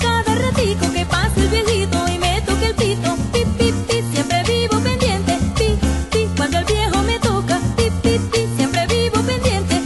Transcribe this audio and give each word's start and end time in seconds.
Cada 0.00 0.34
ratico 0.34 0.92
que 0.92 1.04
pasa 1.06 1.40
el 1.40 1.48
viejito 1.48 1.98
y 2.08 2.18
me 2.18 2.40
toca 2.42 2.66
el 2.66 2.74
pito. 2.74 3.16
siempre 4.12 4.42
vivo 4.46 4.80
pendiente. 4.82 5.38
cuando 6.36 6.58
el 6.58 6.64
viejo 6.64 7.02
me 7.02 7.18
toca. 7.18 7.58
siempre 8.56 8.86
vivo 8.86 9.22
pendiente. 9.26 9.82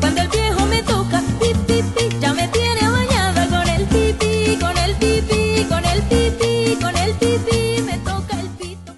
cuando 0.00 0.22
el 0.22 0.28
viejo 0.28 0.66
me 0.66 0.82
toca. 0.82 1.20
ya 2.20 2.34
me 2.34 2.48
tiene 2.48 2.88
bañada 2.90 3.46
con 3.48 3.68
el 3.68 3.86
pipi, 3.86 4.58
con 4.58 4.76
el 4.78 4.94
pipi, 4.96 5.64
con 5.68 5.84
el 5.84 6.02
pipi, 6.02 6.76
con 6.80 6.96
el 6.96 7.12
pipi, 7.14 7.82
me 7.82 7.98
toca 7.98 8.40
el 8.40 8.48
pito. 8.58 8.92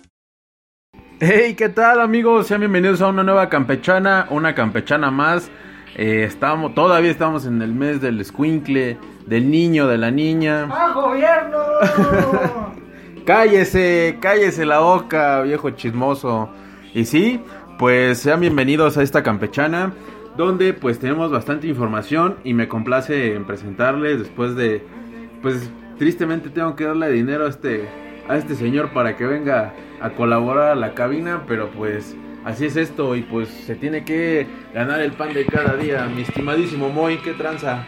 Hey, 1.21 1.55
¿qué 1.57 1.69
tal 1.69 2.01
amigos? 2.01 2.47
Sean 2.47 2.61
bienvenidos 2.61 3.03
a 3.03 3.09
una 3.09 3.23
nueva 3.23 3.49
campechana, 3.49 4.29
una 4.31 4.55
campechana 4.55 5.11
más. 5.11 5.51
Eh, 5.99 6.25
estamos, 6.25 6.75
todavía 6.75 7.11
estamos 7.11 7.47
en 7.47 7.63
el 7.63 7.73
mes 7.73 8.03
del 8.03 8.23
squinkle, 8.23 8.99
del 9.27 9.51
niño, 9.51 9.87
de 9.89 9.99
la 9.99 10.11
niña. 10.11 10.69
¡Ah, 10.71 10.93
gobierno! 10.95 11.59
cállese, 13.27 14.19
cállese 14.21 14.65
la 14.65 14.79
boca, 14.79 15.43
viejo 15.43 15.71
chismoso. 15.71 16.49
Y 16.95 17.05
sí, 17.05 17.41
pues 17.79 18.19
sean 18.19 18.41
bienvenidos 18.41 18.97
a 18.97 19.03
esta 19.03 19.23
campechana, 19.23 19.93
donde 20.37 20.73
pues 20.73 20.99
tenemos 20.99 21.31
bastante 21.31 21.67
información 21.67 22.37
y 22.45 22.55
me 22.55 22.69
complace 22.69 23.35
en 23.35 23.45
presentarles 23.45 24.21
después 24.21 24.55
de, 24.55 24.83
pues 25.43 25.71
tristemente 25.99 26.49
tengo 26.49 26.77
que 26.77 26.85
darle 26.85 27.11
dinero 27.11 27.47
a 27.47 27.49
este, 27.49 27.89
a 28.29 28.37
este 28.37 28.55
señor 28.55 28.93
para 28.93 29.17
que 29.17 29.27
venga 29.27 29.75
a 30.01 30.11
colaborar 30.11 30.71
a 30.71 30.75
la 30.77 30.95
cabina, 30.95 31.43
pero 31.49 31.71
pues 31.71 32.17
así 32.45 32.67
es 32.67 32.77
esto 32.77 33.17
y 33.17 33.23
pues 33.23 33.49
se 33.49 33.75
tiene 33.75 34.05
que 34.05 34.47
ganar 34.73 35.01
el 35.01 35.13
pan 35.13 35.35
de 35.35 35.45
cada 35.47 35.75
día. 35.75 36.07
Mi 36.07 36.23
estimadísimo 36.23 36.91
Moy, 36.91 37.19
¿qué 37.19 37.33
tranza? 37.33 37.85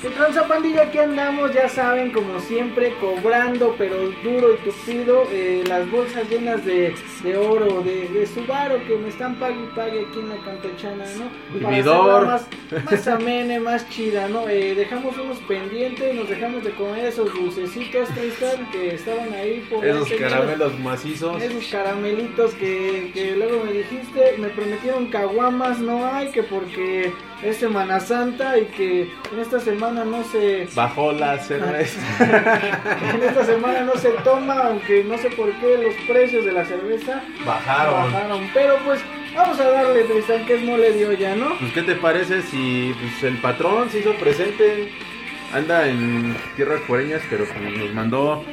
¿Qué 0.00 0.08
tranza 0.08 0.48
pandilla? 0.48 0.84
Aquí 0.84 0.96
andamos, 0.96 1.52
ya 1.52 1.68
saben, 1.68 2.10
como 2.10 2.40
siempre, 2.40 2.94
cobrando, 3.00 3.74
pero 3.76 3.96
duro 4.24 4.54
y 4.54 4.56
tupido, 4.64 5.24
eh, 5.30 5.62
las 5.68 5.90
bolsas 5.90 6.26
llenas 6.30 6.64
de, 6.64 6.94
de 7.22 7.36
oro, 7.36 7.82
de, 7.82 8.08
de 8.08 8.26
Subaru 8.26 8.82
que 8.86 8.96
me 8.96 9.10
están 9.10 9.34
pague 9.34 9.62
y 9.62 9.76
pague 9.76 10.06
aquí 10.06 10.18
en 10.18 10.28
la 10.30 10.36
campechana, 10.42 11.04
¿no? 11.18 11.68
Vividor. 11.68 12.24
Más, 12.24 12.46
más 12.90 13.08
amene, 13.08 13.60
más 13.60 13.90
chida, 13.90 14.26
¿no? 14.28 14.48
Eh, 14.48 14.74
dejamos 14.74 15.18
unos 15.18 15.36
pendientes, 15.40 16.14
nos 16.14 16.30
dejamos 16.30 16.64
de 16.64 16.70
comer 16.70 17.04
esos 17.04 17.30
dulcecitos, 17.34 18.08
Tristan, 18.08 18.70
que 18.70 18.94
estaban 18.94 19.34
ahí 19.34 19.66
por... 19.68 19.84
Esos 19.84 20.10
caramelos 20.12 20.78
macizos. 20.78 21.42
Esos 21.42 21.66
caramelitos 21.66 22.54
que, 22.54 23.10
que 23.12 23.36
luego 23.36 23.64
me 23.64 23.72
dijiste, 23.72 24.36
me 24.38 24.48
prometieron 24.48 25.08
caguamas, 25.08 25.78
no 25.78 26.06
hay, 26.06 26.30
que 26.30 26.42
porque 26.42 27.12
es 27.42 27.56
Semana 27.56 28.00
Santa 28.00 28.58
y 28.58 28.66
que 28.66 29.02
en 29.32 29.38
esta 29.38 29.60
semana 29.60 30.04
no 30.04 30.22
se... 30.24 30.68
Bajó 30.74 31.12
la 31.12 31.38
cerveza. 31.38 32.00
en 33.14 33.22
esta 33.22 33.44
semana 33.44 33.80
no 33.82 33.94
se 33.96 34.10
toma, 34.24 34.58
aunque 34.64 35.04
no 35.04 35.16
sé 35.18 35.30
por 35.30 35.50
qué 35.54 35.78
los 35.78 35.94
precios 36.06 36.44
de 36.44 36.52
la 36.52 36.64
cerveza 36.64 37.22
bajaron. 37.44 38.12
bajaron. 38.12 38.50
Pero 38.52 38.76
pues 38.84 39.00
vamos 39.34 39.58
a 39.58 39.70
darle, 39.70 40.04
Tristan, 40.04 40.44
que 40.44 40.54
es 40.54 40.62
mole 40.62 40.92
de 40.92 41.06
olla, 41.06 41.36
¿no? 41.36 41.56
Pues 41.58 41.72
qué 41.72 41.82
te 41.82 41.94
parece 41.94 42.42
si 42.42 42.94
pues, 43.00 43.22
el 43.22 43.38
patrón 43.40 43.90
se 43.90 44.00
hizo 44.00 44.12
presente, 44.14 44.92
anda 45.54 45.88
en 45.88 46.36
tierras 46.56 46.80
foreñas, 46.82 47.22
pero 47.30 47.44
pues, 47.46 47.78
nos 47.78 47.94
mandó 47.94 48.44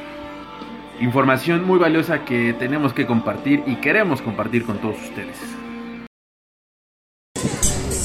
información 1.00 1.66
muy 1.66 1.78
valiosa 1.78 2.26
que 2.26 2.54
tenemos 2.54 2.94
que 2.94 3.06
compartir 3.06 3.64
y 3.68 3.76
queremos 3.76 4.22
compartir 4.22 4.66
con 4.66 4.78
todos 4.80 4.98
ustedes. 5.02 5.57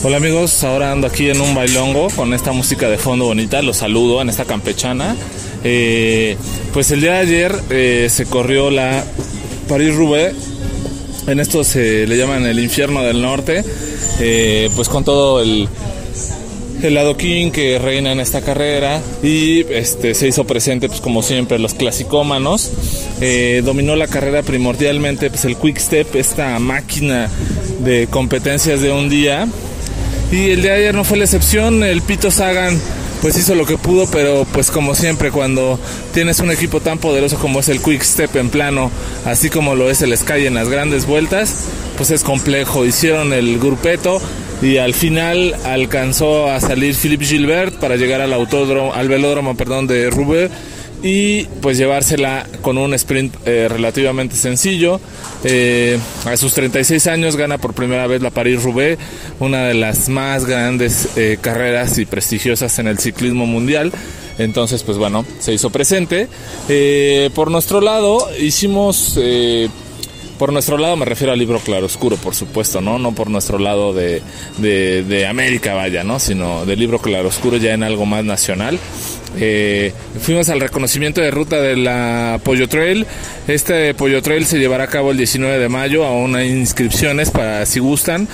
Hola 0.05 0.17
amigos, 0.17 0.65
ahora 0.65 0.91
ando 0.91 1.07
aquí 1.07 1.31
en 1.31 1.41
un 1.41 1.55
bailongo 1.55 2.09
con 2.17 2.35
esta 2.35 2.51
música 2.51 2.89
de 2.89 2.99
fondo 2.99 3.27
bonita, 3.27 3.63
los 3.63 3.77
saludo 3.77 4.21
en 4.21 4.31
esta 4.31 4.45
campechana. 4.45 5.15
Eh, 5.63 6.37
pues 6.73 6.91
el 6.91 7.01
día 7.03 7.13
de 7.13 7.19
ayer 7.19 7.55
eh, 7.71 8.09
se 8.11 8.27
corrió 8.27 8.73
la 8.73 9.05
París-Roubaix, 9.69 10.35
en 11.29 11.39
esto 11.39 11.63
se 11.63 12.09
le 12.09 12.17
llaman 12.17 12.45
el 12.47 12.59
infierno 12.59 13.05
del 13.05 13.23
norte, 13.23 13.65
eh, 14.19 14.71
pues 14.75 14.89
con 14.89 15.05
todo 15.05 15.41
el, 15.41 15.69
el 16.83 16.99
adoquín 16.99 17.53
que 17.53 17.79
reina 17.79 18.11
en 18.11 18.19
esta 18.19 18.41
carrera. 18.41 19.01
Y 19.23 19.61
este 19.73 20.15
se 20.15 20.27
hizo 20.27 20.45
presente 20.45 20.89
pues 20.89 21.01
como 21.01 21.23
siempre 21.23 21.61
los 21.61 21.75
clasicómanos. 21.75 22.73
Dominó 23.63 23.95
la 23.95 24.09
carrera 24.09 24.43
primordialmente 24.43 25.31
pues 25.31 25.45
el 25.45 25.57
quick 25.57 25.79
step 25.79 26.17
esta 26.17 26.59
máquina 26.59 27.31
de 27.85 28.09
competencias 28.09 28.81
de 28.81 28.91
un 28.91 29.09
día 29.09 29.47
y 30.33 30.51
el 30.51 30.63
de 30.63 30.71
ayer 30.73 30.95
no 30.95 31.05
fue 31.05 31.19
la 31.19 31.25
excepción, 31.25 31.85
el 31.85 32.03
Pito 32.03 32.31
Sagan 32.31 32.81
pues 33.21 33.39
hizo 33.39 33.55
lo 33.55 33.67
que 33.67 33.79
pudo, 33.79 34.11
pero 34.11 34.45
pues 34.53 34.73
como 34.73 34.97
siempre 34.97 35.31
cuando 35.31 35.79
tienes 36.13 36.41
un 36.41 36.51
equipo 36.51 36.81
tan 36.81 36.99
poderoso 36.99 37.39
como 37.39 37.61
es 37.61 37.69
el 37.69 37.81
Quick 37.81 38.03
Step 38.03 38.35
en 38.35 38.51
plano, 38.51 38.91
así 39.25 39.49
como 39.49 39.77
lo 39.77 39.89
es 39.89 40.03
el 40.03 40.17
Sky 40.17 40.47
en 40.47 40.55
las 40.55 40.69
grandes 40.69 41.07
vueltas, 41.07 41.55
pues 41.97 42.11
es 42.11 42.25
complejo. 42.25 42.85
Hicieron 42.85 43.33
el 43.33 43.61
grupeto 43.61 44.21
y 44.61 44.79
al 44.79 44.93
final 44.93 45.55
alcanzó 45.65 46.51
a 46.51 46.61
salir 46.61 46.97
Philippe 46.97 47.25
Gilbert 47.25 47.75
para 47.75 47.95
llegar 47.95 48.21
al 48.21 48.33
autódromo, 48.33 48.93
al 48.93 49.09
velódromo, 49.09 49.57
perdón, 49.57 49.87
de 49.87 50.11
Roubaix 50.11 50.51
y 51.03 51.45
pues 51.61 51.79
llevársela 51.79 52.47
con 52.61 52.79
un 52.79 52.95
sprint 52.95 53.35
eh, 53.45 53.69
relativamente 53.69 54.37
sencillo. 54.37 55.01
Eh, 55.45 55.99
a 56.25 56.37
sus 56.37 56.55
36 56.55 57.07
años 57.09 57.37
gana 57.37 57.59
por 57.59 57.75
primera 57.75 58.07
vez 58.07 58.23
la 58.23 58.31
París-Roubaix, 58.31 58.99
una 59.41 59.67
de 59.67 59.75
las 59.75 60.09
más 60.09 60.47
grandes 60.47 61.09
eh, 61.17 61.39
carreras 61.41 61.99
y 61.99 62.07
prestigiosas 62.07 62.79
en 62.79 62.87
el 62.87 62.99
ciclismo 62.99 63.47
mundial. 63.47 63.93
Entonces, 64.39 64.83
pues 64.83 64.97
bueno, 64.97 65.27
se 65.41 65.53
hizo 65.53 65.71
presente. 65.71 66.29
por 67.35 67.51
nuestro 67.51 67.81
lado, 67.81 68.29
hicimos 68.39 69.19
por 70.39 70.53
nuestro 70.53 70.77
lado 70.77 70.97
me 70.97 71.05
refiero 71.05 71.33
al 71.33 71.39
libro 71.39 71.61
Claroscuro, 71.61 72.17
por 72.17 72.35
supuesto, 72.35 72.81
¿no? 72.81 72.99
No 72.99 73.15
por 73.15 73.31
nuestro 73.31 73.59
lado 73.59 73.93
de, 73.93 74.23
de, 74.59 75.05
de 75.05 75.27
América, 75.27 75.75
vaya, 75.75 76.03
¿no? 76.03 76.19
Sino 76.19 76.65
del 76.65 76.81
libro 76.81 76.99
Claroscuro 76.99 77.59
ya 77.59 77.75
en 77.75 77.85
algo 77.85 78.07
más 78.07 78.25
nacional. 78.25 78.81
Eh, 79.39 79.93
fuimos 80.21 80.49
al 80.51 80.61
reconocimiento 80.61 81.21
de 81.21 81.31
ruta 81.31 81.61
de 81.61 81.77
la 81.77 82.41
Pollo 82.43 82.69
Trail. 82.69 83.07
Este 83.49 83.95
Pollo 83.95 84.23
Trail 84.23 84.45
se 84.45 84.59
llevará 84.59 84.85
a 84.85 84.89
cabo 84.89 85.11
el 85.11 85.17
19 85.17 85.59
de 85.59 85.69
mayo. 85.69 86.05
Aún 86.05 86.37
hay 86.37 86.51
inscripciones 86.51 87.31
para 87.31 87.65
si 87.67 87.81
gustan. 87.81 88.29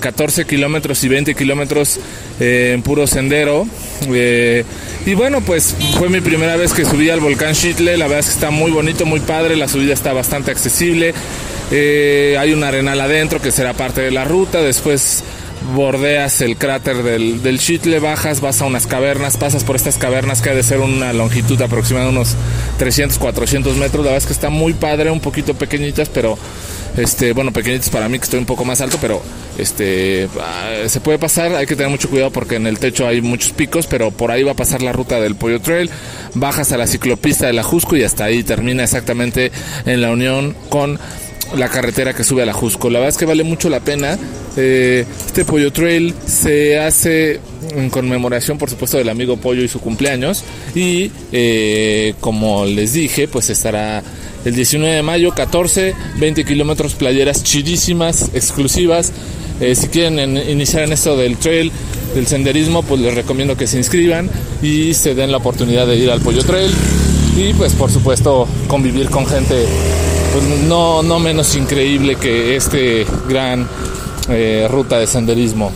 14 0.00 0.42
eh, 0.42 0.44
kilómetros 0.44 1.02
y 1.04 1.08
20 1.08 1.34
kilómetros 1.34 1.98
eh, 2.40 2.72
en 2.74 2.82
puro 2.82 3.06
sendero. 3.06 3.66
y 4.06 5.14
bueno, 5.14 5.40
pues 5.40 5.74
fue 5.98 6.08
mi 6.08 6.20
primera 6.20 6.56
vez 6.56 6.72
que 6.72 6.84
subí 6.84 7.10
al 7.10 7.20
volcán 7.20 7.54
Chitle. 7.54 7.96
La 7.96 8.06
verdad 8.06 8.20
es 8.20 8.26
que 8.26 8.32
está 8.32 8.50
muy 8.50 8.70
bonito, 8.70 9.06
muy 9.06 9.20
padre. 9.20 9.56
La 9.56 9.68
subida 9.68 9.94
está 9.94 10.12
bastante 10.12 10.50
accesible. 10.50 11.14
hay 11.70 12.52
un 12.52 12.64
arenal 12.64 13.00
adentro 13.00 13.40
que 13.40 13.50
será 13.50 13.74
parte 13.74 14.00
de 14.00 14.10
la 14.10 14.24
ruta. 14.24 14.60
Después 14.62 15.24
bordeas 15.74 16.40
el 16.40 16.56
cráter 16.56 17.02
del, 17.02 17.42
del 17.42 17.58
Chitle, 17.58 17.98
bajas, 17.98 18.40
vas 18.40 18.60
a 18.60 18.66
unas 18.66 18.86
cavernas, 18.86 19.36
pasas 19.36 19.64
por 19.64 19.76
estas 19.76 19.98
cavernas 19.98 20.42
que 20.42 20.50
ha 20.50 20.54
de 20.54 20.62
ser 20.62 20.80
una 20.80 21.12
longitud 21.12 21.60
aproximada 21.60 22.06
de 22.06 22.12
unos 22.12 22.34
300, 22.78 23.18
400 23.18 23.76
metros. 23.76 24.04
La 24.04 24.12
verdad 24.12 24.18
es 24.18 24.26
que 24.26 24.32
está 24.32 24.50
muy 24.50 24.74
padre, 24.74 25.10
un 25.10 25.20
poquito 25.20 25.54
pequeñitas, 25.54 26.08
pero 26.08 26.38
este, 26.96 27.32
bueno, 27.32 27.52
pequeñitas 27.52 27.90
para 27.90 28.08
mí 28.08 28.18
que 28.18 28.24
estoy 28.24 28.38
un 28.38 28.46
poco 28.46 28.64
más 28.64 28.80
alto, 28.80 28.98
pero 29.00 29.22
este, 29.58 30.28
ah, 30.40 30.88
se 30.88 31.00
puede 31.00 31.18
pasar, 31.18 31.54
hay 31.54 31.66
que 31.66 31.76
tener 31.76 31.90
mucho 31.90 32.10
cuidado 32.10 32.30
porque 32.30 32.56
en 32.56 32.66
el 32.66 32.78
techo 32.78 33.06
hay 33.06 33.20
muchos 33.20 33.52
picos, 33.52 33.86
pero 33.86 34.10
por 34.10 34.30
ahí 34.30 34.42
va 34.42 34.52
a 34.52 34.56
pasar 34.56 34.82
la 34.82 34.92
ruta 34.92 35.20
del 35.20 35.34
Pollo 35.34 35.60
Trail, 35.60 35.90
bajas 36.34 36.72
a 36.72 36.76
la 36.76 36.86
ciclopista 36.86 37.46
de 37.46 37.54
la 37.54 37.62
Jusco 37.62 37.96
y 37.96 38.04
hasta 38.04 38.24
ahí 38.24 38.42
termina 38.42 38.84
exactamente 38.84 39.52
en 39.86 40.02
la 40.02 40.10
unión 40.10 40.54
con 40.68 40.98
la 41.56 41.68
carretera 41.68 42.14
que 42.14 42.24
sube 42.24 42.42
a 42.42 42.46
la 42.46 42.52
Jusco. 42.52 42.88
La 42.90 42.98
verdad 42.98 43.10
es 43.10 43.18
que 43.18 43.24
vale 43.26 43.42
mucho 43.44 43.68
la 43.68 43.80
pena. 43.80 44.18
Eh, 44.56 45.04
este 45.26 45.44
Pollo 45.44 45.72
Trail 45.72 46.14
se 46.26 46.78
hace 46.78 47.40
en 47.74 47.90
conmemoración, 47.90 48.58
por 48.58 48.68
supuesto, 48.70 48.98
del 48.98 49.08
amigo 49.08 49.36
Pollo 49.36 49.62
y 49.62 49.68
su 49.68 49.80
cumpleaños. 49.80 50.44
Y 50.74 51.10
eh, 51.32 52.14
como 52.20 52.64
les 52.66 52.92
dije, 52.92 53.28
pues 53.28 53.50
estará 53.50 54.02
El 54.44 54.54
19 54.56 54.96
de 54.96 55.02
mayo, 55.02 55.32
14, 55.34 55.94
20 56.18 56.44
kilómetros 56.44 56.94
playeras 56.94 57.42
chidísimas, 57.44 58.30
exclusivas. 58.34 59.12
Eh, 59.60 59.74
si 59.76 59.86
quieren 59.88 60.18
en- 60.18 60.50
iniciar 60.50 60.82
en 60.82 60.92
esto 60.92 61.16
del 61.16 61.36
trail, 61.36 61.70
del 62.14 62.26
senderismo, 62.26 62.82
pues 62.82 63.00
les 63.00 63.14
recomiendo 63.14 63.56
que 63.56 63.66
se 63.68 63.78
inscriban 63.78 64.28
y 64.62 64.94
se 64.94 65.14
den 65.14 65.30
la 65.30 65.36
oportunidad 65.38 65.86
de 65.86 65.96
ir 65.96 66.10
al 66.10 66.20
Pollo 66.20 66.42
Trail. 66.44 66.70
Y 67.36 67.54
pues 67.54 67.72
por 67.74 67.90
supuesto 67.90 68.46
convivir 68.66 69.08
con 69.10 69.24
gente 69.26 69.64
pues, 70.32 70.44
no, 70.66 71.02
no 71.02 71.18
menos 71.18 71.54
increíble 71.56 72.16
que 72.16 72.56
este 72.56 73.06
gran 73.28 73.68
eh, 74.28 74.66
ruta 74.70 74.98
de 74.98 75.06
senderismo. 75.06 75.70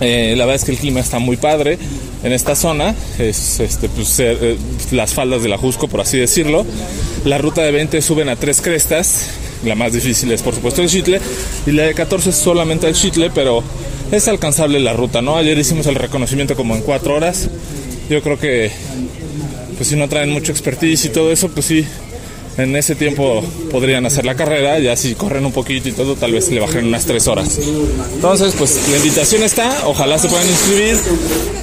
Eh, 0.00 0.34
la 0.36 0.46
verdad 0.46 0.62
es 0.62 0.64
que 0.64 0.72
el 0.72 0.78
clima 0.78 1.00
está 1.00 1.18
muy 1.18 1.36
padre 1.36 1.78
en 2.22 2.32
esta 2.32 2.54
zona, 2.54 2.94
es 3.18 3.60
este, 3.60 3.88
pues, 3.88 4.18
eh, 4.20 4.56
las 4.92 5.12
faldas 5.12 5.42
del 5.42 5.52
Ajusco, 5.52 5.88
por 5.88 6.00
así 6.00 6.18
decirlo. 6.18 6.64
La 7.24 7.38
ruta 7.38 7.62
de 7.62 7.72
20 7.72 8.00
suben 8.00 8.28
a 8.28 8.36
tres 8.36 8.60
crestas, 8.60 9.30
la 9.64 9.74
más 9.74 9.92
difícil 9.92 10.30
es 10.32 10.42
por 10.42 10.54
supuesto 10.54 10.82
el 10.82 10.88
Chitle, 10.88 11.20
y 11.66 11.72
la 11.72 11.82
de 11.82 11.94
14 11.94 12.30
es 12.30 12.36
solamente 12.36 12.88
el 12.88 12.94
Chitle, 12.94 13.30
pero 13.34 13.62
es 14.10 14.28
alcanzable 14.28 14.80
la 14.80 14.92
ruta, 14.92 15.20
¿no? 15.20 15.36
Ayer 15.36 15.58
hicimos 15.58 15.86
el 15.86 15.96
reconocimiento 15.96 16.56
como 16.56 16.74
en 16.76 16.82
cuatro 16.82 17.14
horas, 17.14 17.48
yo 18.08 18.22
creo 18.22 18.38
que 18.38 18.70
pues 19.76 19.88
si 19.88 19.96
no 19.96 20.08
traen 20.08 20.30
mucho 20.30 20.52
expertise 20.52 21.06
y 21.06 21.08
todo 21.08 21.32
eso, 21.32 21.48
pues 21.48 21.66
sí, 21.66 21.86
en 22.56 22.76
ese 22.76 22.94
tiempo 22.94 23.42
podrían 23.70 24.06
hacer 24.06 24.24
la 24.24 24.34
carrera, 24.34 24.78
ya 24.78 24.96
si 24.96 25.14
corren 25.14 25.46
un 25.46 25.52
poquito 25.52 25.88
y 25.88 25.92
todo, 25.92 26.16
tal 26.16 26.32
vez 26.32 26.50
le 26.50 26.60
bajen 26.60 26.86
unas 26.86 27.06
tres 27.06 27.26
horas. 27.28 27.58
Entonces, 28.14 28.54
pues 28.56 28.88
la 28.90 28.96
invitación 28.96 29.42
está, 29.42 29.86
ojalá 29.86 30.18
se 30.18 30.28
puedan 30.28 30.46
inscribir. 30.46 30.96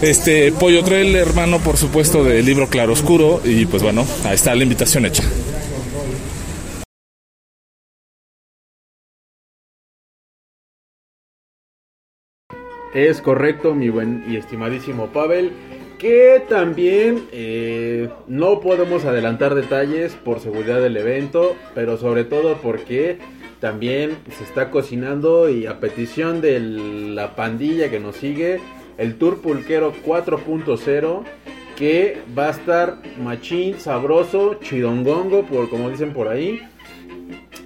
Este 0.02 0.52
Pollo 0.52 0.84
Trail, 0.84 1.16
hermano, 1.16 1.60
por 1.60 1.78
supuesto, 1.78 2.24
del 2.24 2.46
libro 2.46 2.70
Claroscuro, 2.70 3.42
y 3.44 3.66
pues 3.66 3.84
bueno, 3.84 4.06
ahí 4.24 4.36
está 4.36 4.56
la 4.56 4.64
invitación 4.64 5.06
hecha. 5.06 5.24
Es 12.94 13.22
correcto, 13.22 13.76
mi 13.76 13.90
buen 13.90 14.24
y 14.28 14.38
estimadísimo 14.38 15.08
Pavel. 15.08 15.52
Que 16.00 16.44
también 16.48 17.28
eh, 17.32 18.10
no 18.28 18.60
podemos 18.60 19.06
adelantar 19.06 19.56
detalles 19.56 20.14
por 20.14 20.40
seguridad 20.40 20.80
del 20.80 20.96
evento, 20.96 21.56
pero 21.74 21.98
sobre 21.98 22.24
todo 22.24 22.58
porque 22.62 23.18
también 23.60 24.18
se 24.38 24.44
está 24.44 24.70
cocinando 24.70 25.50
y 25.50 25.66
a 25.66 25.80
petición 25.80 26.42
de 26.42 26.60
la 26.60 27.36
pandilla 27.36 27.90
que 27.90 28.00
nos 28.00 28.16
sigue, 28.18 28.60
el 29.00 29.16
Tour 29.16 29.42
Pulquero 29.42 29.94
4.0, 30.06 31.24
que 31.76 32.22
va 32.38 32.48
a 32.48 32.52
estar 32.52 32.98
machín, 33.20 33.80
sabroso, 33.80 34.56
chidongongo, 34.62 35.46
por 35.46 35.70
como 35.70 35.90
dicen 35.90 36.14
por 36.14 36.28
ahí. 36.28 36.62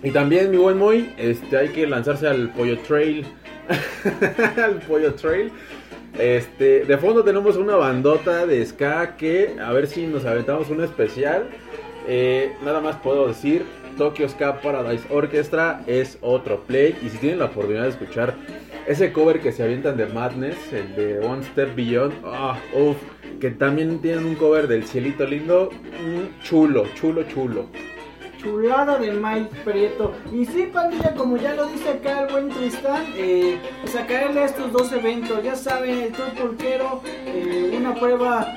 Y 0.04 0.12
también, 0.12 0.50
mi 0.52 0.58
buen 0.58 0.78
Moy, 0.78 1.14
este, 1.18 1.58
hay 1.58 1.70
que 1.70 1.86
lanzarse 1.86 2.28
al 2.28 2.52
Pollo 2.54 2.80
Trail. 2.80 3.26
al 4.58 4.76
Pollo 4.80 5.14
Trail. 5.14 5.52
Este, 6.18 6.86
de 6.86 6.98
fondo 6.98 7.24
tenemos 7.24 7.58
una 7.58 7.76
bandota 7.76 8.46
de 8.46 8.66
ska 8.66 9.16
que 9.16 9.56
a 9.64 9.72
ver 9.72 9.88
si 9.88 10.08
nos 10.08 10.26
aventamos 10.26 10.70
un 10.70 10.84
especial. 10.84 11.50
Eh, 12.08 12.54
nada 12.64 12.82
más 12.82 12.98
puedo 12.98 13.28
decir, 13.28 13.64
Tokyo 13.98 14.28
Ska 14.28 14.62
Paradise 14.62 15.06
Orchestra 15.10 15.84
es 15.88 16.18
otro 16.22 16.62
play. 16.64 16.98
Y 17.02 17.10
si 17.10 17.18
tienen 17.18 17.40
la 17.40 17.46
oportunidad 17.46 17.84
de 17.84 17.90
escuchar 17.90 18.36
ese 18.88 19.14
cover 19.14 19.40
que 19.40 19.52
se 19.52 19.64
avientan 19.64 19.98
de 19.98 20.08
Madness, 20.08 20.58
el 20.74 20.96
de 20.96 21.20
One 21.20 21.44
Step 21.44 21.76
Beyond, 21.76 22.14
ah, 22.26 22.58
que 23.40 23.52
también 23.52 24.00
tienen 24.00 24.26
un 24.26 24.36
cover 24.36 24.68
del 24.68 24.86
Cielito 24.86 25.26
Lindo, 25.26 25.70
mm, 25.72 26.44
chulo, 26.44 26.86
chulo, 26.96 27.24
chulo. 27.24 27.68
Chulada 28.42 28.98
de 28.98 29.12
Mike 29.12 29.52
Prieto. 29.64 30.14
Y 30.34 30.46
sí, 30.46 30.70
pandilla, 30.74 31.14
como 31.14 31.38
ya 31.38 31.54
lo 31.54 31.68
dice 31.68 31.90
acá 31.90 32.22
el 32.22 32.32
buen 32.32 32.50
Tristán, 32.50 33.06
eh, 33.16 33.60
pues 33.82 33.96
a 33.96 34.06
caerle 34.08 34.42
a 34.42 34.46
estos 34.46 34.72
dos 34.72 34.92
eventos. 34.92 35.44
Ya 35.44 35.56
saben, 35.56 36.00
el 36.00 36.12
Tour 36.12 36.30
Pulquero, 36.34 37.02
eh, 37.26 37.76
una 37.78 37.94
prueba 37.94 38.48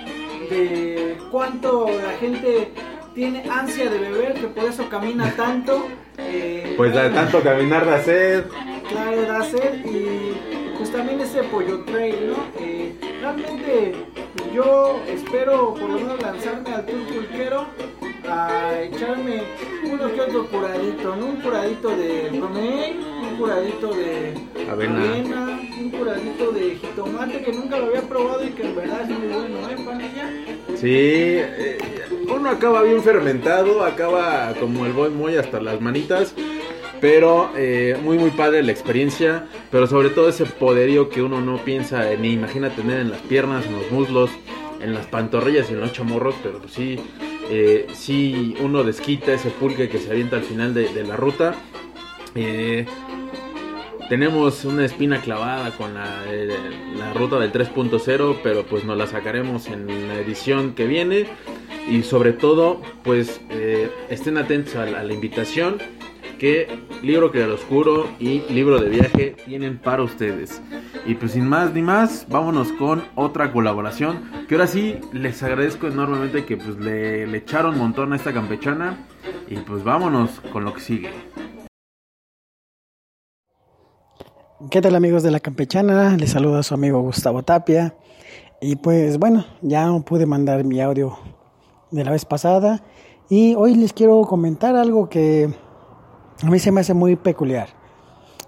de 0.50 1.16
cuánto 1.30 1.86
la 1.88 2.12
gente 2.18 2.70
tiene 3.14 3.44
ansia 3.50 3.90
de 3.90 3.98
beber, 3.98 4.34
que 4.34 4.46
por 4.48 4.64
eso 4.64 4.88
camina 4.88 5.32
tanto. 5.36 5.86
eh, 6.18 6.74
Pues 6.76 6.94
de 6.94 7.10
tanto 7.10 7.40
caminar 7.42 7.84
de 7.86 8.02
sed. 8.02 8.44
Claro, 8.88 9.22
da 9.22 9.42
sed 9.44 9.84
y 9.84 10.32
pues 10.76 10.90
también 10.92 11.20
ese 11.20 11.42
pollo 11.44 11.84
trail, 11.84 12.16
¿no? 12.28 12.36
Eh, 12.60 12.92
realmente 13.24 13.94
yo 14.54 15.00
espero 15.08 15.74
por 15.74 15.88
lo 15.88 15.98
menos 15.98 16.20
lanzarme 16.20 16.74
al 16.74 16.84
tour 16.84 17.00
pulquero 17.06 17.66
a 18.28 18.82
echarme 18.82 19.42
uno 19.84 20.12
que 20.12 20.20
otro 20.20 20.46
curadito, 20.46 21.16
¿no? 21.16 21.26
Un 21.26 21.36
curadito 21.36 21.88
de 21.96 22.30
bromel, 22.30 22.96
un 23.22 23.36
curadito 23.36 23.94
de 23.94 24.34
Avena. 24.70 25.04
avena, 25.04 25.60
un 25.78 25.90
curadito 25.90 26.52
de 26.52 26.76
jitomate 26.76 27.42
que 27.42 27.52
nunca 27.52 27.78
lo 27.78 27.86
había 27.86 28.02
probado 28.02 28.44
y 28.44 28.50
que 28.50 28.62
en 28.62 28.76
verdad 28.76 29.02
es 29.02 29.18
muy 29.18 29.28
bueno, 29.28 29.68
¿eh, 29.68 29.76
panilla? 29.84 30.30
Sí, 30.76 30.90
eh, 30.92 31.78
uno 32.28 32.50
acaba 32.50 32.82
bien 32.82 33.02
fermentado, 33.02 33.84
acaba 33.84 34.54
como 34.60 34.86
el 34.86 34.92
buen 34.92 35.16
muy 35.16 35.36
hasta 35.36 35.60
las 35.60 35.80
manitas. 35.80 36.34
Pero 37.00 37.50
eh, 37.56 37.98
muy 38.02 38.18
muy 38.18 38.30
padre 38.30 38.62
la 38.62 38.72
experiencia, 38.72 39.46
pero 39.70 39.86
sobre 39.86 40.10
todo 40.10 40.28
ese 40.28 40.46
poderío 40.46 41.08
que 41.08 41.22
uno 41.22 41.40
no 41.40 41.58
piensa 41.58 42.04
ni 42.18 42.32
imagina 42.32 42.70
tener 42.70 43.00
en 43.00 43.10
las 43.10 43.20
piernas, 43.20 43.66
en 43.66 43.74
los 43.74 43.90
muslos, 43.90 44.30
en 44.80 44.94
las 44.94 45.06
pantorrillas 45.06 45.70
y 45.70 45.74
en 45.74 45.80
los 45.80 45.92
chamorros, 45.92 46.34
pero 46.42 46.58
pues 46.58 46.72
sí, 46.72 46.98
eh, 47.50 47.86
sí 47.92 48.54
uno 48.60 48.84
desquita 48.84 49.32
ese 49.32 49.50
pulque 49.50 49.88
que 49.88 49.98
se 49.98 50.10
avienta 50.10 50.36
al 50.36 50.44
final 50.44 50.72
de, 50.74 51.04
la 51.04 51.16
ruta. 51.16 51.54
Eh, 52.34 52.86
tenemos 54.08 54.64
una 54.64 54.84
espina 54.84 55.20
clavada 55.20 55.70
con 55.76 55.94
la, 55.94 57.12
ruta 57.14 57.38
del 57.38 57.52
3.0, 57.52 58.36
pero 58.42 58.64
pues 58.64 58.84
nos 58.84 58.96
la 58.96 59.06
sacaremos 59.06 59.66
en 59.68 60.08
la 60.08 60.18
edición 60.18 60.74
que 60.74 60.86
viene. 60.86 61.26
Y 61.88 62.02
sobre 62.02 62.32
todo, 62.32 62.80
pues 63.02 63.42
estén 64.08 64.38
atentos 64.38 64.74
a 64.76 64.86
la, 64.86 65.00
a 65.00 65.02
la 65.02 65.12
invitación 65.12 65.78
que 66.44 66.68
Libro 67.00 67.32
Oscuro 67.54 68.06
y 68.20 68.40
Libro 68.52 68.78
de 68.78 68.90
Viaje 68.90 69.34
tienen 69.46 69.78
para 69.78 70.02
ustedes. 70.02 70.60
Y 71.06 71.14
pues 71.14 71.32
sin 71.32 71.48
más 71.48 71.72
ni 71.72 71.80
más, 71.80 72.26
vámonos 72.28 72.70
con 72.72 73.02
otra 73.14 73.50
colaboración. 73.50 74.30
Que 74.46 74.56
ahora 74.56 74.66
sí 74.66 74.98
les 75.14 75.42
agradezco 75.42 75.86
enormemente 75.86 76.44
que 76.44 76.58
pues 76.58 76.76
le, 76.76 77.26
le 77.26 77.38
echaron 77.38 77.72
un 77.72 77.78
montón 77.78 78.12
a 78.12 78.16
esta 78.16 78.34
campechana. 78.34 79.06
Y 79.48 79.56
pues 79.56 79.82
vámonos 79.84 80.42
con 80.52 80.66
lo 80.66 80.74
que 80.74 80.80
sigue. 80.80 81.08
¿Qué 84.70 84.82
tal 84.82 84.96
amigos 84.96 85.22
de 85.22 85.30
la 85.30 85.40
campechana? 85.40 86.14
Les 86.18 86.32
saluda 86.32 86.62
su 86.62 86.74
amigo 86.74 87.00
Gustavo 87.00 87.42
Tapia. 87.42 87.96
Y 88.60 88.76
pues 88.76 89.18
bueno, 89.18 89.46
ya 89.62 89.86
no 89.86 90.04
pude 90.04 90.26
mandar 90.26 90.62
mi 90.64 90.82
audio 90.82 91.18
de 91.90 92.04
la 92.04 92.10
vez 92.10 92.26
pasada. 92.26 92.84
Y 93.30 93.54
hoy 93.54 93.76
les 93.76 93.94
quiero 93.94 94.20
comentar 94.24 94.76
algo 94.76 95.08
que 95.08 95.63
a 96.42 96.50
mí 96.50 96.58
se 96.58 96.72
me 96.72 96.80
hace 96.80 96.94
muy 96.94 97.16
peculiar. 97.16 97.68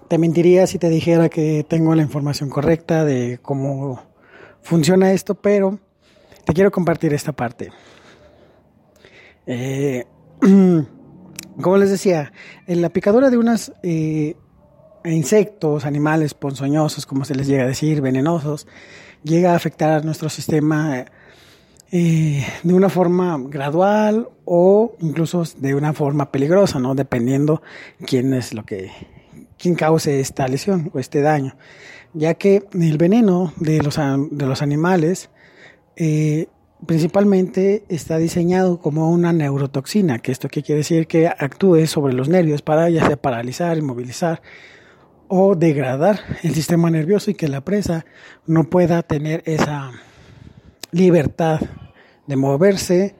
Te 0.07 0.17
mentiría 0.17 0.67
si 0.67 0.79
te 0.79 0.89
dijera 0.89 1.29
que 1.29 1.65
tengo 1.67 1.93
la 1.95 2.01
información 2.01 2.49
correcta 2.49 3.03
de 3.03 3.39
cómo 3.41 4.01
funciona 4.61 5.11
esto, 5.11 5.35
pero 5.35 5.79
te 6.45 6.53
quiero 6.53 6.71
compartir 6.71 7.13
esta 7.13 7.33
parte. 7.33 7.71
Eh, 9.45 10.05
como 11.61 11.77
les 11.77 11.89
decía, 11.89 12.31
en 12.67 12.81
la 12.81 12.89
picadura 12.89 13.29
de 13.29 13.37
unas 13.37 13.73
eh, 13.83 14.35
insectos, 15.03 15.85
animales 15.85 16.33
ponzoñosos, 16.33 17.05
como 17.05 17.25
se 17.25 17.35
les 17.35 17.47
llega 17.47 17.63
a 17.63 17.67
decir, 17.67 18.01
venenosos, 18.01 18.67
llega 19.23 19.53
a 19.53 19.55
afectar 19.55 19.91
a 19.91 20.01
nuestro 20.01 20.29
sistema 20.29 21.05
eh, 21.91 22.45
de 22.63 22.73
una 22.73 22.89
forma 22.89 23.37
gradual 23.47 24.27
o 24.43 24.95
incluso 24.99 25.43
de 25.57 25.73
una 25.73 25.93
forma 25.93 26.31
peligrosa, 26.31 26.79
¿no? 26.79 26.95
Dependiendo 26.95 27.61
quién 28.05 28.33
es 28.33 28.53
lo 28.53 28.65
que, 28.65 28.91
quién 29.57 29.75
cause 29.75 30.19
esta 30.19 30.47
lesión 30.47 30.91
o 30.93 30.99
este 30.99 31.21
daño. 31.21 31.55
Ya 32.13 32.33
que 32.33 32.63
el 32.73 32.97
veneno 32.97 33.53
de 33.57 33.81
los, 33.81 33.95
de 33.97 34.45
los 34.45 34.61
animales 34.61 35.29
eh, 35.95 36.47
principalmente 36.85 37.83
está 37.89 38.17
diseñado 38.17 38.79
como 38.79 39.09
una 39.09 39.33
neurotoxina, 39.33 40.19
que 40.19 40.31
esto 40.31 40.47
qué 40.49 40.63
quiere 40.63 40.79
decir 40.79 41.07
que 41.07 41.27
actúe 41.27 41.87
sobre 41.87 42.13
los 42.13 42.29
nervios 42.29 42.61
para 42.61 42.89
ya 42.89 43.07
sea 43.07 43.17
paralizar, 43.17 43.77
inmovilizar 43.77 44.41
o 45.27 45.55
degradar 45.55 46.19
el 46.43 46.53
sistema 46.53 46.89
nervioso 46.89 47.31
y 47.31 47.35
que 47.35 47.47
la 47.47 47.61
presa 47.61 48.05
no 48.45 48.65
pueda 48.65 49.03
tener 49.03 49.41
esa 49.45 49.91
libertad 50.91 51.59
de 52.25 52.35
moverse 52.35 53.15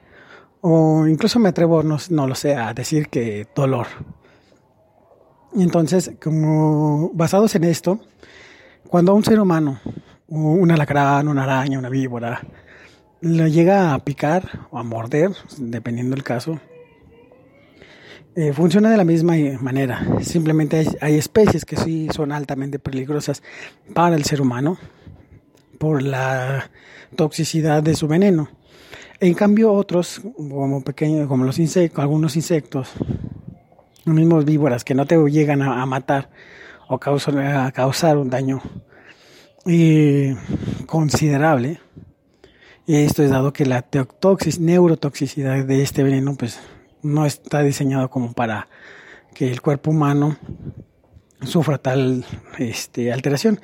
o 0.60 1.06
incluso 1.06 1.38
me 1.38 1.50
atrevo, 1.50 1.82
no, 1.82 1.98
no 2.10 2.26
lo 2.26 2.34
sé, 2.34 2.54
a 2.54 2.74
decir 2.74 3.08
que 3.08 3.46
dolor. 3.54 3.86
Entonces, 5.54 6.12
como 6.22 7.10
basados 7.14 7.54
en 7.54 7.64
esto, 7.64 8.00
cuando 8.88 9.12
a 9.12 9.14
un 9.14 9.24
ser 9.24 9.40
humano, 9.40 9.80
un 10.28 10.70
alacrán, 10.70 11.28
una 11.28 11.44
araña, 11.44 11.78
una 11.78 11.88
víbora, 11.88 12.40
le 13.20 13.50
llega 13.50 13.94
a 13.94 13.98
picar 13.98 14.66
o 14.70 14.78
a 14.78 14.82
morder, 14.82 15.30
dependiendo 15.56 16.14
del 16.14 16.24
caso, 16.24 16.60
eh, 18.34 18.52
funciona 18.52 18.90
de 18.90 18.96
la 18.96 19.04
misma 19.04 19.34
manera. 19.60 20.06
Simplemente 20.20 20.78
hay, 20.78 20.86
hay 21.00 21.14
especies 21.16 21.64
que 21.64 21.76
sí 21.76 22.08
son 22.12 22.30
altamente 22.30 22.78
peligrosas 22.78 23.42
para 23.94 24.16
el 24.16 24.24
ser 24.24 24.40
humano 24.40 24.78
por 25.78 26.02
la 26.02 26.70
toxicidad 27.16 27.82
de 27.82 27.94
su 27.94 28.08
veneno. 28.08 28.48
En 29.20 29.34
cambio, 29.34 29.72
otros, 29.72 30.20
como 30.36 30.82
pequeños, 30.82 31.26
como 31.26 31.44
los 31.44 31.58
insectos, 31.58 32.02
algunos 32.02 32.36
insectos, 32.36 32.90
los 34.04 34.14
mismos 34.14 34.44
víboras 34.44 34.84
que 34.84 34.94
no 34.94 35.06
te 35.06 35.16
llegan 35.30 35.62
a, 35.62 35.84
matar 35.86 36.30
o 36.88 36.98
causan, 36.98 37.38
a 37.38 37.72
causar 37.72 38.16
un 38.16 38.30
daño 38.30 38.62
eh, 39.66 40.36
considerable. 40.86 41.80
Y 42.86 42.96
esto 42.96 43.22
es 43.22 43.30
dado 43.30 43.52
que 43.52 43.66
la 43.66 43.84
neurotoxicidad 44.60 45.64
de 45.64 45.82
este 45.82 46.02
veneno 46.02 46.36
pues 46.36 46.60
no 47.02 47.26
está 47.26 47.62
diseñado 47.62 48.08
como 48.08 48.32
para 48.32 48.68
que 49.34 49.50
el 49.50 49.60
cuerpo 49.60 49.90
humano 49.90 50.36
sufra 51.42 51.78
tal 51.78 52.24
este, 52.58 53.12
alteración. 53.12 53.60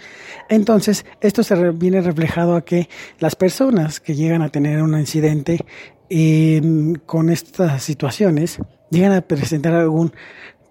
Entonces, 0.48 1.04
esto 1.20 1.42
se 1.42 1.54
re- 1.56 1.72
viene 1.72 2.00
reflejado 2.00 2.54
a 2.56 2.64
que 2.64 2.88
las 3.18 3.34
personas 3.36 4.00
que 4.00 4.14
llegan 4.14 4.42
a 4.42 4.48
tener 4.48 4.82
un 4.82 4.98
incidente 4.98 5.64
en- 6.08 6.96
con 7.06 7.30
estas 7.30 7.82
situaciones 7.82 8.58
llegan 8.90 9.12
a 9.12 9.22
presentar 9.22 9.74
algún 9.74 10.12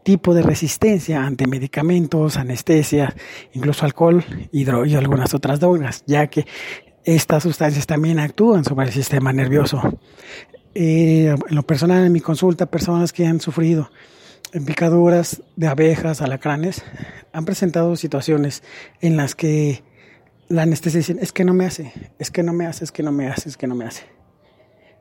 tipo 0.03 0.33
de 0.33 0.41
resistencia 0.43 1.23
ante 1.25 1.47
medicamentos, 1.47 2.37
anestesia, 2.37 3.13
incluso 3.53 3.85
alcohol 3.85 4.23
y, 4.51 4.65
dro- 4.65 4.85
y 4.87 4.95
algunas 4.95 5.33
otras 5.33 5.59
drogas, 5.59 6.03
ya 6.05 6.27
que 6.27 6.45
estas 7.05 7.43
sustancias 7.43 7.85
también 7.85 8.19
actúan 8.19 8.63
sobre 8.63 8.85
el 8.85 8.91
sistema 8.93 9.33
nervioso. 9.33 9.81
Eh, 10.75 11.35
en 11.49 11.55
lo 11.55 11.63
personal, 11.63 12.05
en 12.05 12.11
mi 12.11 12.19
consulta, 12.21 12.65
personas 12.65 13.11
que 13.13 13.25
han 13.27 13.39
sufrido 13.39 13.91
en 14.53 14.65
picaduras 14.65 15.41
de 15.55 15.67
abejas, 15.67 16.21
alacranes, 16.21 16.83
han 17.31 17.45
presentado 17.45 17.95
situaciones 17.95 18.63
en 19.01 19.17
las 19.17 19.35
que 19.35 19.83
la 20.47 20.61
anestesia 20.61 20.99
dicen, 20.99 21.19
es 21.19 21.31
que 21.31 21.43
no 21.43 21.53
me 21.53 21.65
hace, 21.65 21.91
es 22.19 22.29
que 22.29 22.43
no 22.43 22.53
me 22.53 22.67
hace, 22.67 22.83
es 22.83 22.91
que 22.91 23.01
no 23.03 23.11
me 23.11 23.27
hace, 23.27 23.49
es 23.49 23.57
que 23.57 23.67
no 23.67 23.75
me 23.75 23.85
hace. 23.85 24.03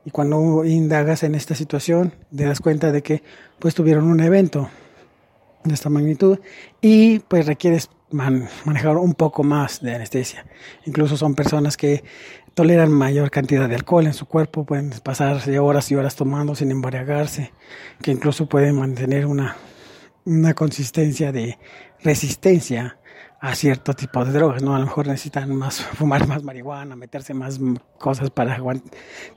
Y 0.05 0.11
cuando 0.11 0.65
indagas 0.65 1.23
en 1.23 1.35
esta 1.35 1.55
situación, 1.55 2.15
te 2.35 2.45
das 2.45 2.61
cuenta 2.61 2.91
de 2.91 3.03
que 3.03 3.23
pues 3.59 3.75
tuvieron 3.75 4.05
un 4.05 4.21
evento 4.21 4.71
de 5.65 5.75
esta 5.75 5.91
magnitud 5.91 6.39
y 6.81 7.21
pues 7.21 7.47
requieres 7.47 7.89
man- 8.11 8.49
manejar 8.65 8.97
un 8.97 9.15
poco 9.15 9.45
más 9.45 9.81
de 9.81 9.95
anestesia. 9.95 10.47
Incluso 10.87 11.17
son 11.17 11.35
personas 11.35 11.77
que 11.77 12.03
toleran 12.55 12.93
mayor 12.93 13.31
cantidad 13.31 13.69
de 13.69 13.75
alcohol 13.75 14.07
en 14.07 14.15
su 14.15 14.27
cuerpo, 14.27 14.65
pueden 14.65 14.91
pasarse 15.03 15.59
horas 15.59 15.91
y 15.91 15.95
horas 15.95 16.17
tomando 16.17 16.55
sin 16.55 16.71
embriagarse, 16.71 17.53
que 18.03 18.11
incluso 18.11 18.47
pueden 18.47 18.79
mantener 18.79 19.27
una, 19.27 19.57
una 20.25 20.55
consistencia 20.55 21.33
de 21.33 21.59
resistencia 22.03 22.99
a 23.41 23.55
cierto 23.55 23.95
tipo 23.95 24.25
de 24.25 24.33
drogas, 24.33 24.63
¿no? 24.63 24.75
A 24.75 24.79
lo 24.79 24.85
mejor 24.85 25.09
necesitan 25.09 25.55
más, 25.55 25.81
fumar 25.95 26.27
más 26.29 26.45
marihuana, 26.45 26.95
meterse 26.95 27.35
más 27.35 27.59
cosas 27.99 28.31
para 28.31 28.59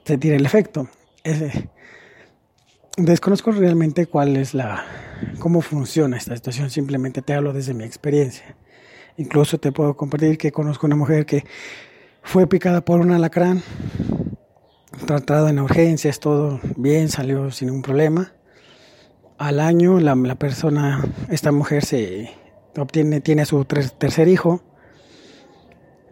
sentir 0.04 0.34
el 0.34 0.46
efecto. 0.46 0.88
Desconozco 2.98 3.52
realmente 3.52 4.06
cuál 4.06 4.38
es 4.38 4.54
la, 4.54 4.86
cómo 5.40 5.62
funciona 5.62 6.18
esta 6.18 6.36
situación, 6.36 6.70
simplemente 6.70 7.22
te 7.22 7.34
hablo 7.34 7.52
desde 7.52 7.74
mi 7.74 7.84
experiencia. 7.84 8.56
Incluso 9.18 9.58
te 9.58 9.72
puedo 9.72 9.96
compartir 9.96 10.38
que 10.38 10.52
conozco 10.52 10.86
una 10.86 10.96
mujer 10.96 11.26
que 11.26 11.46
fue 12.26 12.48
picada 12.48 12.82
por 12.82 13.00
un 13.00 13.12
alacrán, 13.12 13.62
tratado 15.06 15.48
en 15.48 15.60
urgencias, 15.60 16.20
todo 16.20 16.60
bien, 16.76 17.08
salió 17.10 17.52
sin 17.52 17.68
ningún 17.68 17.84
problema. 17.84 18.34
Al 19.38 19.60
año 19.60 20.00
la, 20.00 20.16
la 20.16 20.36
persona, 20.36 21.04
esta 21.30 21.52
mujer 21.52 21.86
se 21.86 22.32
obtiene, 22.78 23.22
tiene 23.22 23.46
su 23.46 23.64
ter- 23.64 23.92
tercer 23.92 24.28
hijo, 24.28 24.62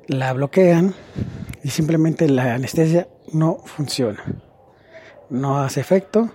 la 0.07 0.31
bloquean 0.33 0.93
y 1.63 1.69
simplemente 1.69 2.29
la 2.29 2.53
anestesia 2.55 3.07
no 3.33 3.57
funciona, 3.65 4.23
no 5.29 5.59
hace 5.59 5.81
efecto 5.81 6.29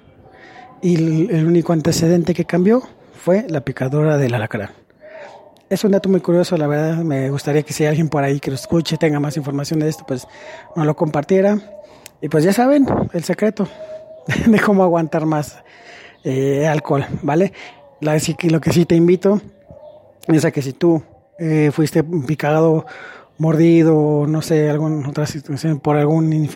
y 0.83 0.97
el, 0.97 1.31
el 1.31 1.47
único 1.47 1.73
antecedente 1.73 2.35
que 2.35 2.45
cambió 2.45 2.83
fue 3.15 3.47
la 3.49 3.61
picadura 3.61 4.17
del 4.19 4.35
alacrán. 4.35 4.71
Es 5.71 5.85
un 5.85 5.91
dato 5.93 6.09
muy 6.09 6.21
curioso, 6.21 6.57
la 6.57 6.67
verdad. 6.67 6.97
Me 7.05 7.29
gustaría 7.29 7.63
que 7.63 7.75
si 7.75 7.85
hay 7.85 7.91
alguien 7.91 8.09
por 8.09 8.25
ahí 8.25 8.41
que 8.41 8.51
lo 8.51 8.55
escuche, 8.55 8.97
tenga 8.97 9.21
más 9.21 9.37
información 9.37 9.81
de 9.81 9.89
esto, 9.89 10.05
pues 10.07 10.27
nos 10.75 10.87
lo 10.87 10.97
compartiera. 10.97 11.59
Y 12.23 12.29
pues 12.31 12.43
ya 12.43 12.55
saben, 12.55 12.87
el 13.13 13.23
secreto 13.23 13.69
de 14.47 14.61
cómo 14.61 14.83
aguantar 14.83 15.27
más 15.27 15.63
eh, 16.25 16.67
alcohol, 16.67 17.05
¿vale? 17.23 17.53
La, 18.01 18.17
lo 18.45 18.61
que 18.61 18.73
sí 18.73 18.87
te 18.87 18.95
invito 18.95 19.43
es 20.27 20.45
a 20.47 20.51
que 20.51 20.63
si 20.63 20.73
tú 20.73 21.03
eh, 21.39 21.71
fuiste 21.71 22.03
picado, 22.03 22.87
mordido, 23.37 24.27
no 24.27 24.41
sé, 24.41 24.71
alguna 24.71 25.09
otra 25.09 25.27
situación 25.27 25.81
por 25.81 25.97
algún 25.97 26.49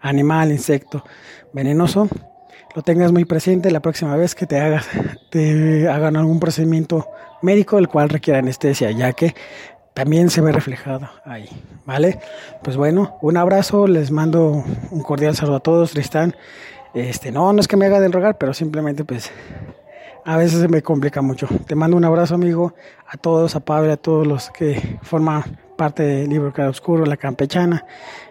animal, 0.00 0.52
insecto 0.52 1.04
venenoso, 1.52 2.08
lo 2.76 2.82
tengas 2.82 3.10
muy 3.10 3.24
presente 3.24 3.72
la 3.72 3.80
próxima 3.80 4.14
vez 4.16 4.36
que 4.36 4.46
te 4.46 4.60
hagas, 4.60 4.86
te 5.30 5.88
hagan 5.88 6.16
algún 6.16 6.38
procedimiento 6.38 7.08
médico 7.42 7.78
el 7.78 7.88
cual 7.88 8.08
requiera 8.08 8.38
anestesia, 8.38 8.90
ya 8.90 9.12
que 9.12 9.34
también 9.94 10.30
se 10.30 10.40
ve 10.40 10.52
reflejado 10.52 11.08
ahí, 11.24 11.48
¿vale? 11.84 12.18
Pues 12.62 12.76
bueno, 12.76 13.18
un 13.22 13.36
abrazo, 13.36 13.86
les 13.86 14.10
mando 14.10 14.64
un 14.90 15.02
cordial 15.02 15.34
saludo 15.34 15.56
a 15.56 15.60
todos, 15.60 15.90
Tristán. 15.90 16.34
Este, 16.94 17.30
no, 17.30 17.52
no 17.52 17.60
es 17.60 17.68
que 17.68 17.76
me 17.76 17.86
haga 17.86 18.00
del 18.00 18.12
rogar, 18.12 18.38
pero 18.38 18.54
simplemente 18.54 19.04
pues 19.04 19.30
a 20.24 20.36
veces 20.36 20.60
se 20.60 20.68
me 20.68 20.82
complica 20.82 21.22
mucho. 21.22 21.48
Te 21.66 21.74
mando 21.74 21.96
un 21.96 22.04
abrazo, 22.04 22.34
amigo, 22.34 22.74
a 23.06 23.16
todos, 23.16 23.56
a 23.56 23.60
Pablo, 23.60 23.92
a 23.92 23.96
todos 23.96 24.26
los 24.26 24.50
que 24.50 24.98
forman 25.02 25.58
parte 25.76 26.02
del 26.02 26.28
libro 26.28 26.52
Cara 26.52 26.68
Oscuro, 26.68 27.06
La 27.06 27.16
Campechana 27.16 27.84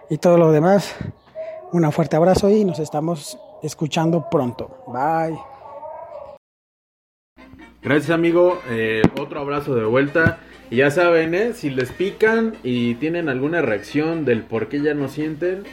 y 0.09 0.17
todo 0.17 0.37
lo 0.37 0.51
demás. 0.51 0.95
Un 1.71 1.91
fuerte 1.91 2.15
abrazo 2.15 2.49
y 2.49 2.63
nos 2.63 2.79
estamos 2.79 3.37
escuchando 3.61 4.29
pronto. 4.29 4.83
Bye. 4.87 5.58
Gracias 7.81 8.09
amigo, 8.09 8.61
Eh, 8.69 9.01
otro 9.17 9.39
abrazo 9.39 9.73
de 9.73 9.85
vuelta. 9.85 10.39
Y 10.69 10.77
ya 10.77 10.91
saben, 10.91 11.33
¿eh? 11.33 11.53
si 11.53 11.69
les 11.69 11.93
pican 11.93 12.55
y 12.61 12.95
tienen 12.95 13.29
alguna 13.29 13.61
reacción 13.61 14.25
del 14.25 14.43
por 14.43 14.67
qué 14.67 14.81
ya 14.81 14.93
no 14.93 15.07
sienten, 15.07 15.63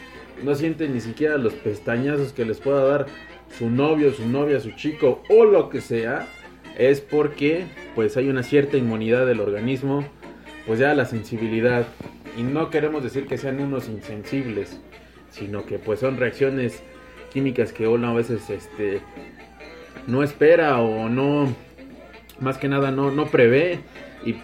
no 0.44 0.54
sienten 0.54 0.94
ni 0.94 1.00
siquiera 1.00 1.36
los 1.36 1.52
pestañazos 1.54 2.32
que 2.32 2.44
les 2.44 2.60
pueda 2.60 2.84
dar 2.84 3.06
su 3.58 3.70
novio, 3.70 4.12
su 4.12 4.26
novia, 4.28 4.60
su 4.60 4.70
chico 4.70 5.22
o 5.28 5.44
lo 5.44 5.68
que 5.68 5.80
sea, 5.80 6.28
es 6.78 7.00
porque 7.00 7.64
pues 7.96 8.16
hay 8.16 8.28
una 8.28 8.44
cierta 8.44 8.76
inmunidad 8.76 9.26
del 9.26 9.40
organismo, 9.40 10.04
pues 10.64 10.78
ya 10.78 10.94
la 10.94 11.06
sensibilidad. 11.06 11.88
Y 12.38 12.44
no 12.44 12.70
queremos 12.70 13.02
decir 13.02 13.26
que 13.26 13.36
sean 13.36 13.60
unos 13.60 13.88
insensibles, 13.88 14.80
sino 15.30 15.66
que 15.66 15.80
pues 15.80 15.98
son 15.98 16.18
reacciones 16.18 16.82
químicas 17.32 17.72
que 17.72 17.88
uno 17.88 18.10
a 18.10 18.14
veces 18.14 18.48
este 18.48 19.00
no 20.06 20.22
espera 20.22 20.80
o 20.80 21.08
no 21.08 21.65
más 22.40 22.58
que 22.58 22.68
nada 22.68 22.90
no, 22.90 23.10
no 23.10 23.26
prevé 23.26 23.80
y 24.24 24.36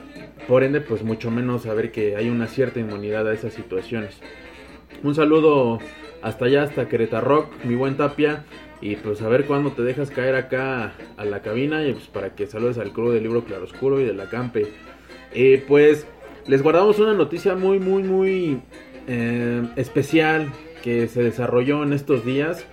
por 0.48 0.62
ende 0.64 0.80
pues 0.80 1.02
mucho 1.02 1.30
menos 1.30 1.62
saber 1.62 1.92
que 1.92 2.16
hay 2.16 2.28
una 2.28 2.46
cierta 2.46 2.80
inmunidad 2.80 3.28
a 3.28 3.34
esas 3.34 3.52
situaciones. 3.52 4.18
Un 5.02 5.14
saludo 5.14 5.78
hasta 6.22 6.44
allá, 6.46 6.62
hasta 6.62 6.88
Querétaro 6.88 7.48
mi 7.64 7.74
buen 7.74 7.96
Tapia. 7.96 8.44
Y 8.80 8.96
pues 8.96 9.22
a 9.22 9.28
ver 9.28 9.44
cuándo 9.44 9.70
te 9.70 9.82
dejas 9.82 10.10
caer 10.10 10.34
acá 10.34 10.94
a 11.16 11.24
la 11.24 11.40
cabina 11.40 11.86
y 11.86 11.92
pues 11.92 12.06
para 12.06 12.34
que 12.34 12.48
saludes 12.48 12.78
al 12.78 12.92
crew 12.92 13.10
del 13.12 13.22
libro 13.22 13.44
Claroscuro 13.44 14.00
y 14.00 14.04
de 14.04 14.12
la 14.12 14.28
Campe. 14.28 14.66
Eh, 15.32 15.62
pues 15.68 16.04
les 16.48 16.62
guardamos 16.64 16.98
una 16.98 17.14
noticia 17.14 17.54
muy 17.54 17.78
muy 17.78 18.02
muy 18.02 18.60
eh, 19.06 19.62
especial 19.76 20.48
que 20.82 21.06
se 21.06 21.22
desarrolló 21.22 21.84
en 21.84 21.92
estos 21.92 22.24
días. 22.24 22.66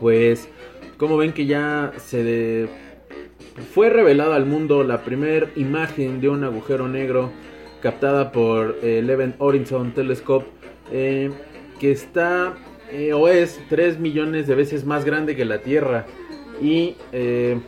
Pues 0.00 0.48
como 0.96 1.18
ven 1.18 1.32
que 1.34 1.44
ya 1.44 1.92
se 1.98 2.24
de- 2.24 2.68
fue 3.72 3.90
revelada 3.90 4.36
al 4.36 4.46
mundo 4.46 4.82
la 4.84 5.02
primera 5.02 5.48
imagen 5.56 6.20
de 6.20 6.28
un 6.28 6.44
agujero 6.44 6.88
negro 6.88 7.30
captada 7.80 8.32
por 8.32 8.78
el 8.82 9.08
Event 9.08 9.36
Horizon 9.38 9.92
Telescope 9.92 10.46
eh, 10.90 11.30
que 11.78 11.92
está 11.92 12.54
eh, 12.90 13.12
o 13.12 13.28
es 13.28 13.60
3 13.68 13.98
millones 13.98 14.46
de 14.46 14.54
veces 14.54 14.84
más 14.84 15.04
grande 15.04 15.36
que 15.36 15.44
la 15.44 15.58
Tierra. 15.58 16.06
Y 16.60 16.96
eh, 17.12 17.58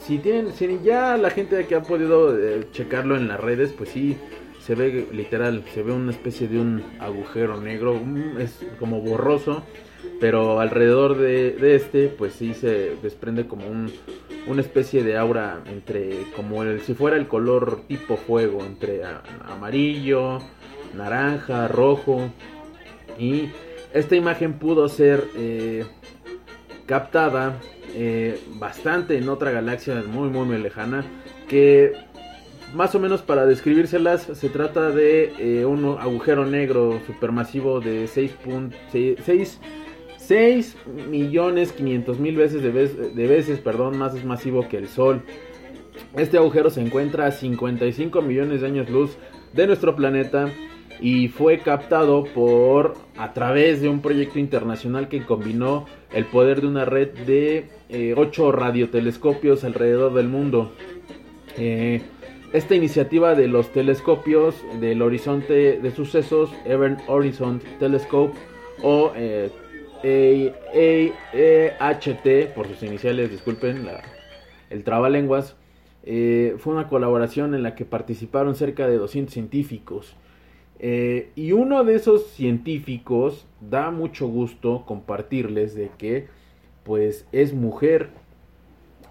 si 0.00 0.18
tienen 0.18 0.52
si 0.52 0.80
ya 0.82 1.16
la 1.16 1.30
gente 1.30 1.66
que 1.66 1.74
ha 1.74 1.82
podido 1.82 2.36
eh, 2.36 2.66
checarlo 2.72 3.16
en 3.16 3.28
las 3.28 3.38
redes 3.38 3.72
pues 3.76 3.90
sí 3.90 4.16
se 4.60 4.74
ve 4.74 5.06
literal 5.12 5.64
se 5.74 5.82
ve 5.82 5.92
una 5.92 6.10
especie 6.10 6.48
de 6.48 6.58
un 6.58 6.82
agujero 6.98 7.60
negro 7.60 8.00
es 8.38 8.58
como 8.78 9.00
borroso 9.00 9.62
pero 10.20 10.60
alrededor 10.60 11.16
de, 11.16 11.52
de 11.52 11.74
este 11.74 12.08
pues 12.08 12.34
sí 12.34 12.54
se 12.54 12.96
desprende 13.02 13.46
como 13.46 13.66
un, 13.66 13.90
una 14.46 14.60
especie 14.60 15.02
de 15.02 15.16
aura 15.16 15.62
entre 15.66 16.24
como 16.36 16.62
el 16.62 16.80
si 16.82 16.94
fuera 16.94 17.16
el 17.16 17.26
color 17.26 17.82
tipo 17.88 18.16
fuego 18.16 18.64
entre 18.64 19.02
amarillo 19.48 20.38
naranja 20.94 21.68
rojo. 21.68 22.30
Y 23.18 23.50
esta 23.92 24.16
imagen 24.16 24.54
pudo 24.54 24.88
ser 24.88 25.24
eh, 25.36 25.84
captada 26.86 27.58
eh, 27.94 28.40
bastante 28.54 29.16
en 29.18 29.28
otra 29.28 29.50
galaxia 29.50 30.02
muy 30.06 30.28
muy 30.28 30.46
muy 30.46 30.58
lejana 30.58 31.04
que 31.48 31.92
más 32.74 32.94
o 32.94 33.00
menos 33.00 33.22
para 33.22 33.46
describírselas 33.46 34.22
se 34.22 34.48
trata 34.48 34.90
de 34.90 35.32
eh, 35.38 35.64
un 35.64 35.96
agujero 35.98 36.46
negro 36.46 37.00
supermasivo 37.06 37.80
de 37.80 38.04
6.6 38.04 39.58
6 40.30 40.76
millones 41.08 41.72
500 41.72 42.20
mil 42.20 42.36
veces 42.36 42.62
de, 42.62 43.26
veces 43.26 43.58
perdón, 43.58 43.98
más 43.98 44.24
masivo 44.24 44.68
que 44.68 44.76
el 44.76 44.86
Sol. 44.86 45.22
Este 46.16 46.38
agujero 46.38 46.70
se 46.70 46.80
encuentra 46.80 47.26
a 47.26 47.32
55 47.32 48.22
millones 48.22 48.60
de 48.60 48.68
años 48.68 48.88
luz 48.90 49.16
de 49.52 49.66
nuestro 49.66 49.96
planeta 49.96 50.48
y 51.00 51.26
fue 51.26 51.58
captado 51.58 52.22
por 52.22 52.94
a 53.16 53.32
través 53.32 53.82
de 53.82 53.88
un 53.88 54.02
proyecto 54.02 54.38
internacional 54.38 55.08
que 55.08 55.24
combinó 55.24 55.86
el 56.12 56.26
poder 56.26 56.60
de 56.60 56.68
una 56.68 56.84
red 56.84 57.08
de 57.26 58.14
8 58.16 58.52
radiotelescopios 58.52 59.64
alrededor 59.64 60.14
del 60.14 60.28
mundo. 60.28 60.70
Eh, 61.58 62.02
esta 62.52 62.76
iniciativa 62.76 63.34
de 63.34 63.48
los 63.48 63.72
telescopios 63.72 64.54
del 64.78 65.02
horizonte 65.02 65.80
de 65.80 65.90
sucesos, 65.90 66.52
Event 66.66 67.00
Horizon 67.08 67.60
Telescope 67.80 68.38
o 68.80 69.10
eh, 69.16 69.50
AHT, 71.78 72.54
por 72.54 72.66
sus 72.68 72.82
iniciales, 72.82 73.30
disculpen 73.30 73.86
el 74.70 74.84
trabalenguas, 74.84 75.56
eh, 76.04 76.54
fue 76.58 76.72
una 76.72 76.88
colaboración 76.88 77.54
en 77.54 77.62
la 77.62 77.74
que 77.74 77.84
participaron 77.84 78.54
cerca 78.54 78.88
de 78.88 78.96
200 78.96 79.32
científicos. 79.32 80.16
Eh, 80.78 81.30
y 81.36 81.52
uno 81.52 81.84
de 81.84 81.94
esos 81.94 82.28
científicos 82.28 83.46
da 83.60 83.90
mucho 83.90 84.26
gusto 84.28 84.84
compartirles 84.86 85.74
de 85.74 85.90
que 85.98 86.28
pues 86.84 87.26
es 87.32 87.52
mujer 87.52 88.08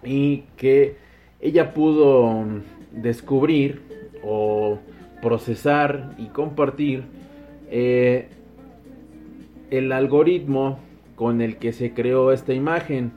y 0.02 0.38
que 0.56 0.96
ella 1.40 1.72
pudo 1.72 2.44
descubrir 2.90 3.82
o 4.24 4.80
procesar 5.22 6.14
y 6.18 6.26
compartir 6.26 7.04
eh, 7.70 8.28
el 9.70 9.92
algoritmo 9.92 10.78
con 11.16 11.40
el 11.40 11.56
que 11.56 11.72
se 11.72 11.92
creó 11.92 12.32
esta 12.32 12.52
imagen. 12.52 13.12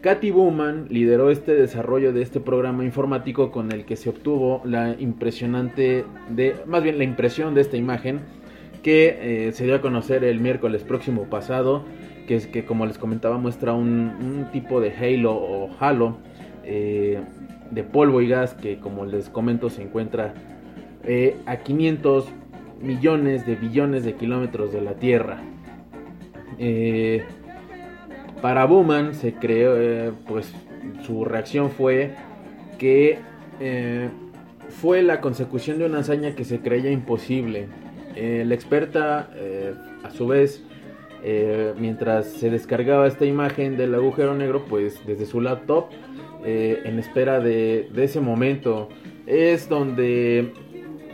Katy 0.00 0.30
Bowman 0.30 0.86
lideró 0.88 1.30
este 1.30 1.54
desarrollo 1.54 2.12
de 2.12 2.22
este 2.22 2.40
programa 2.40 2.84
informático 2.84 3.50
con 3.50 3.72
el 3.72 3.84
que 3.84 3.96
se 3.96 4.10
obtuvo 4.10 4.62
la 4.64 4.94
impresionante 4.98 6.04
más 6.66 6.82
bien 6.82 6.98
la 6.98 7.04
impresión 7.04 7.54
de 7.54 7.62
esta 7.62 7.76
imagen 7.76 8.20
que 8.82 9.48
eh, 9.48 9.52
se 9.52 9.64
dio 9.64 9.74
a 9.74 9.80
conocer 9.80 10.22
el 10.22 10.38
miércoles 10.38 10.84
próximo 10.84 11.24
pasado 11.24 11.82
que 12.28 12.36
es 12.36 12.46
que 12.46 12.64
como 12.64 12.86
les 12.86 12.98
comentaba 12.98 13.38
muestra 13.38 13.72
un, 13.72 13.88
un 13.88 14.48
tipo 14.52 14.80
de 14.80 14.92
halo 14.92 15.34
o 15.34 15.70
halo 15.80 16.18
eh, 16.62 17.20
de 17.70 17.82
polvo 17.82 18.20
y 18.20 18.28
gas 18.28 18.54
que 18.54 18.78
como 18.78 19.06
les 19.06 19.28
comento 19.28 19.70
se 19.70 19.82
encuentra 19.82 20.34
eh, 21.04 21.36
a 21.46 21.58
500 21.58 22.26
millones 22.80 23.46
de 23.46 23.54
billones 23.54 24.04
de 24.04 24.14
kilómetros 24.14 24.72
de 24.72 24.80
la 24.80 24.94
Tierra. 24.94 25.40
Eh, 26.58 27.24
para 28.40 28.64
Bowman 28.66 29.14
se 29.14 29.34
creó, 29.34 29.76
eh, 29.76 30.12
pues 30.26 30.52
su 31.04 31.24
reacción 31.24 31.70
fue 31.70 32.14
que 32.78 33.18
eh, 33.60 34.08
fue 34.68 35.02
la 35.02 35.20
consecución 35.20 35.78
de 35.78 35.86
una 35.86 36.00
hazaña 36.00 36.34
que 36.34 36.44
se 36.44 36.60
creía 36.60 36.90
imposible. 36.90 37.68
La 38.16 38.54
experta, 38.54 39.28
a 40.02 40.10
su 40.10 40.26
vez, 40.26 40.64
mientras 41.78 42.26
se 42.26 42.48
descargaba 42.48 43.06
esta 43.06 43.26
imagen 43.26 43.76
del 43.76 43.94
agujero 43.94 44.34
negro, 44.34 44.64
pues 44.64 45.06
desde 45.06 45.26
su 45.26 45.42
laptop, 45.42 45.90
en 46.42 46.98
espera 46.98 47.40
de, 47.40 47.90
de 47.92 48.04
ese 48.04 48.20
momento, 48.20 48.88
es 49.26 49.68
donde 49.68 50.54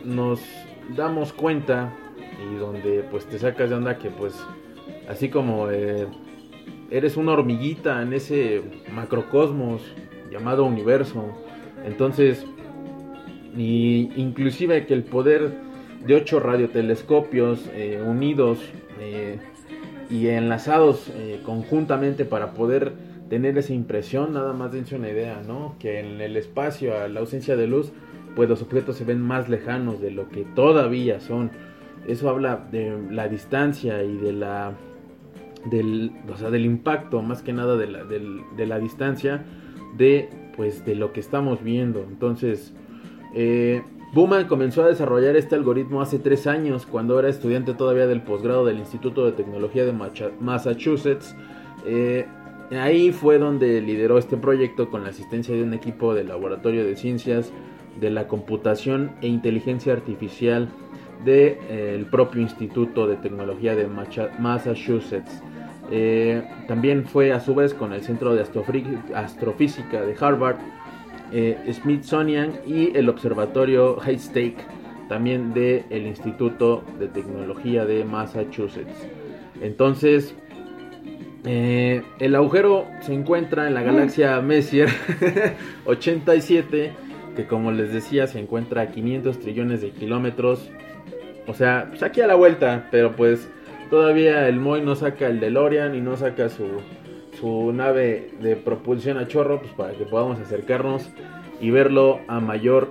nos 0.05 0.39
damos 0.95 1.33
cuenta 1.33 1.93
y 2.49 2.55
donde 2.55 3.03
pues 3.11 3.25
te 3.25 3.37
sacas 3.37 3.69
de 3.69 3.75
onda 3.75 3.97
que 3.97 4.09
pues 4.09 4.33
así 5.07 5.29
como 5.29 5.69
eh, 5.69 6.07
eres 6.89 7.17
una 7.17 7.33
hormiguita 7.33 8.01
en 8.01 8.13
ese 8.13 8.61
macrocosmos 8.91 9.81
llamado 10.31 10.65
universo. 10.65 11.25
Entonces 11.85 12.45
y 13.55 14.09
inclusive 14.15 14.85
que 14.85 14.93
el 14.93 15.03
poder 15.03 15.51
de 16.05 16.15
ocho 16.15 16.39
radiotelescopios 16.39 17.69
eh, 17.73 18.03
unidos 18.05 18.59
eh, 18.99 19.37
y 20.09 20.27
enlazados 20.27 21.11
conjuntamente 21.45 22.25
para 22.25 22.53
poder 22.53 22.93
tener 23.29 23.57
esa 23.57 23.73
impresión 23.73 24.33
nada 24.33 24.53
más 24.53 24.71
dense 24.71 24.95
una 24.95 25.09
idea 25.09 25.41
no 25.47 25.75
que 25.79 25.99
en 25.99 26.19
el 26.21 26.35
espacio 26.35 26.97
a 26.97 27.07
la 27.07 27.21
ausencia 27.21 27.55
de 27.55 27.67
luz 27.67 27.93
pues 28.35 28.49
los 28.49 28.61
objetos 28.61 28.97
se 28.97 29.05
ven 29.05 29.21
más 29.21 29.49
lejanos 29.49 30.01
de 30.01 30.11
lo 30.11 30.29
que 30.29 30.43
todavía 30.43 31.19
son. 31.19 31.51
Eso 32.07 32.29
habla 32.29 32.67
de 32.71 32.97
la 33.09 33.27
distancia 33.27 34.03
y 34.03 34.17
de 34.17 34.33
la 34.33 34.73
del, 35.65 36.11
o 36.31 36.37
sea, 36.37 36.49
del 36.49 36.65
impacto 36.65 37.21
más 37.21 37.41
que 37.41 37.53
nada 37.53 37.77
de 37.77 37.87
la, 37.87 38.03
de 38.03 38.65
la 38.67 38.79
distancia 38.79 39.45
de 39.97 40.29
pues 40.55 40.85
de 40.85 40.95
lo 40.95 41.13
que 41.13 41.19
estamos 41.19 41.63
viendo 41.63 42.05
entonces 42.07 42.73
eh, 43.33 43.81
Bowman 44.13 44.45
comenzó 44.47 44.83
a 44.83 44.87
desarrollar 44.87 45.35
este 45.35 45.55
algoritmo 45.55 46.01
hace 46.01 46.19
tres 46.19 46.45
años 46.45 46.85
cuando 46.85 47.17
era 47.19 47.29
estudiante 47.29 47.73
todavía 47.73 48.05
del 48.05 48.21
posgrado 48.21 48.63
del 48.65 48.77
Instituto 48.77 49.25
de 49.25 49.31
Tecnología 49.31 49.85
de 49.85 49.93
Massachusetts 50.39 51.35
Eh, 51.85 52.25
ahí 52.71 53.11
fue 53.11 53.37
donde 53.37 53.81
lideró 53.81 54.17
este 54.17 54.37
proyecto 54.37 54.89
con 54.89 55.03
la 55.03 55.09
asistencia 55.09 55.53
de 55.55 55.63
un 55.63 55.73
equipo 55.73 56.13
del 56.13 56.29
laboratorio 56.29 56.85
de 56.85 56.95
ciencias 56.95 57.51
de 57.99 58.09
la 58.09 58.27
computación 58.27 59.11
e 59.21 59.27
inteligencia 59.27 59.93
artificial 59.93 60.69
del 61.25 62.05
propio 62.05 62.41
Instituto 62.41 63.07
de 63.07 63.15
Tecnología 63.17 63.75
de 63.75 63.87
Massachusetts. 64.39 65.41
Eh, 65.95 66.41
también 66.67 67.05
fue 67.05 67.33
a 67.33 67.39
su 67.39 67.53
vez 67.53 67.75
con 67.75 67.93
el 67.93 68.01
Centro 68.01 68.33
de 68.33 68.41
Astrofísica 69.13 70.01
de 70.01 70.15
Harvard, 70.19 70.55
eh, 71.31 71.55
Smithsonian 71.71 72.53
y 72.65 72.97
el 72.97 73.09
Observatorio 73.09 74.01
Haystack, 74.01 74.55
también 75.07 75.53
del 75.53 76.07
Instituto 76.07 76.83
de 76.97 77.09
Tecnología 77.09 77.85
de 77.85 78.05
Massachusetts. 78.05 79.07
Entonces, 79.61 80.33
eh, 81.45 82.01
el 82.17 82.33
agujero 82.33 82.87
se 83.01 83.13
encuentra 83.13 83.67
en 83.67 83.75
la 83.75 83.83
galaxia 83.83 84.41
Messier 84.41 84.89
87, 85.85 86.91
que 87.35 87.45
como 87.45 87.71
les 87.71 87.93
decía 87.93 88.25
se 88.25 88.39
encuentra 88.39 88.81
a 88.81 88.87
500 88.87 89.37
trillones 89.37 89.81
de 89.81 89.91
kilómetros. 89.91 90.71
O 91.45 91.53
sea, 91.53 91.85
pues 91.89 92.01
aquí 92.01 92.21
a 92.21 92.25
la 92.25 92.33
vuelta, 92.33 92.87
pero 92.89 93.15
pues 93.15 93.47
todavía 93.93 94.47
el 94.49 94.59
Moy 94.59 94.81
no 94.81 94.95
saca 94.95 95.27
el 95.27 95.39
DeLorean 95.39 95.93
y 95.93 96.01
no 96.01 96.17
saca 96.17 96.49
su, 96.49 96.65
su 97.39 97.71
nave 97.73 98.31
de 98.41 98.55
propulsión 98.55 99.19
a 99.19 99.27
chorro, 99.27 99.59
pues 99.59 99.71
para 99.73 99.93
que 99.93 100.03
podamos 100.03 100.39
acercarnos 100.39 101.11
y 101.61 101.69
verlo 101.69 102.19
a 102.27 102.39
mayor, 102.39 102.89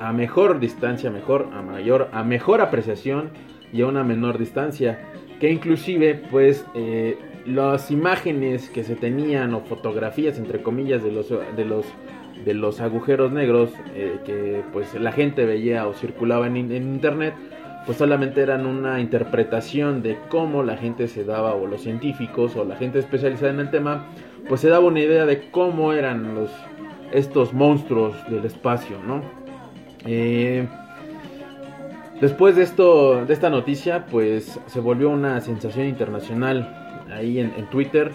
a 0.00 0.12
mejor 0.12 0.60
distancia, 0.60 1.10
mejor, 1.10 1.48
a 1.52 1.60
mayor, 1.60 2.08
a 2.12 2.22
mejor 2.22 2.60
apreciación 2.60 3.30
y 3.72 3.82
a 3.82 3.88
una 3.88 4.04
menor 4.04 4.38
distancia. 4.38 5.00
Que 5.40 5.50
inclusive, 5.50 6.22
pues, 6.30 6.64
eh, 6.76 7.18
las 7.46 7.90
imágenes 7.90 8.70
que 8.70 8.84
se 8.84 8.94
tenían 8.94 9.54
o 9.54 9.62
fotografías, 9.62 10.38
entre 10.38 10.62
comillas, 10.62 11.02
de 11.02 11.10
los, 11.10 11.30
de 11.30 11.64
los, 11.64 11.84
de 12.44 12.54
los 12.54 12.80
agujeros 12.80 13.32
negros 13.32 13.70
eh, 13.96 14.20
que 14.24 14.62
pues 14.72 14.94
la 14.94 15.10
gente 15.10 15.46
veía 15.46 15.88
o 15.88 15.94
circulaba 15.94 16.46
en, 16.46 16.56
en 16.56 16.94
internet, 16.94 17.34
pues 17.86 17.98
solamente 17.98 18.40
eran 18.40 18.66
una 18.66 19.00
interpretación 19.00 20.02
de 20.02 20.18
cómo 20.28 20.62
la 20.62 20.76
gente 20.76 21.08
se 21.08 21.24
daba, 21.24 21.54
o 21.54 21.66
los 21.66 21.82
científicos, 21.82 22.56
o 22.56 22.64
la 22.64 22.76
gente 22.76 22.98
especializada 22.98 23.50
en 23.50 23.60
el 23.60 23.70
tema, 23.70 24.06
pues 24.48 24.60
se 24.60 24.68
daba 24.68 24.86
una 24.86 25.00
idea 25.00 25.26
de 25.26 25.50
cómo 25.50 25.92
eran 25.92 26.34
los, 26.34 26.50
estos 27.12 27.52
monstruos 27.52 28.14
del 28.30 28.44
espacio, 28.44 28.98
¿no? 29.06 29.22
Eh, 30.06 30.66
después 32.20 32.56
de 32.56 32.62
esto, 32.62 33.24
de 33.24 33.32
esta 33.32 33.50
noticia, 33.50 34.06
pues 34.06 34.58
se 34.66 34.80
volvió 34.80 35.10
una 35.10 35.40
sensación 35.40 35.86
internacional 35.86 37.04
ahí 37.12 37.38
en, 37.38 37.52
en 37.56 37.66
Twitter. 37.66 38.12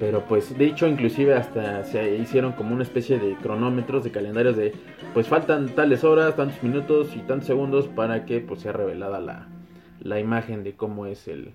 Pero 0.00 0.24
pues 0.24 0.56
de 0.56 0.64
hecho 0.64 0.88
inclusive 0.88 1.34
hasta 1.34 1.84
se 1.84 2.16
hicieron 2.16 2.52
como 2.52 2.72
una 2.74 2.82
especie 2.82 3.18
de 3.18 3.36
cronómetros, 3.36 4.02
de 4.02 4.10
calendarios 4.10 4.56
de 4.56 4.72
pues 5.12 5.28
faltan 5.28 5.68
tales 5.74 6.04
horas, 6.04 6.34
tantos 6.36 6.62
minutos 6.62 7.14
y 7.14 7.18
tantos 7.18 7.46
segundos 7.46 7.86
para 7.86 8.24
que 8.24 8.40
pues 8.40 8.62
sea 8.62 8.72
revelada 8.72 9.20
la, 9.20 9.48
la 10.00 10.18
imagen 10.18 10.64
de 10.64 10.72
cómo 10.72 11.04
es 11.04 11.28
el, 11.28 11.52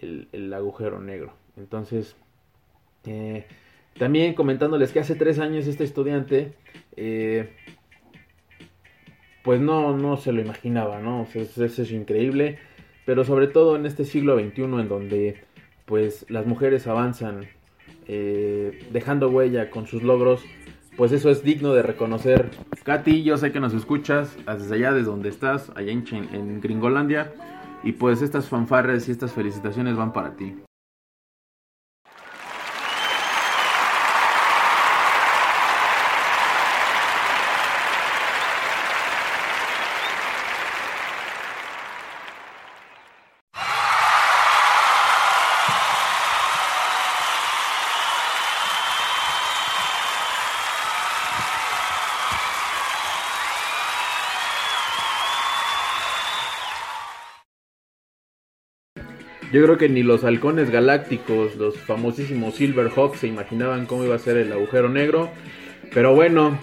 el, 0.00 0.52
agujero 0.52 1.00
negro. 1.00 1.34
Entonces, 1.56 2.16
eh, 3.06 3.46
también 3.96 4.34
comentándoles 4.34 4.90
que 4.90 4.98
hace 4.98 5.14
tres 5.14 5.38
años 5.38 5.68
este 5.68 5.84
estudiante 5.84 6.54
eh, 6.96 7.52
pues 9.44 9.60
no, 9.60 9.96
no 9.96 10.16
se 10.16 10.32
lo 10.32 10.40
imaginaba, 10.40 10.98
¿no? 10.98 11.28
Eso 11.32 11.64
es 11.64 11.92
increíble, 11.92 12.58
pero 13.06 13.22
sobre 13.22 13.46
todo 13.46 13.76
en 13.76 13.86
este 13.86 14.04
siglo 14.04 14.36
XXI 14.36 14.62
en 14.62 14.88
donde 14.88 15.44
pues 15.84 16.26
las 16.28 16.44
mujeres 16.44 16.88
avanzan 16.88 17.46
eh, 18.08 18.88
dejando 18.90 19.28
huella 19.28 19.70
con 19.70 19.86
sus 19.86 20.02
logros, 20.02 20.42
pues 20.96 21.12
eso 21.12 21.30
es 21.30 21.44
digno 21.44 21.72
de 21.74 21.82
reconocer. 21.82 22.50
Katy, 22.82 23.22
yo 23.22 23.36
sé 23.36 23.52
que 23.52 23.60
nos 23.60 23.74
escuchas 23.74 24.36
desde 24.46 24.74
allá, 24.74 24.92
desde 24.92 25.10
donde 25.10 25.28
estás, 25.28 25.70
allá 25.76 25.92
en, 25.92 26.04
en 26.32 26.60
Gringolandia, 26.60 27.32
y 27.84 27.92
pues 27.92 28.22
estas 28.22 28.48
fanfarres 28.48 29.08
y 29.08 29.12
estas 29.12 29.32
felicitaciones 29.32 29.96
van 29.96 30.12
para 30.12 30.34
ti. 30.36 30.56
Yo 59.50 59.62
creo 59.62 59.78
que 59.78 59.88
ni 59.88 60.02
los 60.02 60.24
halcones 60.24 60.70
galácticos, 60.70 61.56
los 61.56 61.78
famosísimos 61.78 62.56
Silverhawks, 62.56 63.20
se 63.20 63.28
imaginaban 63.28 63.86
cómo 63.86 64.04
iba 64.04 64.14
a 64.14 64.18
ser 64.18 64.36
el 64.36 64.52
agujero 64.52 64.90
negro. 64.90 65.30
Pero 65.94 66.14
bueno, 66.14 66.58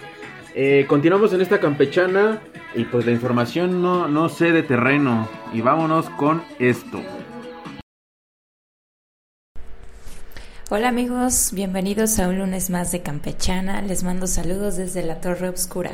eh, 0.54 0.84
continuamos 0.86 1.32
en 1.32 1.40
esta 1.40 1.58
campechana 1.58 2.40
y 2.76 2.84
pues 2.84 3.04
la 3.04 3.10
información 3.10 3.82
no, 3.82 4.06
no 4.06 4.28
sé 4.28 4.52
de 4.52 4.62
terreno. 4.62 5.28
Y 5.52 5.62
vámonos 5.62 6.08
con 6.10 6.42
esto. 6.60 7.02
Hola 10.70 10.88
amigos, 10.88 11.50
bienvenidos 11.52 12.18
a 12.18 12.28
un 12.28 12.38
lunes 12.38 12.70
más 12.70 12.90
de 12.90 13.00
Campechana. 13.00 13.82
Les 13.82 14.02
mando 14.02 14.26
saludos 14.26 14.76
desde 14.76 15.04
la 15.04 15.20
Torre 15.20 15.48
Obscura. 15.48 15.92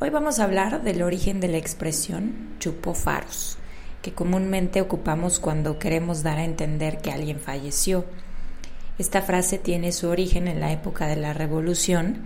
Hoy 0.00 0.10
vamos 0.10 0.38
a 0.38 0.44
hablar 0.44 0.82
del 0.82 1.02
origen 1.02 1.40
de 1.40 1.48
la 1.48 1.56
expresión 1.56 2.34
chupó 2.58 2.92
faros, 2.92 3.58
que 4.02 4.12
comúnmente 4.12 4.80
ocupamos 4.80 5.40
cuando 5.40 5.78
queremos 5.78 6.22
dar 6.22 6.38
a 6.38 6.44
entender 6.44 6.98
que 6.98 7.10
alguien 7.10 7.40
falleció. 7.40 8.04
Esta 8.98 9.22
frase 9.22 9.58
tiene 9.58 9.92
su 9.92 10.08
origen 10.08 10.48
en 10.48 10.60
la 10.60 10.72
época 10.72 11.06
de 11.06 11.16
la 11.16 11.32
Revolución, 11.32 12.18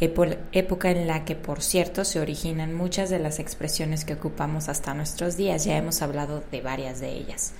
épo- 0.00 0.36
época 0.52 0.90
en 0.90 1.06
la 1.06 1.24
que, 1.24 1.34
por 1.36 1.62
cierto, 1.62 2.04
se 2.04 2.20
originan 2.20 2.74
muchas 2.74 3.10
de 3.10 3.18
las 3.18 3.38
expresiones 3.38 4.04
que 4.04 4.14
ocupamos 4.14 4.68
hasta 4.68 4.94
nuestros 4.94 5.36
días. 5.36 5.64
Ya 5.64 5.76
hemos 5.76 6.02
hablado 6.02 6.42
de 6.50 6.60
varias 6.60 7.00
de 7.00 7.10
ellas. 7.12 7.52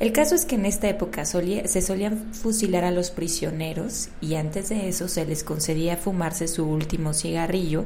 El 0.00 0.12
caso 0.12 0.34
es 0.34 0.44
que 0.46 0.56
en 0.56 0.66
esta 0.66 0.88
época 0.88 1.24
se 1.24 1.82
solían 1.82 2.34
fusilar 2.34 2.82
a 2.82 2.90
los 2.90 3.12
prisioneros 3.12 4.08
y 4.20 4.34
antes 4.34 4.68
de 4.68 4.88
eso 4.88 5.06
se 5.06 5.24
les 5.24 5.44
concedía 5.44 5.96
fumarse 5.96 6.48
su 6.48 6.64
último 6.66 7.14
cigarrillo 7.14 7.84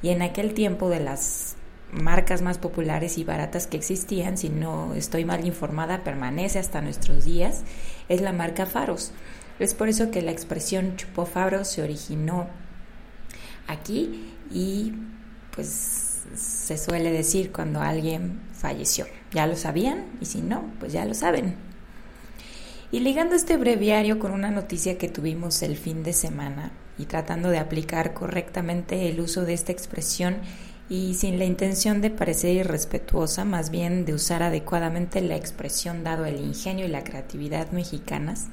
y 0.00 0.10
en 0.10 0.22
aquel 0.22 0.54
tiempo 0.54 0.88
de 0.88 1.00
las 1.00 1.56
marcas 1.92 2.42
más 2.42 2.58
populares 2.58 3.18
y 3.18 3.24
baratas 3.24 3.66
que 3.66 3.76
existían, 3.76 4.36
si 4.36 4.48
no 4.48 4.94
estoy 4.94 5.24
mal 5.24 5.46
informada, 5.46 6.04
permanece 6.04 6.58
hasta 6.58 6.80
nuestros 6.80 7.24
días, 7.24 7.62
es 8.08 8.20
la 8.20 8.32
marca 8.32 8.66
Faros. 8.66 9.12
Es 9.58 9.74
por 9.74 9.88
eso 9.88 10.10
que 10.10 10.22
la 10.22 10.30
expresión 10.30 10.96
chupó 10.96 11.26
Faros 11.26 11.68
se 11.68 11.82
originó 11.82 12.46
aquí 13.66 14.34
y 14.50 14.94
pues 15.54 16.20
se 16.36 16.78
suele 16.78 17.10
decir 17.10 17.52
cuando 17.52 17.80
alguien 17.80 18.40
falleció. 18.52 19.06
Ya 19.32 19.46
lo 19.46 19.56
sabían 19.56 20.06
y 20.20 20.26
si 20.26 20.42
no, 20.42 20.70
pues 20.78 20.92
ya 20.92 21.04
lo 21.04 21.14
saben. 21.14 21.56
Y 22.90 23.00
ligando 23.00 23.34
este 23.34 23.56
breviario 23.56 24.18
con 24.18 24.32
una 24.32 24.50
noticia 24.50 24.96
que 24.96 25.08
tuvimos 25.08 25.62
el 25.62 25.76
fin 25.76 26.02
de 26.02 26.12
semana 26.12 26.72
y 26.96 27.04
tratando 27.04 27.50
de 27.50 27.58
aplicar 27.58 28.14
correctamente 28.14 29.08
el 29.08 29.20
uso 29.20 29.44
de 29.44 29.54
esta 29.54 29.72
expresión 29.72 30.38
y 30.88 31.14
sin 31.14 31.38
la 31.38 31.44
intención 31.44 32.00
de 32.00 32.10
parecer 32.10 32.54
irrespetuosa, 32.54 33.44
más 33.44 33.70
bien 33.70 34.04
de 34.04 34.14
usar 34.14 34.42
adecuadamente 34.42 35.20
la 35.20 35.36
expresión 35.36 36.02
dado 36.02 36.24
el 36.24 36.40
ingenio 36.40 36.86
y 36.86 36.88
la 36.88 37.04
creatividad 37.04 37.70
mexicanas 37.72 38.46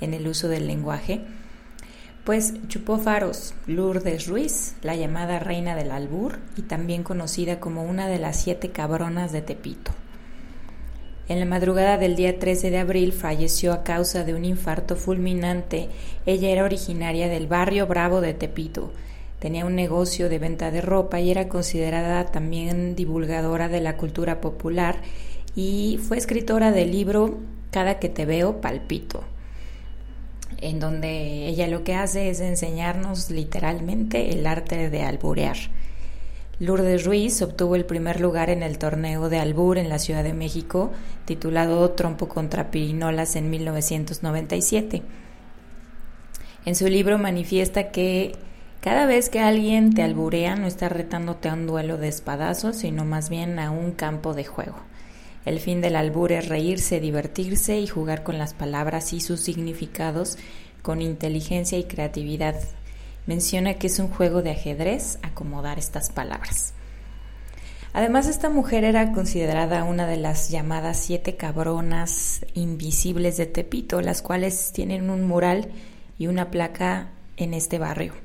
en 0.00 0.14
el 0.14 0.26
uso 0.26 0.48
del 0.48 0.66
lenguaje, 0.66 1.20
pues 2.24 2.54
chupó 2.68 2.98
faros 2.98 3.54
Lourdes 3.66 4.26
Ruiz, 4.26 4.76
la 4.82 4.96
llamada 4.96 5.38
reina 5.38 5.76
del 5.76 5.90
albur 5.90 6.38
y 6.56 6.62
también 6.62 7.02
conocida 7.02 7.60
como 7.60 7.84
una 7.84 8.08
de 8.08 8.18
las 8.18 8.40
siete 8.40 8.70
cabronas 8.70 9.30
de 9.30 9.42
Tepito. 9.42 9.92
En 11.26 11.38
la 11.38 11.46
madrugada 11.46 11.96
del 11.96 12.16
día 12.16 12.38
13 12.38 12.70
de 12.70 12.78
abril 12.78 13.12
falleció 13.12 13.72
a 13.72 13.82
causa 13.82 14.24
de 14.24 14.34
un 14.34 14.44
infarto 14.44 14.94
fulminante. 14.94 15.88
Ella 16.26 16.50
era 16.50 16.64
originaria 16.64 17.28
del 17.28 17.46
barrio 17.46 17.86
Bravo 17.86 18.20
de 18.20 18.34
Tepito. 18.34 18.92
Tenía 19.44 19.66
un 19.66 19.74
negocio 19.74 20.30
de 20.30 20.38
venta 20.38 20.70
de 20.70 20.80
ropa 20.80 21.20
y 21.20 21.30
era 21.30 21.50
considerada 21.50 22.24
también 22.24 22.96
divulgadora 22.96 23.68
de 23.68 23.82
la 23.82 23.98
cultura 23.98 24.40
popular 24.40 25.02
y 25.54 26.00
fue 26.02 26.16
escritora 26.16 26.72
del 26.72 26.90
libro 26.90 27.40
Cada 27.70 27.98
que 27.98 28.08
te 28.08 28.24
veo 28.24 28.62
palpito 28.62 29.22
en 30.62 30.80
donde 30.80 31.46
ella 31.46 31.66
lo 31.66 31.84
que 31.84 31.94
hace 31.94 32.30
es 32.30 32.40
enseñarnos 32.40 33.28
literalmente 33.28 34.30
el 34.30 34.46
arte 34.46 34.88
de 34.88 35.02
alburear. 35.02 35.58
Lourdes 36.58 37.04
Ruiz 37.04 37.42
obtuvo 37.42 37.76
el 37.76 37.84
primer 37.84 38.22
lugar 38.22 38.48
en 38.48 38.62
el 38.62 38.78
torneo 38.78 39.28
de 39.28 39.40
albur 39.40 39.76
en 39.76 39.90
la 39.90 39.98
Ciudad 39.98 40.24
de 40.24 40.32
México, 40.32 40.90
titulado 41.26 41.90
Trompo 41.90 42.30
contra 42.30 42.70
Pirinolas 42.70 43.36
en 43.36 43.50
1997. 43.50 45.02
En 46.64 46.74
su 46.74 46.86
libro 46.86 47.18
manifiesta 47.18 47.90
que 47.90 48.36
cada 48.84 49.06
vez 49.06 49.30
que 49.30 49.40
alguien 49.40 49.94
te 49.94 50.02
alburea 50.02 50.56
no 50.56 50.66
está 50.66 50.90
retándote 50.90 51.48
a 51.48 51.54
un 51.54 51.66
duelo 51.66 51.96
de 51.96 52.08
espadazos, 52.08 52.76
sino 52.76 53.06
más 53.06 53.30
bien 53.30 53.58
a 53.58 53.70
un 53.70 53.92
campo 53.92 54.34
de 54.34 54.44
juego. 54.44 54.76
El 55.46 55.58
fin 55.58 55.80
del 55.80 55.96
albur 55.96 56.32
es 56.32 56.48
reírse, 56.48 57.00
divertirse 57.00 57.80
y 57.80 57.86
jugar 57.86 58.22
con 58.22 58.36
las 58.36 58.52
palabras 58.52 59.14
y 59.14 59.22
sus 59.22 59.40
significados 59.40 60.36
con 60.82 61.00
inteligencia 61.00 61.78
y 61.78 61.84
creatividad. 61.84 62.56
Menciona 63.24 63.72
que 63.72 63.86
es 63.86 63.98
un 64.00 64.08
juego 64.08 64.42
de 64.42 64.50
ajedrez 64.50 65.18
acomodar 65.22 65.78
estas 65.78 66.10
palabras. 66.10 66.74
Además, 67.94 68.26
esta 68.26 68.50
mujer 68.50 68.84
era 68.84 69.12
considerada 69.12 69.84
una 69.84 70.06
de 70.06 70.18
las 70.18 70.50
llamadas 70.50 70.98
siete 70.98 71.36
cabronas 71.36 72.44
invisibles 72.52 73.38
de 73.38 73.46
Tepito, 73.46 74.02
las 74.02 74.20
cuales 74.20 74.72
tienen 74.74 75.08
un 75.08 75.24
mural 75.24 75.68
y 76.18 76.26
una 76.26 76.50
placa 76.50 77.08
en 77.38 77.54
este 77.54 77.78
barrio. 77.78 78.23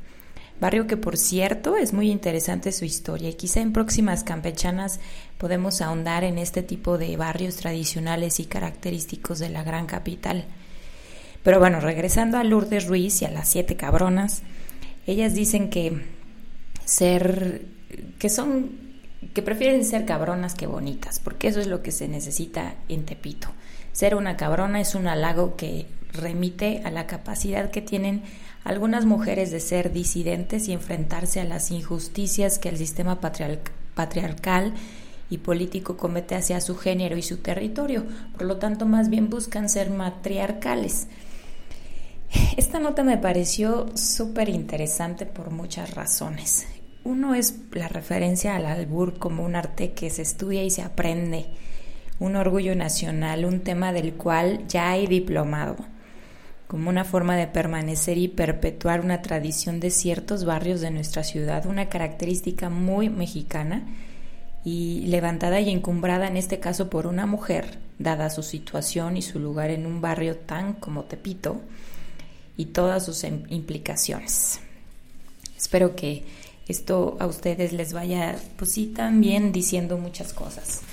Barrio 0.60 0.88
que, 0.88 0.98
por 0.98 1.18
cierto, 1.18 1.78
es 1.78 1.94
muy 1.94 2.12
interesante 2.12 2.72
su 2.72 2.84
historia 2.84 3.30
y 3.30 3.36
quizá 3.36 3.62
en 3.62 3.72
próximas 3.72 4.24
campechanas 4.24 5.00
podemos 5.38 5.82
ahondar 5.82 6.26
en 6.26 6.38
este 6.38 6.64
tipo 6.64 6.98
de 6.98 7.16
barrios 7.16 7.56
tradicionales 7.56 8.40
y 8.42 8.46
característicos 8.46 9.40
de 9.40 9.50
la 9.50 9.64
gran 9.64 9.86
capital. 9.86 10.46
Pero 11.44 11.60
bueno, 11.60 11.80
regresando 11.80 12.38
a 12.38 12.44
Lourdes 12.44 12.88
Ruiz 12.88 13.22
y 13.22 13.26
a 13.26 13.32
las 13.32 13.48
siete 13.48 13.78
cabronas, 13.78 14.42
ellas 15.08 15.34
dicen 15.34 15.70
que 15.70 16.04
ser, 16.84 17.66
que 18.20 18.28
son, 18.30 18.72
que 19.34 19.42
prefieren 19.42 19.86
ser 19.86 20.06
cabronas 20.06 20.56
que 20.56 20.68
bonitas, 20.68 21.20
porque 21.20 21.48
eso 21.48 21.62
es 21.62 21.68
lo 21.68 21.82
que 21.82 21.92
se 21.92 22.10
necesita 22.10 22.76
en 22.90 23.06
Tepito. 23.06 23.48
Ser 23.94 24.16
una 24.16 24.36
cabrona 24.36 24.82
es 24.82 24.94
un 24.94 25.08
halago 25.08 25.56
que 25.56 25.88
remite 26.12 26.82
a 26.84 26.92
la 26.92 27.08
capacidad 27.08 27.72
que 27.72 27.82
tienen 27.82 28.24
algunas 28.70 29.06
mujeres 29.06 29.50
de 29.50 29.60
ser 29.60 29.92
disidentes 29.92 30.68
y 30.68 30.74
enfrentarse 30.74 31.40
a 31.40 31.44
las 31.44 31.72
injusticias 31.72 32.60
que 32.60 32.70
el 32.70 32.78
sistema 32.78 33.20
patriar 33.20 33.62
patriarcal 33.96 34.76
y 35.32 35.40
político 35.40 35.98
comete 35.98 36.36
hacia 36.36 36.62
su 36.62 36.78
género 36.78 37.18
y 37.18 37.24
su 37.24 37.38
territorio. 37.38 38.06
Por 38.38 38.44
lo 38.44 38.58
tanto, 38.58 38.86
más 38.86 39.10
bien 39.10 39.28
buscan 39.32 39.70
ser 39.70 39.90
matriarcales. 39.90 41.08
Esta 42.58 42.80
nota 42.80 43.04
me 43.04 43.18
pareció 43.18 43.88
súper 43.98 44.50
interesante 44.50 45.26
por 45.26 45.50
muchas 45.50 45.96
razones. 45.96 46.68
Uno 47.04 47.34
es 47.34 47.56
la 47.72 47.88
referencia 47.88 48.56
al 48.56 48.68
albur 48.68 49.18
como 49.18 49.44
un 49.44 49.56
arte 49.56 49.94
que 49.94 50.12
se 50.12 50.22
estudia 50.22 50.64
y 50.64 50.70
se 50.70 50.84
aprende, 50.84 51.48
un 52.20 52.36
orgullo 52.36 52.76
nacional, 52.76 53.46
un 53.46 53.62
tema 53.62 53.94
del 53.94 54.14
cual 54.14 54.68
ya 54.68 54.92
hay 54.92 55.08
diplomado, 55.08 55.78
como 56.70 56.92
una 56.92 57.04
forma 57.04 57.36
de 57.36 57.48
permanecer 57.48 58.20
y 58.20 58.28
perpetuar 58.28 59.02
una 59.02 59.24
tradición 59.24 59.80
de 59.80 59.90
ciertos 59.90 60.46
barrios 60.46 60.82
de 60.82 60.92
nuestra 60.92 61.24
ciudad, 61.24 61.66
una 61.66 61.90
característica 61.90 62.70
muy 62.70 63.10
mexicana 63.10 63.88
y 64.64 65.08
levantada 65.08 65.60
y 65.62 65.72
encumbrada 65.72 66.28
en 66.28 66.38
este 66.38 66.60
caso 66.60 66.92
por 66.92 67.08
una 67.08 67.26
mujer, 67.26 67.80
dada 67.98 68.30
su 68.30 68.44
situación 68.44 69.18
y 69.18 69.24
su 69.24 69.40
lugar 69.40 69.72
en 69.72 69.88
un 69.88 70.00
barrio 70.00 70.38
tan 70.38 70.74
como 70.74 71.06
Tepito 71.06 71.60
y 72.56 72.66
todas 72.66 73.04
sus 73.04 73.24
implicaciones. 73.24 74.60
Espero 75.58 75.96
que 75.96 76.24
esto 76.68 77.18
a 77.20 77.26
ustedes 77.26 77.74
les 77.74 77.94
vaya, 77.94 78.36
pues 78.58 78.74
sí, 78.74 78.94
también 78.96 79.52
diciendo 79.52 79.98
muchas 79.98 80.34
cosas. 80.34 80.84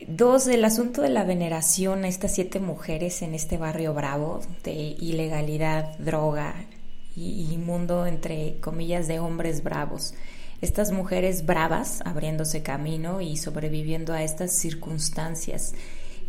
Dos, 0.00 0.46
el 0.46 0.64
asunto 0.64 1.00
de 1.00 1.08
la 1.08 1.24
veneración 1.24 2.04
a 2.04 2.08
estas 2.08 2.34
siete 2.34 2.60
mujeres 2.60 3.22
en 3.22 3.34
este 3.34 3.56
barrio 3.56 3.94
bravo 3.94 4.40
de 4.62 4.72
ilegalidad, 4.72 5.98
droga 5.98 6.54
y, 7.16 7.56
mundo 7.56 8.06
entre 8.06 8.58
comillas 8.60 9.08
de 9.08 9.20
hombres 9.20 9.62
bravos. 9.62 10.12
Estas 10.60 10.92
mujeres 10.92 11.46
bravas 11.46 12.02
abriéndose 12.04 12.62
camino 12.62 13.22
y 13.22 13.38
sobreviviendo 13.38 14.12
a 14.12 14.22
estas 14.22 14.52
circunstancias. 14.52 15.72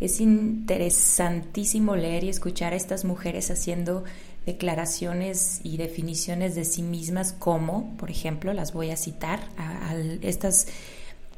Es 0.00 0.20
interesantísimo 0.20 1.94
leer 1.94 2.24
y 2.24 2.30
escuchar 2.30 2.72
a 2.72 2.76
estas 2.76 3.04
mujeres 3.04 3.50
haciendo 3.50 4.04
declaraciones 4.46 5.60
y 5.62 5.76
definiciones 5.76 6.54
de 6.54 6.64
sí 6.64 6.82
mismas 6.82 7.32
como, 7.32 7.94
por 7.98 8.10
ejemplo, 8.10 8.54
las 8.54 8.72
voy 8.72 8.90
a 8.90 8.96
citar, 8.96 9.40
a- 9.58 9.90
al- 9.90 10.20
estas 10.22 10.68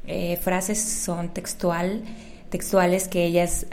eh, 0.07 0.37
frases 0.37 0.81
son 0.81 1.33
textual, 1.33 2.03
textuales 2.49 3.07
que 3.07 3.25
ellas, 3.25 3.65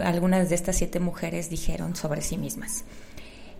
algunas 0.00 0.48
de 0.48 0.54
estas 0.54 0.76
siete 0.76 1.00
mujeres 1.00 1.50
dijeron 1.50 1.96
sobre 1.96 2.22
sí 2.22 2.36
mismas. 2.36 2.84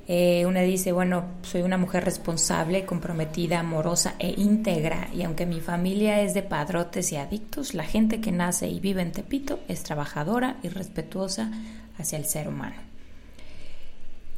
Eh, 0.07 0.45
una 0.45 0.61
dice, 0.61 0.93
bueno, 0.93 1.25
soy 1.43 1.63
una 1.63 1.79
mujer 1.79 2.05
responsable, 2.05 2.85
comprometida, 2.85 3.61
amorosa 3.61 4.17
e 4.19 4.35
íntegra, 4.37 5.09
y 5.15 5.23
aunque 5.23 5.47
mi 5.47 5.61
familia 5.61 6.21
es 6.21 6.35
de 6.35 6.43
padrotes 6.43 7.11
y 7.13 7.17
adictos, 7.17 7.73
la 7.73 7.85
gente 7.85 8.21
que 8.21 8.31
nace 8.31 8.69
y 8.69 8.81
vive 8.81 9.01
en 9.01 9.13
Tepito 9.13 9.61
es 9.67 9.83
trabajadora 9.83 10.59
y 10.63 10.69
respetuosa 10.69 11.51
hacia 11.99 12.19
el 12.19 12.27
ser 12.27 12.49
humano. 12.49 12.77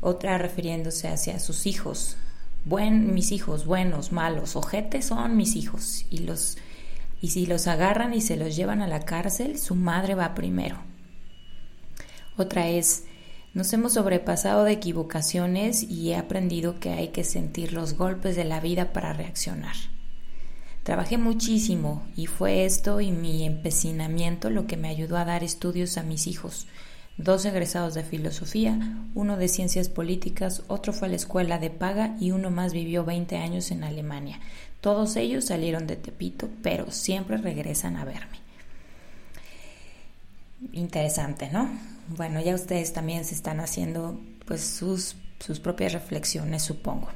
Otra 0.00 0.38
refiriéndose 0.38 1.08
hacia 1.08 1.40
sus 1.40 1.66
hijos. 1.66 2.16
Buen, 2.64 3.12
mis 3.12 3.32
hijos, 3.32 3.66
buenos, 3.66 4.12
malos, 4.12 4.54
ojetes 4.54 5.06
son 5.06 5.36
mis 5.36 5.56
hijos. 5.56 6.06
Y 6.10 6.18
los 6.18 6.58
y 7.20 7.28
si 7.28 7.46
los 7.46 7.66
agarran 7.66 8.14
y 8.14 8.20
se 8.20 8.36
los 8.36 8.56
llevan 8.56 8.82
a 8.82 8.88
la 8.88 9.00
cárcel, 9.00 9.58
su 9.58 9.74
madre 9.74 10.14
va 10.14 10.34
primero. 10.34 10.78
Otra 12.36 12.68
es, 12.68 13.04
nos 13.54 13.72
hemos 13.72 13.94
sobrepasado 13.94 14.64
de 14.64 14.72
equivocaciones 14.72 15.82
y 15.82 16.10
he 16.10 16.16
aprendido 16.16 16.78
que 16.78 16.90
hay 16.90 17.08
que 17.08 17.24
sentir 17.24 17.72
los 17.72 17.94
golpes 17.94 18.36
de 18.36 18.44
la 18.44 18.60
vida 18.60 18.92
para 18.92 19.14
reaccionar. 19.14 19.76
Trabajé 20.82 21.18
muchísimo 21.18 22.06
y 22.16 22.26
fue 22.26 22.64
esto 22.64 23.00
y 23.00 23.10
mi 23.10 23.44
empecinamiento 23.44 24.50
lo 24.50 24.66
que 24.66 24.76
me 24.76 24.88
ayudó 24.88 25.16
a 25.16 25.24
dar 25.24 25.42
estudios 25.42 25.98
a 25.98 26.02
mis 26.02 26.26
hijos. 26.26 26.66
Dos 27.18 27.46
egresados 27.46 27.94
de 27.94 28.02
filosofía, 28.02 28.78
uno 29.14 29.38
de 29.38 29.48
ciencias 29.48 29.88
políticas, 29.88 30.62
otro 30.68 30.92
fue 30.92 31.08
a 31.08 31.10
la 31.10 31.16
escuela 31.16 31.58
de 31.58 31.70
paga 31.70 32.14
y 32.20 32.30
uno 32.32 32.50
más 32.50 32.74
vivió 32.74 33.04
20 33.04 33.36
años 33.38 33.70
en 33.70 33.84
Alemania. 33.84 34.38
Todos 34.82 35.16
ellos 35.16 35.46
salieron 35.46 35.86
de 35.86 35.96
Tepito, 35.96 36.50
pero 36.62 36.90
siempre 36.90 37.38
regresan 37.38 37.96
a 37.96 38.04
verme. 38.04 38.38
Interesante, 40.72 41.50
¿no? 41.50 41.70
Bueno, 42.08 42.40
ya 42.42 42.54
ustedes 42.54 42.92
también 42.92 43.24
se 43.24 43.34
están 43.34 43.60
haciendo 43.60 44.20
pues 44.44 44.62
sus, 44.62 45.16
sus 45.40 45.58
propias 45.58 45.94
reflexiones, 45.94 46.62
supongo. 46.62 47.08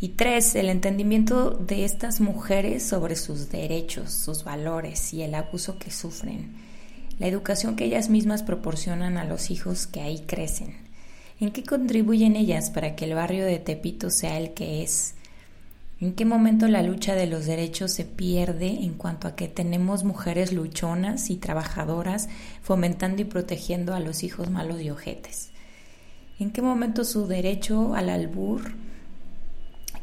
Y 0.00 0.10
tres, 0.10 0.54
el 0.54 0.68
entendimiento 0.68 1.50
de 1.50 1.84
estas 1.84 2.20
mujeres 2.20 2.84
sobre 2.84 3.16
sus 3.16 3.48
derechos, 3.48 4.12
sus 4.12 4.44
valores 4.44 5.12
y 5.14 5.22
el 5.22 5.34
abuso 5.34 5.78
que 5.78 5.90
sufren. 5.90 6.67
La 7.18 7.26
educación 7.26 7.74
que 7.74 7.84
ellas 7.84 8.08
mismas 8.08 8.42
proporcionan 8.42 9.16
a 9.16 9.24
los 9.24 9.50
hijos 9.50 9.86
que 9.86 10.00
ahí 10.00 10.20
crecen. 10.20 10.76
¿En 11.40 11.50
qué 11.50 11.64
contribuyen 11.64 12.36
ellas 12.36 12.70
para 12.70 12.94
que 12.94 13.04
el 13.04 13.14
barrio 13.14 13.44
de 13.44 13.58
Tepito 13.58 14.10
sea 14.10 14.38
el 14.38 14.54
que 14.54 14.82
es? 14.82 15.14
¿En 16.00 16.12
qué 16.12 16.24
momento 16.24 16.68
la 16.68 16.82
lucha 16.82 17.16
de 17.16 17.26
los 17.26 17.46
derechos 17.46 17.90
se 17.92 18.04
pierde 18.04 18.68
en 18.68 18.94
cuanto 18.94 19.26
a 19.26 19.34
que 19.34 19.48
tenemos 19.48 20.04
mujeres 20.04 20.52
luchonas 20.52 21.28
y 21.30 21.36
trabajadoras 21.36 22.28
fomentando 22.62 23.22
y 23.22 23.24
protegiendo 23.24 23.94
a 23.94 24.00
los 24.00 24.22
hijos 24.22 24.48
malos 24.48 24.80
y 24.80 24.90
ojetes? 24.90 25.50
¿En 26.38 26.52
qué 26.52 26.62
momento 26.62 27.04
su 27.04 27.26
derecho 27.26 27.96
al 27.96 28.10
albur, 28.10 28.74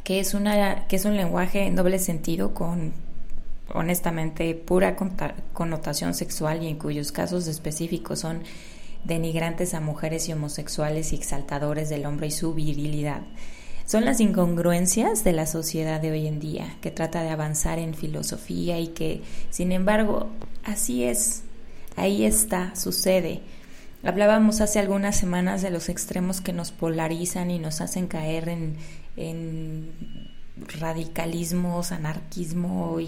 que 0.04 0.20
es, 0.20 0.34
una, 0.34 0.86
que 0.88 0.98
es 0.98 1.06
un 1.06 1.16
lenguaje 1.16 1.66
en 1.66 1.78
doble 1.78 2.00
sentido 2.00 2.54
con 2.54 3.05
honestamente 3.74 4.54
pura 4.56 4.96
connotación 5.54 6.14
sexual 6.14 6.64
y 6.64 6.68
en 6.68 6.78
cuyos 6.78 7.12
casos 7.12 7.48
específicos 7.48 8.20
son 8.20 8.44
denigrantes 9.04 9.74
a 9.74 9.82
mujeres 9.82 10.28
y 10.30 10.34
homosexuales 10.34 11.14
y 11.14 11.16
exaltadores 11.16 11.90
del 11.90 12.06
hombre 12.06 12.28
y 12.28 12.32
su 12.32 12.54
virilidad. 12.54 13.22
Son 13.86 14.04
las 14.04 14.20
incongruencias 14.20 15.24
de 15.24 15.32
la 15.32 15.46
sociedad 15.46 16.02
de 16.02 16.12
hoy 16.12 16.26
en 16.26 16.40
día, 16.40 16.76
que 16.82 16.90
trata 16.90 17.22
de 17.22 17.30
avanzar 17.30 17.78
en 17.78 17.94
filosofía 17.94 18.80
y 18.80 18.88
que, 18.88 19.22
sin 19.52 19.72
embargo, 19.72 20.30
así 20.64 21.04
es, 21.04 21.44
ahí 21.96 22.26
está, 22.26 22.76
sucede. 22.76 23.42
Hablábamos 24.04 24.60
hace 24.62 24.80
algunas 24.80 25.16
semanas 25.16 25.62
de 25.62 25.70
los 25.70 25.90
extremos 25.90 26.42
que 26.42 26.52
nos 26.52 26.72
polarizan 26.72 27.52
y 27.52 27.60
nos 27.60 27.80
hacen 27.80 28.08
caer 28.08 28.50
en, 28.50 28.76
en 29.18 30.35
radicalismos, 30.80 31.92
anarquismo 31.92 33.00
e 33.00 33.04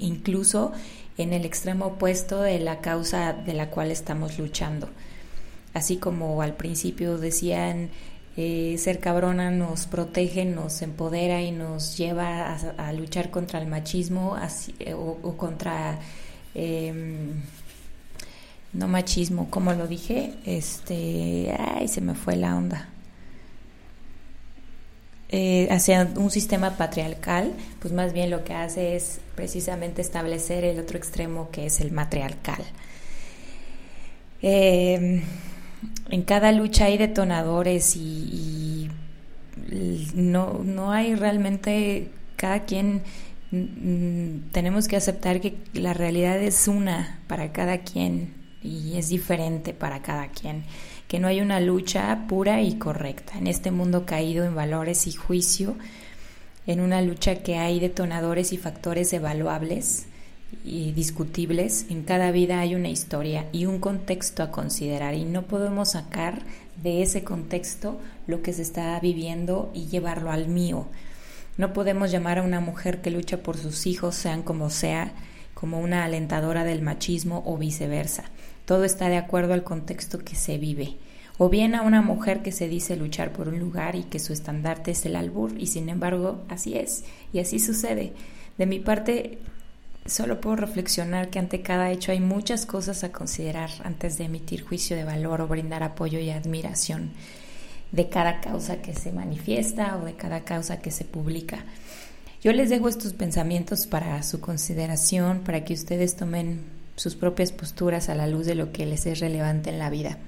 incluso 0.00 0.72
en 1.18 1.32
el 1.32 1.44
extremo 1.44 1.86
opuesto 1.86 2.40
de 2.40 2.58
la 2.58 2.80
causa 2.80 3.32
de 3.32 3.54
la 3.54 3.70
cual 3.70 3.90
estamos 3.90 4.38
luchando. 4.38 4.88
Así 5.74 5.96
como 5.96 6.42
al 6.42 6.54
principio 6.54 7.18
decían, 7.18 7.90
eh, 8.36 8.76
ser 8.78 8.98
cabrona 9.00 9.50
nos 9.50 9.86
protege, 9.86 10.44
nos 10.44 10.80
empodera 10.82 11.42
y 11.42 11.50
nos 11.50 11.96
lleva 11.96 12.54
a, 12.54 12.92
luchar 12.92 13.30
contra 13.30 13.60
el 13.60 13.66
machismo 13.66 14.34
así, 14.34 14.74
o, 14.94 15.36
contra... 15.36 15.98
Eh, 16.54 17.32
no 18.72 18.88
machismo, 18.88 19.50
como 19.50 19.74
lo 19.74 19.86
dije, 19.86 20.32
este, 20.46 21.54
ay, 21.58 21.88
se 21.88 22.00
me 22.00 22.14
fue 22.14 22.36
la 22.36 22.56
onda. 22.56 22.91
Eh, 25.34 25.66
hacia 25.70 26.12
un 26.16 26.30
sistema 26.30 26.76
patriarcal, 26.76 27.54
pues 27.80 27.94
más 27.94 28.12
bien 28.12 28.28
lo 28.28 28.44
que 28.44 28.52
hace 28.52 28.96
es 28.96 29.18
precisamente 29.34 30.02
establecer 30.02 30.62
el 30.62 30.78
otro 30.78 30.98
extremo 30.98 31.48
que 31.50 31.64
es 31.64 31.80
el 31.80 31.90
matriarcal. 31.90 32.62
Eh, 34.42 35.22
en 36.10 36.22
cada 36.24 36.52
lucha 36.52 36.84
hay 36.84 36.98
detonadores 36.98 37.96
y, 37.96 38.90
y 39.70 40.10
no, 40.14 40.60
no 40.62 40.92
hay 40.92 41.14
realmente 41.14 42.10
cada 42.36 42.66
quien 42.66 43.00
tenemos 44.52 44.86
que 44.86 44.96
aceptar 44.96 45.40
que 45.40 45.56
la 45.72 45.94
realidad 45.94 46.42
es 46.42 46.68
una 46.68 47.20
para 47.26 47.52
cada 47.52 47.78
quien 47.78 48.34
y 48.62 48.98
es 48.98 49.08
diferente 49.08 49.72
para 49.72 50.02
cada 50.02 50.28
quien, 50.28 50.64
que 51.12 51.20
no 51.20 51.28
hay 51.28 51.42
una 51.42 51.60
lucha 51.60 52.24
pura 52.26 52.62
y 52.62 52.76
correcta 52.76 53.36
en 53.36 53.46
este 53.46 53.70
mundo 53.70 54.06
caído 54.06 54.46
en 54.46 54.54
valores 54.54 55.06
y 55.06 55.12
juicio, 55.12 55.76
en 56.66 56.80
una 56.80 57.02
lucha 57.02 57.42
que 57.42 57.58
hay 57.58 57.80
detonadores 57.80 58.54
y 58.54 58.56
factores 58.56 59.12
evaluables 59.12 60.06
y 60.64 60.92
discutibles, 60.92 61.84
en 61.90 62.04
cada 62.04 62.30
vida 62.30 62.60
hay 62.60 62.74
una 62.74 62.88
historia 62.88 63.44
y 63.52 63.66
un 63.66 63.78
contexto 63.78 64.42
a 64.42 64.50
considerar 64.50 65.12
y 65.12 65.26
no 65.26 65.42
podemos 65.42 65.90
sacar 65.90 66.44
de 66.82 67.02
ese 67.02 67.22
contexto 67.22 68.00
lo 68.26 68.40
que 68.40 68.54
se 68.54 68.62
está 68.62 68.98
viviendo 68.98 69.70
y 69.74 69.88
llevarlo 69.88 70.32
al 70.32 70.48
mío. 70.48 70.86
No 71.58 71.74
podemos 71.74 72.10
llamar 72.10 72.38
a 72.38 72.42
una 72.42 72.60
mujer 72.60 73.02
que 73.02 73.10
lucha 73.10 73.42
por 73.42 73.58
sus 73.58 73.86
hijos, 73.86 74.14
sean 74.14 74.42
como 74.42 74.70
sea, 74.70 75.12
como 75.52 75.78
una 75.78 76.04
alentadora 76.04 76.64
del 76.64 76.80
machismo 76.80 77.42
o 77.44 77.58
viceversa. 77.58 78.24
Todo 78.64 78.84
está 78.84 79.08
de 79.08 79.16
acuerdo 79.16 79.54
al 79.54 79.64
contexto 79.64 80.18
que 80.18 80.36
se 80.36 80.58
vive. 80.58 80.96
O 81.38 81.48
bien 81.48 81.74
a 81.74 81.82
una 81.82 82.02
mujer 82.02 82.42
que 82.42 82.52
se 82.52 82.68
dice 82.68 82.96
luchar 82.96 83.32
por 83.32 83.48
un 83.48 83.58
lugar 83.58 83.96
y 83.96 84.04
que 84.04 84.18
su 84.18 84.32
estandarte 84.32 84.92
es 84.92 85.04
el 85.06 85.16
albur, 85.16 85.52
y 85.58 85.66
sin 85.66 85.88
embargo 85.88 86.42
así 86.48 86.76
es, 86.76 87.04
y 87.32 87.38
así 87.38 87.58
sucede. 87.58 88.12
De 88.58 88.66
mi 88.66 88.78
parte, 88.78 89.38
solo 90.06 90.40
puedo 90.40 90.56
reflexionar 90.56 91.30
que 91.30 91.38
ante 91.38 91.62
cada 91.62 91.90
hecho 91.90 92.12
hay 92.12 92.20
muchas 92.20 92.66
cosas 92.66 93.02
a 93.02 93.12
considerar 93.12 93.70
antes 93.82 94.18
de 94.18 94.24
emitir 94.24 94.62
juicio 94.62 94.96
de 94.96 95.04
valor 95.04 95.40
o 95.40 95.48
brindar 95.48 95.82
apoyo 95.82 96.18
y 96.18 96.30
admiración 96.30 97.10
de 97.92 98.08
cada 98.08 98.40
causa 98.40 98.80
que 98.80 98.94
se 98.94 99.12
manifiesta 99.12 99.98
o 99.98 100.04
de 100.04 100.14
cada 100.14 100.44
causa 100.44 100.80
que 100.80 100.90
se 100.90 101.04
publica. 101.04 101.64
Yo 102.42 102.52
les 102.52 102.70
dejo 102.70 102.88
estos 102.88 103.12
pensamientos 103.12 103.86
para 103.86 104.22
su 104.22 104.40
consideración, 104.40 105.40
para 105.40 105.64
que 105.64 105.74
ustedes 105.74 106.16
tomen 106.16 106.60
sus 107.02 107.16
propias 107.16 107.50
posturas 107.50 108.08
a 108.08 108.14
la 108.14 108.28
luz 108.28 108.46
de 108.46 108.54
lo 108.54 108.70
que 108.70 108.86
les 108.86 109.06
es 109.06 109.18
relevante 109.18 109.70
en 109.70 109.80
la 109.80 109.90
vida. 109.90 110.18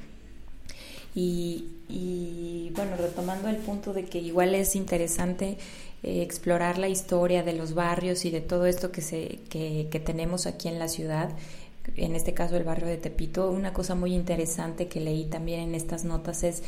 Y, 1.15 1.69
y 1.89 2.73
bueno, 2.75 2.97
retomando 2.97 3.49
el 3.49 3.59
punto 3.59 3.93
de 3.93 4.07
que 4.07 4.19
igual 4.19 4.57
es 4.57 4.75
interesante 4.75 5.57
eh, 6.03 6.23
explorar 6.23 6.79
la 6.79 6.89
historia 6.89 7.45
de 7.45 7.53
los 7.53 7.75
barrios 7.75 8.25
y 8.25 8.33
de 8.33 8.41
todo 8.41 8.67
esto 8.67 8.91
que, 8.91 9.03
se, 9.03 9.39
que, 9.49 9.87
que 9.89 10.01
tenemos 10.01 10.47
aquí 10.47 10.67
en 10.67 10.81
la 10.81 10.89
ciudad, 10.89 11.31
en 11.95 12.17
este 12.17 12.35
caso 12.35 12.57
el 12.57 12.65
barrio 12.65 12.89
de 12.89 12.97
Tepito, 12.97 13.49
una 13.53 13.73
cosa 13.73 13.95
muy 13.95 14.13
interesante 14.13 14.89
que 14.89 14.99
leí 14.99 15.27
también 15.27 15.61
en 15.61 15.75
estas 15.77 16.03
notas 16.03 16.43
es 16.43 16.65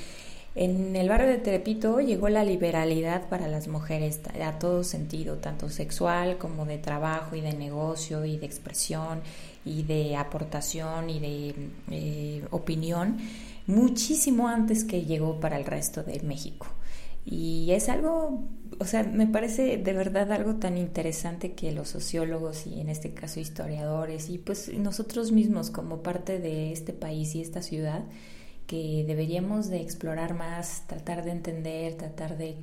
en 0.54 0.94
el 0.96 1.08
barrio 1.08 1.28
de 1.28 1.36
Tepito 1.36 2.00
llegó 2.00 2.30
la 2.30 2.42
liberalidad 2.42 3.28
para 3.28 3.46
las 3.46 3.68
mujeres 3.68 4.20
a 4.42 4.58
todo 4.58 4.84
sentido, 4.84 5.36
tanto 5.36 5.68
sexual 5.68 6.38
como 6.38 6.64
de 6.64 6.78
trabajo 6.78 7.36
y 7.36 7.42
de 7.42 7.52
negocio 7.52 8.24
y 8.24 8.38
de 8.38 8.46
expresión 8.46 9.20
y 9.66 9.82
de 9.82 10.16
aportación 10.16 11.10
y 11.10 11.20
de 11.20 11.54
eh, 11.90 12.44
opinión 12.50 13.18
muchísimo 13.66 14.48
antes 14.48 14.84
que 14.84 15.04
llegó 15.04 15.40
para 15.40 15.58
el 15.58 15.64
resto 15.64 16.02
de 16.02 16.20
México. 16.20 16.66
Y 17.28 17.72
es 17.72 17.88
algo, 17.88 18.44
o 18.78 18.84
sea, 18.84 19.02
me 19.02 19.26
parece 19.26 19.78
de 19.78 19.92
verdad 19.92 20.30
algo 20.30 20.56
tan 20.56 20.78
interesante 20.78 21.54
que 21.54 21.72
los 21.72 21.88
sociólogos 21.88 22.68
y 22.68 22.80
en 22.80 22.88
este 22.88 23.12
caso 23.14 23.40
historiadores 23.40 24.30
y 24.30 24.38
pues 24.38 24.72
nosotros 24.72 25.32
mismos 25.32 25.70
como 25.70 26.04
parte 26.04 26.38
de 26.38 26.70
este 26.70 26.92
país 26.92 27.34
y 27.34 27.40
esta 27.42 27.62
ciudad, 27.62 28.04
que 28.68 29.04
deberíamos 29.06 29.68
de 29.68 29.80
explorar 29.80 30.34
más, 30.34 30.84
tratar 30.86 31.24
de 31.24 31.32
entender, 31.32 31.94
tratar 31.96 32.36
de, 32.36 32.56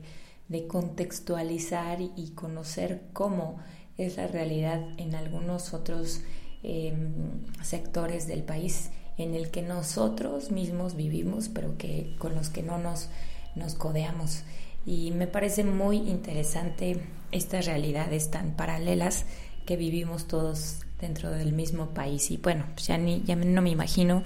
contextualizar 0.67 1.99
y, 1.99 2.31
conocer 2.35 3.01
cómo 3.11 3.57
es 3.97 4.17
la 4.17 4.27
realidad 4.27 4.81
en 4.97 5.15
algunos 5.15 5.73
otros 5.73 6.21
em, 6.63 7.13
sectores 7.61 8.27
del 8.27 8.43
país 8.43 8.89
en 9.17 9.35
el 9.35 9.51
que 9.51 9.61
nosotros 9.61 10.51
mismos 10.51 10.95
vivimos, 10.95 11.49
pero 11.49 11.77
que 11.77 12.15
con 12.17 12.35
los 12.35 12.49
que 12.49 12.63
no 12.63 12.77
nos, 12.77 13.09
nos 13.55 13.75
codeamos. 13.75 14.43
Y 14.85 15.11
me 15.11 15.27
parece 15.27 15.63
muy 15.63 15.97
interesante 15.97 16.99
estas 17.31 17.65
realidades 17.65 18.31
tan 18.31 18.55
paralelas 18.55 19.25
que 19.65 19.77
vivimos 19.77 20.27
todos 20.27 20.79
dentro 20.99 21.31
del 21.31 21.53
mismo 21.53 21.89
país. 21.89 22.31
Y 22.31 22.37
bueno, 22.37 22.65
pues 22.73 22.87
ya, 22.87 22.97
ni, 22.97 23.21
ya 23.23 23.35
no 23.35 23.61
me 23.61 23.69
imagino 23.69 24.23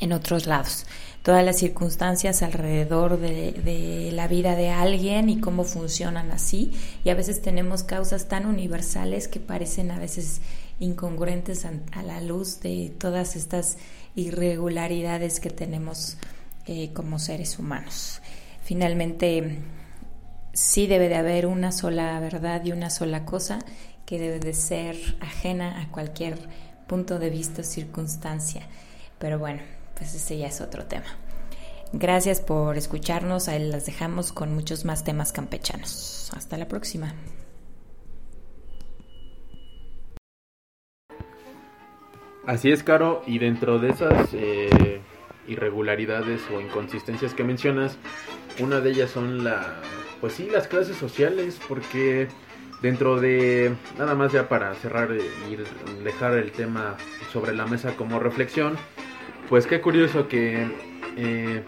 en 0.00 0.12
otros 0.12 0.46
lados. 0.46 0.86
Todas 1.22 1.44
las 1.44 1.58
circunstancias 1.58 2.42
alrededor 2.42 3.18
de, 3.18 3.52
de, 3.52 4.12
la 4.12 4.28
vida 4.28 4.54
de 4.54 4.70
alguien 4.70 5.28
y 5.28 5.40
cómo 5.40 5.64
funcionan 5.64 6.30
así. 6.30 6.72
Y 7.04 7.10
a 7.10 7.14
veces 7.14 7.40
tenemos 7.40 7.82
causas 7.82 8.28
tan 8.28 8.46
universales 8.46 9.26
que 9.26 9.40
parecen 9.40 9.90
a 9.90 9.98
veces 9.98 10.40
incongruentes 10.78 11.64
a, 11.64 12.02
la 12.02 12.20
luz 12.20 12.60
de 12.60 12.94
todas 12.98 13.36
estas 13.36 13.78
irregularidades 14.14 15.40
que 15.40 15.50
tenemos 15.50 16.18
eh, 16.66 16.92
como 16.92 17.18
seres 17.18 17.58
humanos. 17.58 18.20
Finalmente, 18.62 19.58
sí 20.52 20.86
debe 20.86 21.08
de 21.08 21.16
haber 21.16 21.46
una 21.46 21.72
sola 21.72 22.18
verdad 22.20 22.64
y 22.64 22.72
una 22.72 22.90
sola 22.90 23.24
cosa 23.24 23.58
que 24.04 24.18
debe 24.18 24.38
de 24.38 24.54
ser 24.54 24.96
ajena 25.20 25.82
a 25.82 25.90
cualquier 25.90 26.38
punto 26.86 27.18
de 27.18 27.30
vista 27.30 27.62
o 27.62 27.64
circunstancia. 27.64 28.62
Pero 29.18 29.38
bueno, 29.38 29.62
pues 29.96 30.14
ese 30.14 30.38
ya 30.38 30.48
es 30.48 30.60
otro 30.60 30.86
tema. 30.86 31.06
Gracias 31.92 32.40
por 32.40 32.76
escucharnos. 32.76 33.48
Ahí 33.48 33.64
las 33.64 33.86
dejamos 33.86 34.32
con 34.32 34.54
muchos 34.54 34.84
más 34.84 35.04
temas 35.04 35.32
campechanos. 35.32 36.30
Hasta 36.34 36.56
la 36.56 36.68
próxima. 36.68 37.14
Así 42.46 42.70
es, 42.70 42.84
Caro, 42.84 43.22
y 43.26 43.40
dentro 43.40 43.80
de 43.80 43.90
esas 43.90 44.28
eh, 44.32 45.00
irregularidades 45.48 46.42
o 46.54 46.60
inconsistencias 46.60 47.34
que 47.34 47.42
mencionas, 47.42 47.98
una 48.60 48.78
de 48.80 48.90
ellas 48.90 49.10
son 49.10 49.42
la, 49.42 49.80
pues 50.20 50.34
sí, 50.34 50.48
las 50.48 50.68
clases 50.68 50.96
sociales, 50.96 51.60
porque 51.68 52.28
dentro 52.82 53.20
de, 53.20 53.74
nada 53.98 54.14
más 54.14 54.32
ya 54.32 54.48
para 54.48 54.72
cerrar 54.74 55.10
y 55.50 56.04
dejar 56.04 56.34
el 56.34 56.52
tema 56.52 56.96
sobre 57.32 57.52
la 57.52 57.66
mesa 57.66 57.96
como 57.96 58.20
reflexión, 58.20 58.76
pues 59.48 59.66
qué 59.66 59.80
curioso 59.80 60.28
que 60.28 60.68
eh, 61.16 61.64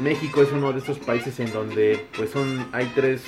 México 0.00 0.42
es 0.42 0.52
uno 0.52 0.74
de 0.74 0.80
estos 0.80 0.98
países 0.98 1.40
en 1.40 1.50
donde 1.50 2.04
pues 2.14 2.28
son, 2.28 2.68
hay 2.72 2.92
tres, 2.94 3.24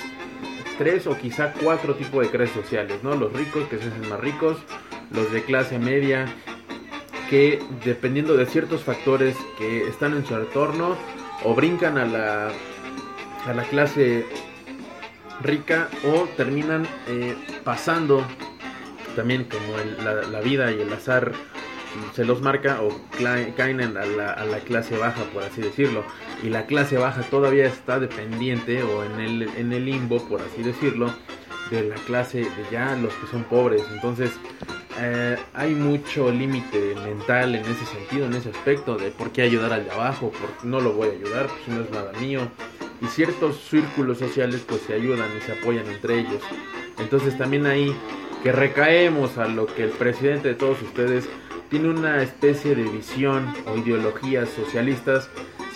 tres 0.77 1.07
o 1.07 1.17
quizá 1.17 1.53
cuatro 1.53 1.95
tipos 1.95 2.21
de 2.23 2.29
clases 2.29 2.53
sociales, 2.53 3.03
¿no? 3.03 3.15
Los 3.15 3.33
ricos 3.33 3.67
que 3.67 3.79
se 3.79 3.87
hacen 3.87 4.07
más 4.07 4.19
ricos, 4.19 4.57
los 5.11 5.31
de 5.31 5.43
clase 5.43 5.79
media, 5.79 6.25
que 7.29 7.59
dependiendo 7.85 8.35
de 8.35 8.45
ciertos 8.45 8.83
factores 8.83 9.35
que 9.57 9.87
están 9.87 10.15
en 10.15 10.25
su 10.25 10.35
entorno, 10.35 10.97
o 11.43 11.55
brincan 11.55 11.97
a 11.97 12.05
la, 12.05 12.51
a 13.45 13.53
la 13.53 13.63
clase 13.63 14.25
rica 15.41 15.89
o 16.03 16.27
terminan 16.35 16.85
eh, 17.07 17.35
pasando 17.63 18.25
también 19.15 19.45
como 19.45 19.75
la, 20.03 20.41
vida 20.41 20.71
y 20.71 20.81
el 20.81 20.91
azar 20.91 21.31
se 22.13 22.23
los 22.23 22.41
marca 22.41 22.81
o 22.81 22.89
caen 23.55 23.81
a 23.81 24.05
la, 24.05 24.33
a 24.33 24.45
la, 24.45 24.59
clase 24.59 24.97
baja 24.97 25.23
por 25.33 25.43
así 25.43 25.61
decirlo. 25.61 26.03
Y 26.43 26.49
la 26.49 26.65
clase 26.65 26.97
baja 26.97 27.21
todavía 27.23 27.65
está 27.65 27.99
dependiente 27.99 28.83
o 28.83 29.03
en 29.03 29.19
el, 29.19 29.41
en 29.57 29.73
el 29.73 29.85
limbo 29.85 30.27
por 30.27 30.41
así 30.41 30.61
decirlo 30.61 31.13
de 31.69 31.89
la 31.89 31.95
clase 31.95 32.39
de 32.39 32.65
ya 32.71 32.95
los 32.95 33.13
que 33.13 33.27
son 33.27 33.43
pobres 33.43 33.83
entonces 33.93 34.31
eh, 35.01 35.37
hay 35.53 35.75
mucho 35.75 36.29
límite 36.29 36.93
mental 36.95 37.55
en 37.55 37.61
ese 37.61 37.85
sentido, 37.85 38.25
en 38.25 38.33
ese 38.33 38.49
aspecto, 38.49 38.97
de 38.97 39.11
por 39.11 39.31
qué 39.31 39.43
ayudar 39.43 39.71
al 39.71 39.85
de 39.85 39.91
abajo, 39.91 40.29
porque 40.29 40.67
no 40.67 40.81
lo 40.81 40.91
voy 40.91 41.07
a 41.07 41.11
ayudar, 41.11 41.47
pues 41.47 41.67
no 41.69 41.83
es 41.85 41.91
nada 41.91 42.11
mío. 42.19 42.41
Y 43.01 43.05
ciertos 43.05 43.61
círculos 43.69 44.17
sociales 44.17 44.65
pues 44.67 44.81
se 44.81 44.93
ayudan 44.93 45.29
y 45.37 45.41
se 45.45 45.53
apoyan 45.53 45.87
entre 45.87 46.19
ellos. 46.19 46.41
Entonces 46.97 47.37
también 47.37 47.65
ahí 47.65 47.95
que 48.43 48.51
recaemos 48.51 49.37
a 49.37 49.47
lo 49.47 49.67
que 49.67 49.83
el 49.83 49.91
presidente 49.91 50.49
de 50.49 50.55
todos 50.55 50.81
ustedes 50.81 51.29
tiene 51.69 51.87
una 51.87 52.21
especie 52.21 52.75
de 52.75 52.83
visión 52.83 53.53
o 53.67 53.77
ideologías 53.77 54.49
socialistas, 54.49 55.29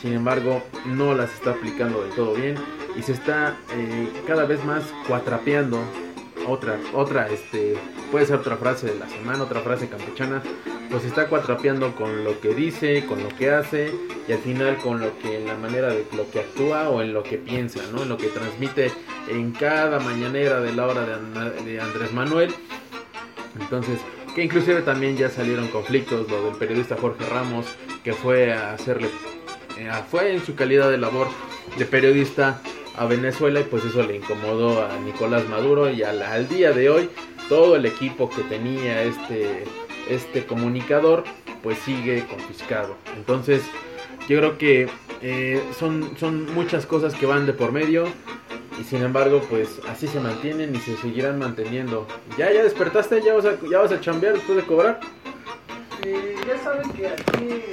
sin 0.04 0.14
embargo 0.14 0.62
no 0.86 1.16
las 1.16 1.34
está 1.34 1.52
aplicando 1.52 2.04
del 2.04 2.12
todo 2.12 2.36
bien 2.36 2.56
y 2.96 3.02
se 3.02 3.14
está 3.14 3.56
eh, 3.74 4.10
cada 4.28 4.44
vez 4.46 4.64
más 4.66 4.84
cuatrapeando 5.08 5.80
otra, 6.46 6.78
otra, 6.94 7.30
este, 7.30 7.76
puede 8.12 8.26
ser 8.26 8.36
otra 8.36 8.58
frase 8.58 8.88
de 8.88 9.00
la 9.00 9.08
semana, 9.08 9.44
otra 9.44 9.62
frase 9.62 9.88
campechana, 9.88 10.44
pues 10.92 11.06
está 11.06 11.28
cuatrapeando 11.28 11.96
con 11.96 12.26
lo 12.26 12.42
que 12.42 12.54
dice, 12.54 13.06
con 13.06 13.24
lo 13.24 13.30
que 13.30 13.50
hace 13.50 13.94
y 14.28 14.34
al 14.34 14.40
final 14.40 14.76
con 14.78 15.00
lo 15.00 15.18
que, 15.20 15.38
en 15.38 15.48
la 15.48 15.56
manera 15.56 15.88
de 15.88 16.06
lo 16.18 16.30
que 16.30 16.42
actúa 16.42 16.90
o 16.90 17.02
en 17.02 17.14
lo 17.14 17.24
que 17.24 17.38
piensa, 17.38 17.80
¿no? 17.94 18.04
En 18.04 18.10
lo 18.10 18.18
que 18.18 18.28
transmite 18.28 18.92
en 19.30 19.54
cada 19.54 20.00
mañanera 20.00 20.60
de 20.60 20.74
la 20.74 20.86
hora 20.86 21.06
de, 21.06 21.80
Andrés 21.80 22.12
Manuel. 22.12 22.54
Entonces, 23.58 24.00
que 24.36 24.44
inclusive 24.44 24.82
también 24.82 25.16
ya 25.16 25.30
salieron 25.30 25.70
conflictos, 25.70 26.30
lo 26.30 26.44
del 26.44 26.56
periodista 26.56 26.98
Jorge 26.98 27.26
Ramos, 27.30 27.68
que 28.04 28.12
fue 28.14 28.52
a 28.52 28.74
hacerle, 28.74 29.08
fue 30.10 30.34
en 30.34 30.46
su 30.46 30.56
calidad 30.56 30.90
de 30.90 30.98
labor 30.98 31.28
de 31.78 31.86
periodista 31.86 32.62
a 32.96 33.06
Venezuela 33.06 33.60
y 33.60 33.64
pues 33.64 33.84
eso 33.86 34.04
le 34.04 34.18
incomodó 34.18 34.86
a 34.86 34.98
Nicolás 35.00 35.48
Maduro 35.50 35.90
y 35.90 36.04
al, 36.04 36.48
día 36.48 36.72
de 36.72 36.90
hoy 36.90 37.10
todo 37.50 37.76
el 37.76 37.86
equipo 37.86 38.30
que 38.30 38.44
tenía 38.44 39.04
este, 39.04 39.64
este 40.10 40.46
comunicador 40.46 41.24
pues 41.62 41.78
sigue 41.80 42.26
confiscado. 42.28 42.96
Entonces 43.16 43.64
yo 44.28 44.38
creo 44.38 44.58
que 44.58 44.90
eh, 45.22 45.64
son, 45.78 46.18
son 46.18 46.54
muchas 46.54 46.86
cosas 46.86 47.14
que 47.16 47.26
van 47.26 47.46
de 47.46 47.54
por 47.54 47.72
medio 47.72 48.06
y 48.80 48.84
sin 48.84 49.02
embargo 49.02 49.42
pues 49.50 49.80
así 49.90 50.08
se 50.08 50.20
mantienen 50.20 50.76
y 50.76 50.80
se 50.80 50.98
seguirán 50.98 51.40
manteniendo. 51.40 52.08
¿Ya, 52.38 52.52
ya 52.52 52.64
despertaste? 52.64 53.22
¿Ya 53.24 53.34
vas 53.34 53.46
a, 53.46 53.56
ya 53.70 53.80
vas 53.80 53.92
a 53.92 54.00
chambear 54.00 54.34
después 54.34 54.58
de 54.58 54.64
cobrar? 54.64 55.00
Eh, 56.06 56.36
ya 56.48 56.58
saben 56.64 56.92
que 56.92 57.08
aquí 57.08 57.64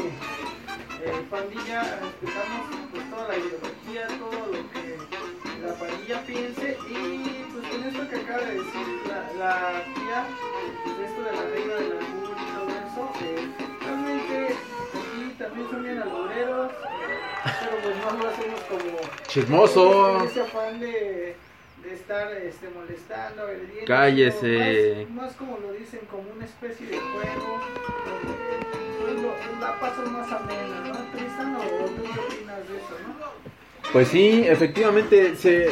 eh, 1.04 1.24
pandilla 1.30 1.82
respetamos 1.82 2.66
pues, 2.90 3.10
toda 3.10 3.28
la 3.28 3.36
ideología, 3.36 4.06
todo 4.18 4.46
lo 4.52 4.70
que 4.70 4.98
la 5.66 5.74
pandilla 5.74 6.22
piense 6.26 6.76
y 6.88 7.46
pues 7.52 7.66
con 7.68 7.84
esto 7.84 8.08
que 8.08 8.16
acaba 8.16 8.42
de 8.44 8.54
decir 8.54 8.86
la, 9.08 9.32
la 9.38 9.84
tía, 9.94 10.26
pues, 10.84 11.10
esto 11.10 11.22
de 11.22 11.32
la 11.32 11.42
reina 11.42 11.74
del 11.74 11.92
albur 11.92 12.36
y 12.36 12.46
todo 12.54 12.68
eso, 12.68 13.12
eh, 13.24 13.48
realmente 13.80 14.54
aquí 14.54 15.34
también 15.38 15.70
son 15.70 15.82
bien 15.82 16.02
albureros, 16.02 16.72
pero 17.60 17.76
pues 17.82 17.96
no 17.96 18.18
lo 18.18 18.28
hacemos 18.28 18.60
como 18.62 18.98
chismoso, 19.26 20.18
con 20.18 20.26
ese 20.26 20.40
afán 20.42 20.80
de, 20.80 21.36
de 21.82 21.94
estar 21.94 22.32
este, 22.32 22.68
molestando, 22.70 23.42
agrediendo, 23.42 23.86
cállese, 23.86 25.06
más, 25.10 25.24
más, 25.24 25.36
como 25.36 25.58
lo 25.58 25.72
dicen 25.72 26.00
como 26.10 26.30
una 26.30 26.44
especie 26.44 26.86
de 26.86 26.98
juego, 26.98 27.60
Pues 33.92 34.09
sí, 34.09 34.44
efectivamente, 34.46 35.35
se, 35.37 35.70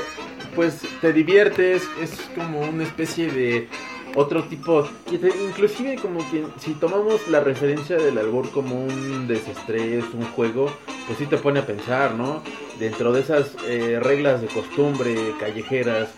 pues 0.56 0.80
te 1.00 1.12
diviertes, 1.12 1.88
es 2.02 2.10
como 2.34 2.60
una 2.60 2.82
especie 2.82 3.30
de 3.30 3.68
otro 4.14 4.44
tipo, 4.44 4.88
inclusive 5.10 5.96
como 5.96 6.18
que 6.30 6.44
si 6.58 6.74
tomamos 6.74 7.28
la 7.28 7.40
referencia 7.40 7.96
del 7.96 8.18
albur 8.18 8.50
como 8.50 8.74
un 8.74 9.28
desestrés, 9.28 10.04
un 10.12 10.24
juego, 10.32 10.72
pues 11.06 11.18
sí 11.18 11.26
te 11.26 11.36
pone 11.36 11.60
a 11.60 11.66
pensar, 11.66 12.14
¿no? 12.14 12.42
Dentro 12.80 13.12
de 13.12 13.20
esas 13.20 13.54
eh, 13.66 14.00
reglas 14.02 14.40
de 14.40 14.48
costumbre 14.48 15.14
callejeras 15.38 16.08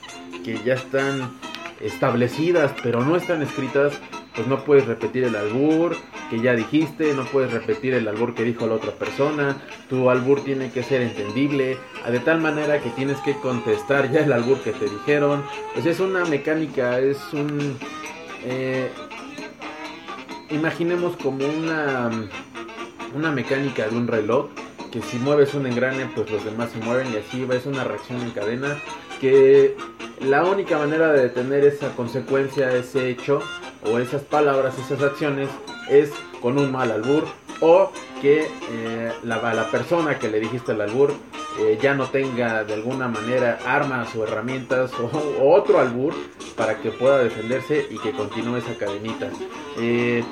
que 0.44 0.58
ya 0.64 0.74
están 0.74 1.32
establecidas 1.80 2.72
pero 2.82 3.04
no 3.04 3.16
están 3.16 3.42
escritas, 3.42 3.92
pues 4.34 4.46
no 4.46 4.64
puedes 4.64 4.86
repetir 4.86 5.24
el 5.24 5.36
albur 5.36 5.96
que 6.30 6.40
ya 6.40 6.54
dijiste, 6.54 7.12
no 7.14 7.24
puedes 7.24 7.52
repetir 7.52 7.94
el 7.94 8.06
albur 8.06 8.34
que 8.34 8.44
dijo 8.44 8.66
la 8.66 8.74
otra 8.74 8.92
persona, 8.92 9.56
tu 9.88 10.08
albur 10.10 10.44
tiene 10.44 10.70
que 10.70 10.82
ser 10.82 11.02
entendible, 11.02 11.76
de 12.08 12.18
tal 12.20 12.40
manera 12.40 12.80
que 12.80 12.90
tienes 12.90 13.18
que 13.18 13.34
contestar 13.34 14.10
ya 14.12 14.20
el 14.20 14.32
albur 14.32 14.60
que 14.60 14.72
te 14.72 14.84
dijeron, 14.84 15.42
pues 15.74 15.86
es 15.86 16.00
una 16.00 16.24
mecánica, 16.24 16.98
es 17.00 17.18
un... 17.32 17.76
Eh, 18.44 18.88
imaginemos 20.50 21.16
como 21.16 21.44
una, 21.46 22.10
una 23.14 23.30
mecánica 23.32 23.88
de 23.88 23.96
un 23.96 24.06
reloj, 24.06 24.50
que 24.90 25.02
si 25.02 25.18
mueves 25.18 25.54
un 25.54 25.66
engrane, 25.66 26.06
pues 26.14 26.30
los 26.30 26.44
demás 26.44 26.70
se 26.70 26.78
mueven 26.78 27.12
y 27.12 27.16
así 27.16 27.44
va, 27.44 27.54
es 27.54 27.66
una 27.66 27.84
reacción 27.84 28.20
en 28.22 28.30
cadena, 28.30 28.78
que 29.20 29.76
la 30.20 30.44
única 30.44 30.78
manera 30.78 31.12
de 31.12 31.22
detener 31.22 31.64
esa 31.64 31.94
consecuencia, 31.94 32.72
ese 32.72 33.10
hecho, 33.10 33.40
o 33.84 33.98
esas 33.98 34.22
palabras, 34.22 34.74
esas 34.78 35.02
acciones, 35.02 35.48
es 35.88 36.10
con 36.40 36.58
un 36.58 36.70
mal 36.72 36.90
albur, 36.90 37.24
o 37.60 37.90
que 38.22 38.48
eh, 38.70 39.12
la, 39.22 39.54
la 39.54 39.70
persona 39.70 40.18
que 40.18 40.28
le 40.30 40.40
dijiste 40.40 40.72
el 40.72 40.80
albur 40.80 41.12
eh, 41.58 41.78
ya 41.80 41.94
no 41.94 42.06
tenga 42.06 42.64
de 42.64 42.74
alguna 42.74 43.08
manera 43.08 43.58
armas 43.66 44.14
o 44.16 44.24
herramientas 44.24 44.90
o, 44.98 45.44
otro 45.54 45.78
albur 45.78 46.14
para 46.56 46.78
que 46.80 46.90
pueda 46.90 47.18
defenderse 47.18 47.86
y 47.90 47.98
que 47.98 48.12
continúe 48.12 48.56
esa 48.56 48.74
cadenita. 48.78 49.28
Eh, 49.78 50.22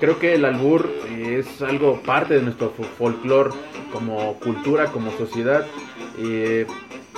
creo 0.00 0.18
que 0.18 0.34
el 0.34 0.44
albur 0.44 0.88
es 1.18 1.60
algo 1.62 2.00
parte 2.02 2.34
de 2.34 2.42
nuestro 2.42 2.72
fo- 2.74 2.84
folclore 2.98 3.50
como 3.92 4.34
cultura, 4.38 4.86
como 4.86 5.10
sociedad, 5.18 5.66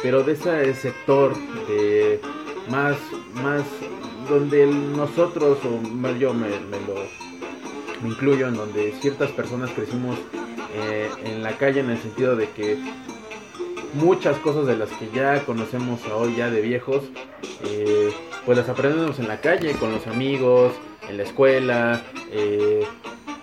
pero 0.02 0.22
de 0.22 0.32
ese 0.32 0.74
sector 0.74 1.34
más, 2.70 2.96
más 3.42 3.62
donde 4.28 4.66
nosotros, 4.66 5.58
o 5.64 5.88
más 5.88 6.18
yo 6.18 6.32
me, 6.34 6.48
me 6.48 6.78
lo 6.86 8.08
incluyo, 8.08 8.48
en 8.48 8.56
donde 8.56 8.92
ciertas 9.00 9.30
personas 9.30 9.70
crecimos 9.70 10.16
eh, 10.74 11.08
en 11.24 11.42
la 11.42 11.56
calle 11.58 11.80
en 11.80 11.90
el 11.90 11.98
sentido 11.98 12.34
de 12.36 12.48
que 12.50 12.76
muchas 13.94 14.36
cosas 14.38 14.66
de 14.66 14.76
las 14.76 14.88
que 14.90 15.08
ya 15.14 15.44
conocemos 15.44 16.00
hoy 16.14 16.34
ya 16.36 16.50
de 16.50 16.60
viejos, 16.62 17.04
eh, 17.64 18.10
pues 18.46 18.58
las 18.58 18.68
aprendemos 18.68 19.18
en 19.18 19.28
la 19.28 19.40
calle, 19.40 19.72
con 19.74 19.92
los 19.92 20.06
amigos, 20.06 20.72
en 21.08 21.16
la 21.18 21.22
escuela, 21.24 22.02
eh, 22.32 22.84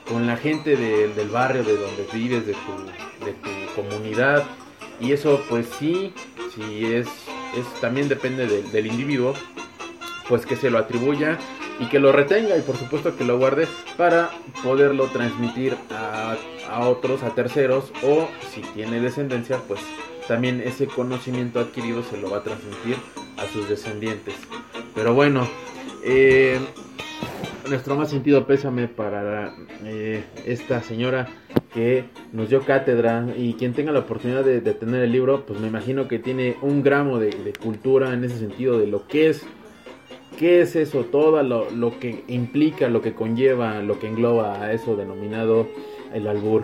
con 0.09 0.25
la 0.27 0.38
gente 0.38 0.75
de- 0.75 1.07
del 1.13 1.30
barrio 1.30 1.63
de 1.63 1.77
donde 1.77 2.05
vives, 2.11 2.45
de 2.47 2.53
tu, 2.53 3.25
de 3.25 3.34
tu 3.34 3.75
comunidad. 3.82 4.43
Y 4.99 5.11
eso 5.13 5.41
pues 5.49 5.67
sí, 5.80 6.13
sí 6.55 6.86
es, 6.86 7.07
es 7.55 7.80
también 7.80 8.09
depende 8.09 8.47
del- 8.47 8.71
del 8.71 8.88
individuo, 8.88 9.34
pues 10.30 10.45
que 10.45 10.55
se 10.55 10.69
lo 10.69 10.77
atribuya 10.77 11.38
y 11.80 11.88
que 11.88 11.99
lo 11.99 12.11
retenga 12.11 12.55
y 12.57 12.61
por 12.61 12.77
supuesto 12.77 13.17
que 13.17 13.25
lo 13.25 13.38
guarde 13.38 13.67
para 13.97 14.30
poderlo 14.63 15.07
transmitir 15.07 15.75
a, 15.91 16.38
a 16.69 16.88
otros, 16.88 17.23
a 17.23 17.32
terceros 17.32 17.91
o 18.03 18.30
si 18.53 18.61
tiene 18.61 19.01
descendencia 19.01 19.57
pues 19.67 19.82
también 20.30 20.61
ese 20.63 20.86
conocimiento 20.86 21.59
adquirido 21.59 22.03
se 22.03 22.15
lo 22.17 22.30
va 22.30 22.38
a 22.38 22.43
transmitir 22.43 22.95
a 23.38 23.47
sus 23.47 23.67
descendientes. 23.67 24.36
Pero 24.93 25.15
bueno, 25.15 25.47
eh, 26.05 26.59
nuestro 27.67 27.95
más 27.95 28.11
sentido 28.11 28.45
pésame 28.45 28.88
para 28.88 29.55
eh, 29.84 30.23
esta 30.45 30.84
señora 30.84 31.27
que 31.73 32.05
nos 32.32 32.49
dio 32.49 32.61
cátedra 32.61 33.25
y 33.36 33.55
quien 33.55 33.73
tenga 33.73 33.91
la 33.91 33.99
oportunidad 33.99 34.43
de, 34.43 34.61
tener 34.61 35.01
el 35.01 35.11
libro, 35.11 35.45
pues 35.47 35.59
me 35.59 35.67
imagino 35.67 36.07
que 36.07 36.19
tiene 36.19 36.57
un 36.61 36.84
gramo 36.84 37.17
de 37.17 37.53
cultura 37.61 38.13
en 38.13 38.23
ese 38.23 38.38
sentido 38.38 38.77
de 38.77 38.86
lo 38.86 39.07
que 39.07 39.30
es 39.30 39.47
¿Qué 40.40 40.62
es 40.62 40.78
eso? 40.78 41.04
Todo 41.04 41.44
lo, 41.44 41.70
lo 41.70 42.00
que 42.00 42.24
implica, 42.30 42.88
lo 42.88 43.02
que 43.02 43.14
conlleva, 43.14 43.82
lo 43.82 44.00
que 44.00 44.08
engloba 44.08 44.64
a 44.64 44.72
eso 44.72 44.96
denominado 44.96 45.68
el 46.14 46.30
albur. 46.30 46.64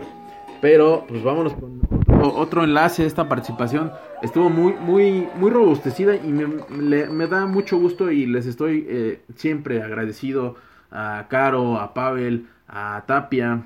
Pero, 0.61 1.03
pues 1.09 1.21
vámonos 1.21 1.53
con 1.55 1.81
otro, 2.21 2.63
enlace 2.63 3.05
esta 3.05 3.27
participación. 3.27 3.91
Estuvo 4.23 4.49
muy, 4.49 4.75
muy, 4.75 5.27
muy 5.35 5.51
robustecida 5.51 6.15
y 6.15 6.31
me 6.31 7.27
da 7.27 7.47
mucho 7.47 7.77
gusto 7.77 8.11
y 8.11 8.25
les 8.25 8.45
estoy 8.45 8.85
eh, 8.87 9.21
siempre 9.35 9.83
agradecido 9.83 10.55
a 10.89 11.25
Caro, 11.29 11.77
a 11.77 11.93
Pavel, 11.93 12.47
a 12.69 13.03
Tapia 13.05 13.65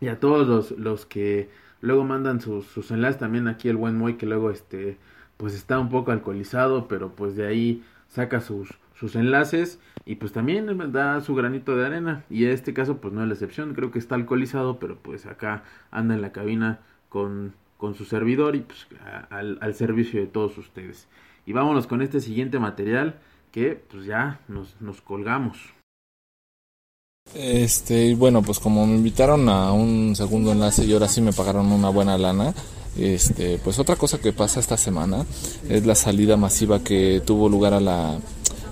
y 0.00 0.08
a 0.08 0.18
todos 0.18 0.48
los, 0.48 0.72
los 0.72 1.06
que 1.06 1.48
luego 1.80 2.02
mandan 2.02 2.40
sus, 2.40 2.66
sus 2.66 2.90
enlaces. 2.90 3.20
También 3.20 3.46
aquí 3.46 3.68
el 3.68 3.76
buen 3.76 3.96
Moy 3.96 4.14
que 4.14 4.26
luego 4.26 4.50
este, 4.50 4.96
pues 5.36 5.54
está 5.54 5.78
un 5.78 5.90
poco 5.90 6.10
alcoholizado, 6.10 6.88
pero 6.88 7.10
pues 7.10 7.36
de 7.36 7.46
ahí 7.46 7.84
saca 8.08 8.40
sus, 8.40 8.68
sus 8.98 9.14
enlaces 9.14 9.78
y 10.04 10.16
pues 10.16 10.32
también 10.32 10.66
da 10.92 11.20
su 11.20 11.34
granito 11.34 11.76
de 11.76 11.86
arena 11.86 12.24
y 12.30 12.44
en 12.44 12.50
este 12.50 12.74
caso 12.74 12.98
pues 12.98 13.14
no 13.14 13.22
es 13.22 13.28
la 13.28 13.34
excepción, 13.34 13.74
creo 13.74 13.90
que 13.90 13.98
está 13.98 14.14
alcoholizado 14.14 14.78
pero 14.78 14.98
pues 14.98 15.26
acá 15.26 15.62
anda 15.90 16.14
en 16.14 16.22
la 16.22 16.32
cabina 16.32 16.80
con, 17.08 17.54
con 17.76 17.94
su 17.94 18.04
servidor 18.04 18.56
y 18.56 18.60
pues 18.60 18.86
al, 19.30 19.58
al 19.60 19.74
servicio 19.74 20.20
de 20.20 20.26
todos 20.26 20.58
ustedes. 20.58 21.08
Y 21.46 21.52
vámonos 21.52 21.86
con 21.86 22.02
este 22.02 22.20
siguiente 22.20 22.58
material 22.58 23.20
que 23.52 23.80
pues 23.90 24.04
ya 24.04 24.40
nos, 24.48 24.80
nos 24.80 25.00
colgamos. 25.00 25.58
Este, 27.34 28.14
bueno, 28.14 28.42
pues 28.42 28.58
como 28.58 28.86
me 28.86 28.96
invitaron 28.96 29.48
a 29.48 29.72
un 29.72 30.16
segundo 30.16 30.52
enlace 30.52 30.84
y 30.84 30.92
ahora 30.92 31.08
sí 31.08 31.20
me 31.20 31.32
pagaron 31.32 31.70
una 31.70 31.90
buena 31.90 32.16
lana, 32.16 32.54
este, 32.96 33.58
pues 33.58 33.78
otra 33.78 33.96
cosa 33.96 34.18
que 34.18 34.32
pasa 34.32 34.60
esta 34.60 34.76
semana 34.76 35.24
es 35.68 35.86
la 35.86 35.94
salida 35.94 36.36
masiva 36.36 36.82
que 36.82 37.22
tuvo 37.24 37.48
lugar 37.48 37.74
a 37.74 37.80
la 37.80 38.18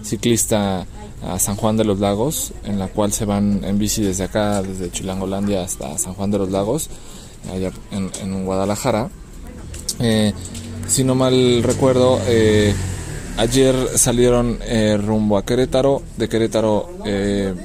ciclista 0.07 0.87
a 1.23 1.39
San 1.39 1.57
Juan 1.57 1.77
de 1.77 1.85
los 1.85 1.99
Lagos, 1.99 2.53
en 2.65 2.79
la 2.79 2.89
cual 2.89 3.13
se 3.13 3.25
van 3.25 3.65
en 3.65 3.79
bici 3.79 4.03
desde 4.03 4.25
acá, 4.25 4.63
desde 4.63 4.91
Chilangolandia 4.91 5.63
hasta 5.63 5.99
San 5.99 6.15
Juan 6.15 6.31
de 6.31 6.39
los 6.39 6.51
Lagos, 6.51 6.89
allá 7.53 7.73
en, 7.91 8.45
Guadalajara. 8.45 9.09
Eh, 9.99 10.33
si 10.87 11.05
no 11.05 11.15
mal 11.15 11.63
recuerdo, 11.63 12.21
eh, 12.27 12.75
ayer 13.39 13.75
salieron 13.97 14.59
eh, 14.63 14.97
rumbo 14.99 15.37
a 15.37 15.45
Querétaro, 15.45 16.03
de 16.17 16.29
Querétaro 16.29 16.89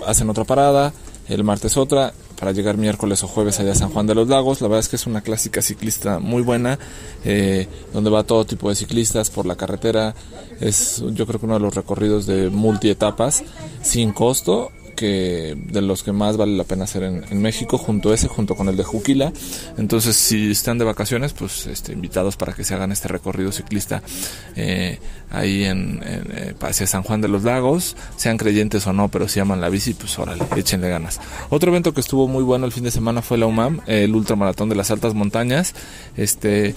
hacen 0.08 0.30
otra 0.30 0.44
parada, 0.44 0.94
el 1.28 1.44
martes 1.44 1.78
otra, 1.78 2.14
para 2.42 2.54
llegar 2.54 2.76
miércoles 2.76 3.24
o 3.24 3.28
jueves 3.28 3.60
allá 3.60 3.74
a 3.74 3.76
San 3.76 3.92
Juan 3.92 4.08
de 4.08 4.16
los 4.16 4.28
Lagos. 4.28 4.62
La 4.62 4.68
verdad 4.68 4.80
es 4.80 4.90
que 4.90 4.96
es 4.96 5.06
una 5.06 5.22
clásica 5.22 5.62
ciclista 5.62 6.18
muy 6.18 6.42
buena, 6.42 6.80
eh, 7.24 7.68
donde 7.94 8.10
va 8.10 8.24
todo 8.24 8.46
tipo 8.46 8.68
de 8.68 8.74
ciclistas 8.74 9.30
por 9.30 9.46
la 9.46 9.56
carretera. 9.56 10.16
Es 10.60 11.04
yo 11.14 11.28
creo 11.28 11.40
que 11.40 11.46
uno 11.46 11.54
de 11.54 11.60
los 11.60 11.76
recorridos 11.76 12.26
de 12.26 12.50
multietapas, 12.50 13.44
sin 13.84 14.12
costo, 14.12 14.72
de 15.08 15.82
los 15.82 16.04
que 16.04 16.12
más 16.12 16.38
vale 16.38 16.56
la 16.56 16.64
pena 16.64 16.84
hacer 16.86 17.04
en, 17.04 17.24
en 17.30 17.42
México, 17.42 17.78
junto 17.78 18.12
a 18.12 18.16
ese, 18.16 18.28
junto 18.28 18.56
con 18.56 18.70
el 18.70 18.78
de 18.78 18.84
Juquila. 18.84 19.32
Entonces, 19.78 20.16
si 20.16 20.52
están 20.52 20.78
de 20.78 20.86
vacaciones, 20.86 21.34
pues 21.34 21.68
este, 21.68 21.94
invitados 21.94 22.38
para 22.38 22.54
que 22.54 22.64
se 22.64 22.74
hagan 22.74 22.92
este 22.92 23.08
recorrido 23.08 23.52
ciclista 23.52 24.02
eh, 24.56 25.00
ahí 25.30 25.64
en, 25.64 26.02
en, 26.04 26.28
eh, 26.32 26.56
hacia 26.62 26.88
San 26.88 27.04
Juan 27.04 27.22
de 27.22 27.28
los 27.28 27.44
Lagos, 27.44 27.96
sean 28.18 28.38
creyentes 28.38 28.86
o 28.88 28.94
no, 28.94 29.10
pero 29.10 29.28
si 29.28 29.40
aman 29.40 29.62
la 29.62 29.70
bici, 29.70 29.94
pues 29.94 30.18
órale, 30.20 30.44
échenle 30.56 30.90
ganas. 30.90 31.20
Otro 31.50 31.72
evento 31.72 31.94
que 31.94 32.02
estuvo 32.02 32.28
muy 32.28 32.44
bueno 32.44 32.66
el 32.66 32.72
fin 32.72 32.84
de 32.84 32.92
semana 32.92 33.22
fue 33.22 33.38
la 33.38 33.46
UMAM, 33.46 33.82
el 33.88 34.14
ultramaratón 34.16 34.70
de 34.70 34.76
las 34.76 34.92
altas 34.92 35.14
montañas. 35.14 35.74
Este 36.18 36.76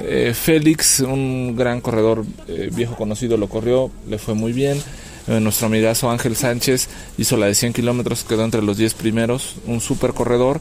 eh, 0.00 0.32
Félix, 0.34 1.00
un 1.00 1.56
gran 1.56 1.80
corredor 1.80 2.24
eh, 2.46 2.70
viejo 2.72 2.94
conocido, 2.96 3.36
lo 3.36 3.48
corrió, 3.48 3.90
le 4.08 4.18
fue 4.18 4.34
muy 4.34 4.52
bien. 4.52 4.80
Eh, 5.28 5.40
nuestro 5.40 5.66
amigazo 5.66 6.10
Ángel 6.10 6.36
Sánchez 6.36 6.88
hizo 7.18 7.36
la 7.36 7.46
de 7.46 7.54
100 7.54 7.74
kilómetros, 7.74 8.24
quedó 8.24 8.44
entre 8.44 8.62
los 8.62 8.78
10 8.78 8.94
primeros, 8.94 9.56
un 9.66 9.80
super 9.80 10.14
corredor. 10.14 10.60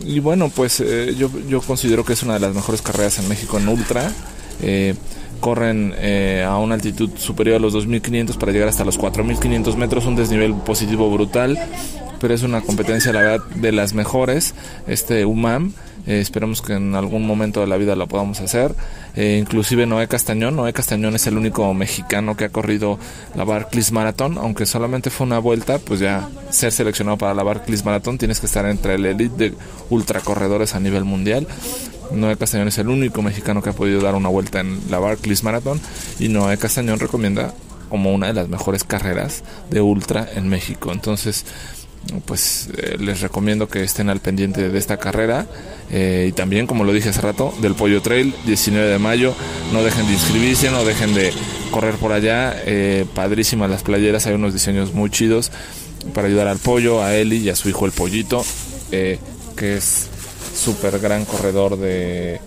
Y 0.00 0.20
bueno, 0.20 0.48
pues 0.48 0.80
eh, 0.80 1.14
yo, 1.18 1.30
yo 1.48 1.60
considero 1.60 2.04
que 2.04 2.14
es 2.14 2.22
una 2.22 2.34
de 2.34 2.40
las 2.40 2.54
mejores 2.54 2.80
carreras 2.80 3.18
en 3.18 3.28
México 3.28 3.58
en 3.58 3.68
ultra. 3.68 4.10
Eh, 4.62 4.94
corren 5.40 5.94
a 6.46 6.58
una 6.58 6.74
altitud 6.74 7.12
superior 7.16 7.56
a 7.56 7.58
los 7.58 7.74
2.500 7.74 8.36
para 8.36 8.52
llegar 8.52 8.68
hasta 8.68 8.84
los 8.84 9.00
4.500 9.00 9.74
metros, 9.76 10.04
un 10.04 10.14
desnivel 10.14 10.52
positivo 10.52 11.10
brutal, 11.10 11.58
pero 12.20 12.34
es 12.34 12.42
una 12.42 12.60
competencia, 12.60 13.10
la 13.10 13.22
verdad, 13.22 13.46
de 13.54 13.72
las 13.72 13.94
mejores, 13.94 14.54
este 14.86 15.24
UMAM. 15.24 15.72
Eh, 16.06 16.20
esperemos 16.20 16.62
que 16.62 16.74
en 16.74 16.94
algún 16.94 17.26
momento 17.26 17.60
de 17.60 17.66
la 17.66 17.76
vida 17.76 17.96
la 17.96 18.06
podamos 18.06 18.40
hacer. 18.40 18.74
Eh, 19.16 19.38
inclusive 19.40 19.86
Noé 19.86 20.08
Castañón. 20.08 20.56
Noé 20.56 20.72
Castañón 20.72 21.14
es 21.14 21.26
el 21.26 21.36
único 21.36 21.72
mexicano 21.74 22.36
que 22.36 22.44
ha 22.44 22.48
corrido 22.48 22.98
la 23.34 23.44
Barclays 23.44 23.92
Marathon. 23.92 24.38
Aunque 24.38 24.66
solamente 24.66 25.10
fue 25.10 25.26
una 25.26 25.38
vuelta, 25.38 25.78
pues 25.78 26.00
ya 26.00 26.28
ser 26.50 26.72
seleccionado 26.72 27.18
para 27.18 27.34
la 27.34 27.42
Barclays 27.42 27.84
Marathon 27.84 28.18
tienes 28.18 28.40
que 28.40 28.46
estar 28.46 28.66
entre 28.66 28.94
el 28.94 29.06
elite 29.06 29.50
de 29.50 29.54
ultracorredores 29.90 30.74
a 30.74 30.80
nivel 30.80 31.04
mundial. 31.04 31.46
Noé 32.12 32.36
Castañón 32.36 32.68
es 32.68 32.78
el 32.78 32.88
único 32.88 33.22
mexicano 33.22 33.62
que 33.62 33.70
ha 33.70 33.72
podido 33.72 34.00
dar 34.00 34.14
una 34.14 34.28
vuelta 34.28 34.60
en 34.60 34.80
la 34.90 34.98
Barclays 34.98 35.44
Marathon. 35.44 35.80
Y 36.18 36.28
Noé 36.28 36.58
Castañón 36.58 36.98
recomienda 36.98 37.54
como 37.88 38.14
una 38.14 38.28
de 38.28 38.34
las 38.34 38.48
mejores 38.48 38.84
carreras 38.84 39.42
de 39.68 39.80
ultra 39.80 40.26
en 40.34 40.48
México. 40.48 40.92
Entonces, 40.92 41.44
pues 42.24 42.68
eh, 42.76 42.96
les 42.98 43.20
recomiendo 43.20 43.68
que 43.68 43.82
estén 43.82 44.10
al 44.10 44.20
pendiente 44.20 44.68
de 44.68 44.78
esta 44.78 44.96
carrera. 44.96 45.46
Eh, 45.90 46.26
y 46.28 46.32
también 46.32 46.66
como 46.66 46.84
lo 46.84 46.92
dije 46.92 47.08
hace 47.08 47.20
rato 47.20 47.52
del 47.60 47.74
Pollo 47.74 48.02
Trail 48.02 48.34
19 48.46 48.88
de 48.88 48.98
mayo. 48.98 49.34
No 49.72 49.82
dejen 49.82 50.06
de 50.06 50.12
inscribirse 50.12 50.70
no 50.70 50.84
dejen 50.84 51.14
de 51.14 51.32
correr 51.70 51.96
por 51.96 52.12
allá. 52.12 52.54
Eh, 52.66 53.06
padrísimas 53.14 53.70
las 53.70 53.82
playeras 53.82 54.26
hay 54.26 54.34
unos 54.34 54.52
diseños 54.52 54.94
muy 54.94 55.10
chidos 55.10 55.50
para 56.14 56.28
ayudar 56.28 56.48
al 56.48 56.58
pollo 56.58 57.02
a 57.02 57.14
Eli 57.14 57.38
y 57.38 57.50
a 57.50 57.56
su 57.56 57.68
hijo 57.68 57.84
el 57.84 57.92
pollito 57.92 58.42
que 58.90 59.76
es 59.76 60.08
súper 60.54 60.98
gran 60.98 61.24
corredor 61.24 61.78
de 61.78 62.40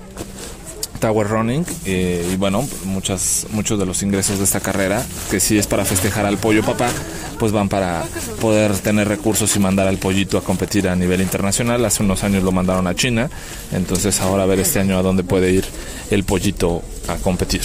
Tower 1.03 1.27
Running 1.27 1.65
eh, 1.85 2.25
y 2.31 2.37
bueno, 2.37 2.65
muchas, 2.85 3.47
muchos 3.51 3.77
de 3.77 3.85
los 3.85 4.01
ingresos 4.03 4.37
de 4.37 4.45
esta 4.45 4.61
carrera, 4.61 5.05
que 5.29 5.41
sí 5.41 5.57
es 5.57 5.67
para 5.67 5.83
festejar 5.83 6.25
al 6.25 6.37
pollo 6.37 6.63
papá, 6.63 6.89
pues 7.37 7.51
van 7.51 7.67
para 7.67 8.05
poder 8.39 8.71
tener 8.77 9.09
recursos 9.09 9.53
y 9.57 9.59
mandar 9.59 9.89
al 9.89 9.97
pollito 9.97 10.37
a 10.37 10.41
competir 10.45 10.87
a 10.87 10.95
nivel 10.95 11.19
internacional. 11.19 11.83
Hace 11.83 12.03
unos 12.03 12.23
años 12.23 12.41
lo 12.43 12.53
mandaron 12.53 12.87
a 12.87 12.95
China, 12.95 13.29
entonces 13.73 14.21
ahora 14.21 14.43
a 14.43 14.45
ver 14.45 14.61
este 14.61 14.79
año 14.79 14.97
a 14.97 15.01
dónde 15.01 15.25
puede 15.25 15.51
ir 15.51 15.65
el 16.09 16.23
pollito 16.23 16.81
a 17.09 17.17
competir. 17.17 17.63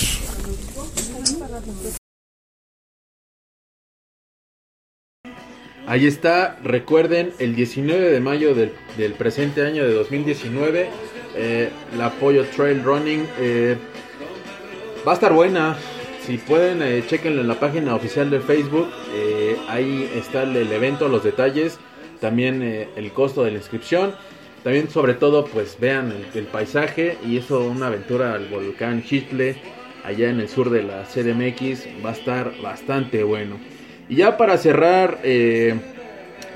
Ahí 5.86 6.08
está, 6.08 6.58
recuerden, 6.64 7.32
el 7.38 7.54
19 7.54 8.10
de 8.10 8.20
mayo 8.20 8.56
del, 8.56 8.72
del 8.96 9.12
presente 9.12 9.64
año 9.64 9.84
de 9.84 9.94
2019, 9.94 10.90
eh, 11.38 11.70
la 11.96 12.10
Pollo 12.10 12.44
Trail 12.44 12.82
Running 12.82 13.24
eh, 13.38 13.76
va 15.06 15.12
a 15.12 15.14
estar 15.14 15.32
buena. 15.32 15.76
Si 16.26 16.36
pueden, 16.36 16.82
eh, 16.82 17.04
chequenlo 17.06 17.40
en 17.40 17.48
la 17.48 17.58
página 17.58 17.94
oficial 17.94 18.28
de 18.28 18.40
Facebook. 18.40 18.88
eh, 19.14 19.56
ahí 19.68 20.10
está 20.14 20.42
el, 20.42 20.56
evento, 20.72 21.08
los 21.08 21.24
detalles, 21.24 21.78
también 22.20 22.62
el 22.62 23.12
costo 23.12 23.44
de 23.44 23.52
la 23.52 23.58
inscripción. 23.58 24.12
También, 24.64 24.90
sobre 24.90 25.14
todo, 25.14 25.46
pues 25.46 25.78
vean 25.80 26.12
el, 26.12 26.26
el 26.34 26.46
paisaje 26.46 27.16
y 27.24 27.38
eso, 27.38 27.60
una 27.60 27.86
aventura 27.86 28.34
al 28.34 28.48
volcán 28.48 29.04
Chitle, 29.04 29.56
allá 30.04 30.28
en 30.28 30.40
el 30.40 30.48
sur 30.48 30.68
de 30.68 30.82
la 30.82 31.04
CDMX, 31.04 31.86
va 32.04 32.10
a 32.10 32.12
estar 32.12 32.52
bastante 32.60 33.22
bueno. 33.22 33.56
Y 34.08 34.16
ya 34.16 34.36
para 34.36 34.58
cerrar, 34.58 35.20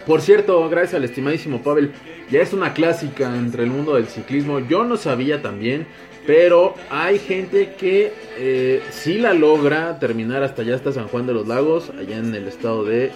por 0.06 0.20
cierto, 0.20 0.68
gracias 0.68 0.94
al 0.94 1.04
estimadísimo 1.04 1.62
Pavel, 1.62 1.92
ya 2.32 2.40
es 2.40 2.54
una 2.54 2.72
clásica 2.72 3.36
entre 3.36 3.62
el 3.64 3.70
mundo 3.70 3.94
del 3.94 4.06
ciclismo. 4.06 4.58
Yo 4.58 4.84
no 4.84 4.96
sabía 4.96 5.42
también, 5.42 5.86
pero 6.26 6.74
hay 6.88 7.18
gente 7.18 7.74
que 7.78 8.10
eh, 8.38 8.82
sí 8.90 9.18
la 9.18 9.34
logra 9.34 9.98
terminar 9.98 10.42
hasta 10.42 10.62
allá, 10.62 10.76
hasta 10.76 10.92
San 10.92 11.08
Juan 11.08 11.26
de 11.26 11.34
los 11.34 11.46
Lagos, 11.46 11.90
allá 11.90 12.16
en 12.16 12.34
el 12.34 12.48
estado 12.48 12.84
de, 12.84 13.06
eh, 13.06 13.10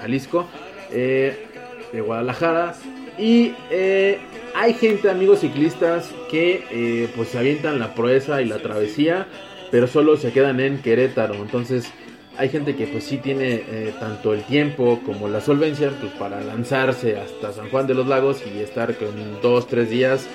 Jalisco, 0.00 0.46
eh, 0.92 1.46
de 1.92 2.00
Guadalajara. 2.00 2.74
Y 3.18 3.52
eh, 3.70 4.20
hay 4.54 4.74
gente, 4.74 5.10
amigos 5.10 5.40
ciclistas, 5.40 6.14
que 6.30 7.10
pues 7.16 7.30
se 7.30 7.38
avientan 7.38 7.80
la 7.80 7.94
proeza 7.94 8.40
y 8.42 8.44
la 8.44 8.58
travesía, 8.58 9.26
pero 9.72 9.88
solo 9.88 10.16
se 10.16 10.30
quedan 10.32 10.60
en 10.60 10.78
Querétaro. 10.78 11.34
Entonces 11.34 11.90
hay 12.38 12.48
gente 12.48 12.76
que 12.76 12.86
pues 12.86 13.04
sí 13.04 13.18
tiene 13.18 13.54
eh, 13.54 13.94
tanto 13.98 14.34
el 14.34 14.42
tiempo 14.44 15.00
como 15.04 15.28
la 15.28 15.40
solvencia 15.40 15.90
pues, 16.00 16.12
para 16.12 16.40
lanzarse 16.40 17.18
hasta 17.18 17.52
San 17.52 17.70
Juan 17.70 17.86
de 17.86 17.94
los 17.94 18.06
Lagos 18.06 18.42
y 18.46 18.60
estar 18.60 18.94
con 18.96 19.40
dos, 19.42 19.66
tres 19.66 19.90
días 19.90 20.26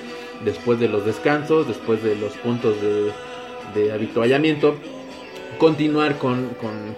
después 0.43 0.79
de 0.79 0.87
los 0.87 1.05
descansos, 1.05 1.67
después 1.67 2.03
de 2.03 2.15
los 2.15 2.33
puntos 2.37 2.75
de, 2.81 3.11
de 3.79 3.91
habituallamiento, 3.91 4.75
continuar 5.57 6.17
con, 6.17 6.49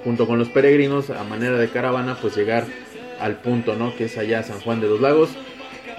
junto 0.04 0.26
con 0.26 0.39
los 0.39 0.49
peregrinos 0.49 1.10
a 1.10 1.24
manera 1.24 1.58
de 1.58 1.70
caravana, 1.70 2.18
pues 2.22 2.36
llegar 2.36 2.66
al 3.20 3.36
punto, 3.38 3.76
¿no? 3.76 3.95
Que 3.95 4.06
es 4.06 4.18
allá 4.18 4.43
San 4.43 4.60
Juan 4.62 4.80
de 4.80 4.88
los 4.88 5.01
Lagos. 5.01 5.32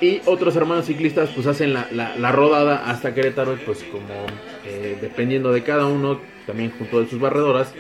Y 0.01 0.21
otros 0.27 0.57
hermanos 0.57 0.87
ciclistas 0.87 1.31
pues 1.35 1.47
hacen 1.47 1.73
la, 1.73 2.33
rodada 2.33 2.91
hasta 2.91 3.15
Querétaro 3.15 3.57
pues 3.65 3.85
como 3.85 4.27
eh, 4.67 4.99
dependiendo 5.01 5.53
de 5.53 5.63
cada 5.63 5.87
uno, 5.87 6.21
también 6.47 6.73
junto 6.77 7.01
de 7.01 7.09
sus 7.09 7.21
barredoras, 7.21 7.73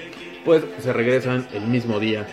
pues 0.45 0.62
se 0.80 0.92
regresan 0.92 1.47
el 1.53 1.66
mismo 1.66 1.99
día. 2.01 2.26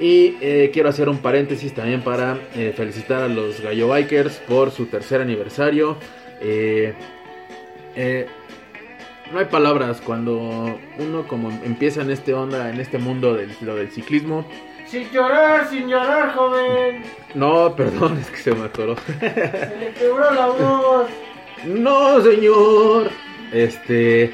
Y 0.00 0.36
eh, 0.40 0.70
quiero 0.72 0.88
hacer 0.88 1.08
un 1.08 1.18
paréntesis 1.18 1.74
también 1.74 2.02
para 2.02 2.38
eh, 2.54 2.72
felicitar 2.76 3.22
a 3.22 3.28
los 3.28 3.60
Gallo 3.60 3.88
Bikers 3.88 4.36
por 4.46 4.70
su 4.70 4.86
tercer 4.86 5.20
aniversario. 5.20 5.96
Eh, 6.40 6.94
eh, 7.96 8.26
no 9.32 9.40
hay 9.40 9.46
palabras 9.46 10.00
cuando 10.00 10.78
uno 10.98 11.26
como 11.26 11.50
empieza 11.64 12.02
en 12.02 12.10
este 12.10 12.32
onda, 12.32 12.70
en 12.70 12.80
este 12.80 12.98
mundo 12.98 13.34
del, 13.34 13.50
lo 13.60 13.74
del 13.74 13.90
ciclismo. 13.90 14.46
Sin 14.86 15.10
llorar, 15.10 15.68
sin 15.68 15.88
llorar, 15.88 16.32
joven. 16.34 17.02
No, 17.34 17.74
perdón, 17.76 18.18
es 18.18 18.30
que 18.30 18.38
se 18.38 18.52
me 18.52 18.64
atoró. 18.66 18.96
Se 19.18 19.76
le 19.78 19.92
quebró 19.98 20.32
la 20.32 20.46
voz. 20.46 21.08
No, 21.66 22.22
señor. 22.22 23.10
Este, 23.52 24.32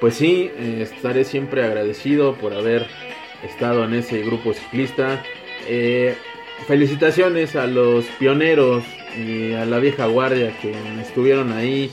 pues 0.00 0.14
sí, 0.14 0.50
eh, 0.56 0.80
estaré 0.82 1.24
siempre 1.24 1.64
agradecido 1.64 2.34
por 2.34 2.54
haber 2.54 2.86
estado 3.42 3.84
en 3.84 3.94
ese 3.94 4.22
grupo 4.22 4.52
ciclista. 4.52 5.22
Eh, 5.66 6.14
felicitaciones 6.66 7.56
a 7.56 7.66
los 7.66 8.04
pioneros 8.18 8.84
y 9.16 9.52
a 9.54 9.64
la 9.64 9.78
vieja 9.78 10.06
guardia 10.06 10.56
que 10.60 10.72
estuvieron 11.00 11.52
ahí 11.52 11.90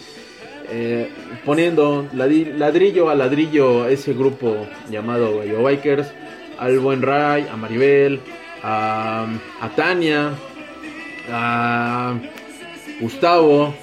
eh, 0.72 1.10
poniendo 1.46 2.08
ladrillo 2.14 3.10
a 3.10 3.16
ladrillo 3.16 3.88
ese 3.88 4.14
grupo 4.14 4.68
llamado 4.90 5.40
Gallo 5.40 5.64
Bikers. 5.64 6.12
Al 6.58 6.80
buen 6.80 7.02
Ray, 7.02 7.48
a 7.52 7.58
Maribel, 7.58 8.22
a, 8.64 9.28
Tania, 9.76 10.32
a 11.30 12.14
Gustavo 13.02 13.76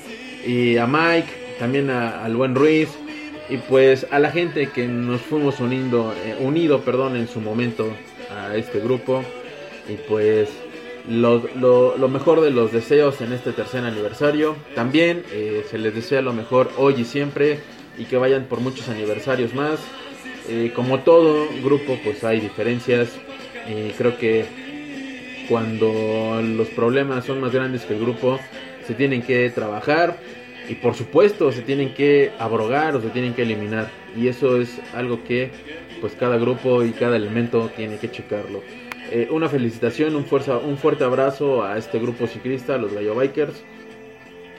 y 0.47 0.79
a 0.79 0.87
Mike, 0.87 1.29
también 1.59 1.91
al 1.91 2.35
buen 2.35 2.55
Ruiz 2.55 2.89
y 3.49 3.57
pues 3.59 4.07
a 4.11 4.19
la 4.19 4.31
gente 4.31 4.69
que 4.71 4.87
nos 4.87 5.21
fuimos 5.21 5.61
uniendo, 5.61 6.15
eh, 6.25 6.37
unido, 6.41 6.81
perdón, 6.83 7.17
en 7.17 7.29
su 7.29 7.41
momento 7.41 7.89
a 8.31 8.57
este 8.57 8.81
grupo 8.81 9.23
y 9.89 9.95
pues 10.09 10.49
lo, 11.09 11.43
lo- 11.57 11.97
lo 11.99 12.09
mejor 12.09 12.41
de 12.41 12.51
los 12.51 12.73
deseos 12.73 13.21
en 13.21 13.33
este 13.33 13.53
tercer 13.53 13.85
aniversario. 13.85 14.57
También 14.75 15.25
eh, 15.33 15.65
se 15.71 15.79
les 15.79 15.95
desea 15.95 16.23
lo 16.23 16.33
mejor 16.33 16.71
hoy 16.77 16.95
y 16.99 17.05
siempre 17.05 17.59
y 17.99 18.05
que 18.05 18.17
vayan 18.17 18.45
por 18.45 18.61
muchos 18.61 18.89
aniversarios 18.89 19.55
más. 19.55 19.81
Eh, 20.49 20.73
como 20.75 21.01
todo 21.01 21.47
grupo, 21.63 21.99
pues 22.05 22.25
hay 22.25 22.41
diferencias 22.41 23.11
creo 23.97 24.19
que 24.19 24.45
cuando 25.49 26.41
los 26.43 26.69
problemas 26.69 27.25
son 27.25 27.41
más 27.41 27.53
grandes 27.53 27.83
que 27.83 27.95
el 27.95 28.01
grupo, 28.01 28.39
se 28.87 28.95
tienen 28.95 29.23
que 29.23 29.49
trabajar 29.51 30.19
y 30.69 30.75
por 30.75 30.95
supuesto 30.95 31.51
se 31.53 31.63
tienen 31.63 31.95
que 31.95 32.33
abrogar 32.39 32.95
o 32.97 33.01
se 33.01 33.09
tienen 33.09 33.35
que 33.35 33.43
eliminar. 33.43 33.89
Y 34.17 34.29
eso 34.29 34.61
es 34.61 34.81
algo 34.95 35.25
que 35.25 35.51
pues 36.01 36.15
cada 36.15 36.37
grupo 36.37 36.83
y 36.85 36.91
cada 36.91 37.17
elemento 37.17 37.71
tiene 37.77 37.99
que 37.99 38.11
checarlo. 38.11 38.63
Eh, 39.11 39.29
una 39.31 39.49
felicitación, 39.49 40.17
un, 40.17 40.25
fuerza, 40.25 40.57
un 40.59 40.77
fuerte 40.79 41.05
abrazo 41.05 41.65
a 41.65 41.77
este 41.77 41.99
grupo 41.99 42.27
ciclista, 42.27 42.79
los 42.79 42.93
Gallo 42.93 43.15
Bikers. 43.15 43.63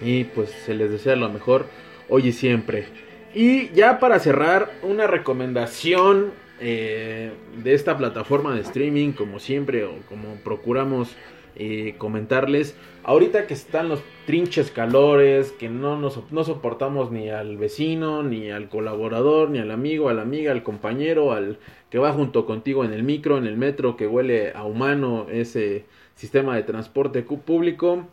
Y 0.02 0.26
pues 0.26 0.50
se 0.50 0.74
les 0.74 0.92
desea 0.92 1.16
lo 1.16 1.30
mejor 1.30 1.68
hoy 2.10 2.28
y 2.28 2.32
siempre. 2.34 2.86
Y 3.34 3.70
ya 3.70 4.00
para 4.00 4.20
cerrar, 4.20 4.72
una 4.84 5.08
recomendación 5.08 6.32
eh, 6.60 7.32
de 7.64 7.74
esta 7.74 7.98
plataforma 7.98 8.54
de 8.54 8.62
streaming, 8.62 9.14
como 9.14 9.40
siempre, 9.40 9.86
o 9.86 9.98
como 10.08 10.36
procuramos 10.44 11.16
eh, 11.56 11.96
comentarles. 11.98 12.76
Ahorita 13.04 13.48
que 13.48 13.54
están 13.54 13.90
los 13.90 14.02
trinches 14.26 14.72
calores, 14.72 15.52
que 15.52 15.70
no, 15.70 16.00
nos, 16.00 16.32
no 16.32 16.44
soportamos 16.44 17.12
ni 17.12 17.30
al 17.30 17.58
vecino, 17.58 18.24
ni 18.24 18.50
al 18.50 18.70
colaborador, 18.70 19.50
ni 19.50 19.60
al 19.60 19.72
amigo, 19.72 20.10
a 20.10 20.14
la 20.14 20.22
amiga, 20.22 20.52
al 20.52 20.64
compañero, 20.64 21.34
al 21.34 21.58
que 21.90 22.00
va 22.00 22.12
junto 22.14 22.46
contigo 22.46 22.86
en 22.86 22.94
el 22.94 23.04
micro, 23.04 23.38
en 23.38 23.46
el 23.46 23.58
metro, 23.58 23.98
que 23.98 24.08
huele 24.08 24.52
a 24.54 24.64
humano 24.64 25.28
ese 25.30 25.86
sistema 26.16 26.56
de 26.56 26.64
transporte 26.64 27.24
público. 27.24 28.08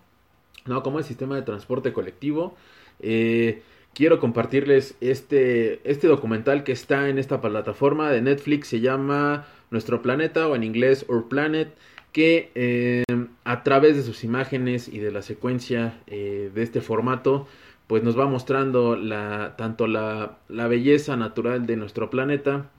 No, 0.67 0.83
como 0.83 0.99
el 0.99 1.05
sistema 1.05 1.37
de 1.37 1.43
transporte 1.43 1.93
colectivo. 1.93 2.55
Eh, 3.01 3.63
quiero 3.95 4.21
compartirles 4.21 4.97
este, 5.01 5.81
este 5.91 6.07
documental 6.07 6.65
que 6.65 6.73
está 6.73 7.09
en 7.09 7.19
esta 7.19 7.41
plataforma 7.41 8.11
de 8.11 8.23
Netflix. 8.23 8.69
Se 8.69 8.81
llama 8.81 9.47
Nuestro 9.71 10.03
Planeta 10.03 10.49
o 10.49 10.57
en 10.57 10.65
inglés 10.65 11.07
Our 11.09 11.29
Planet. 11.29 11.69
Que 12.13 12.51
eh, 12.55 13.05
a 13.45 13.63
través 13.63 13.97
de 13.97 14.03
sus 14.03 14.25
imágenes 14.25 14.89
y 14.89 14.99
de 14.99 15.13
la 15.13 15.23
secuencia 15.23 16.01
eh, 16.07 16.51
de 16.55 16.63
este 16.63 16.81
formato, 16.81 17.47
pues 17.87 18.03
nos 18.03 18.19
va 18.19 18.27
mostrando 18.27 18.97
la, 18.97 19.55
tanto 19.57 19.87
la, 19.87 20.39
la 20.49 20.69
belleza 20.69 21.17
natural 21.17 21.67
de 21.67 21.77
nuestro 21.77 22.11
planeta 22.11 22.71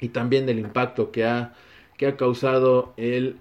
y 0.00 0.08
también 0.08 0.46
del 0.46 0.58
impacto 0.58 1.10
que 1.10 1.24
ha, 1.24 1.54
que 1.96 2.06
ha 2.06 2.16
causado 2.16 2.92
el, 2.96 3.36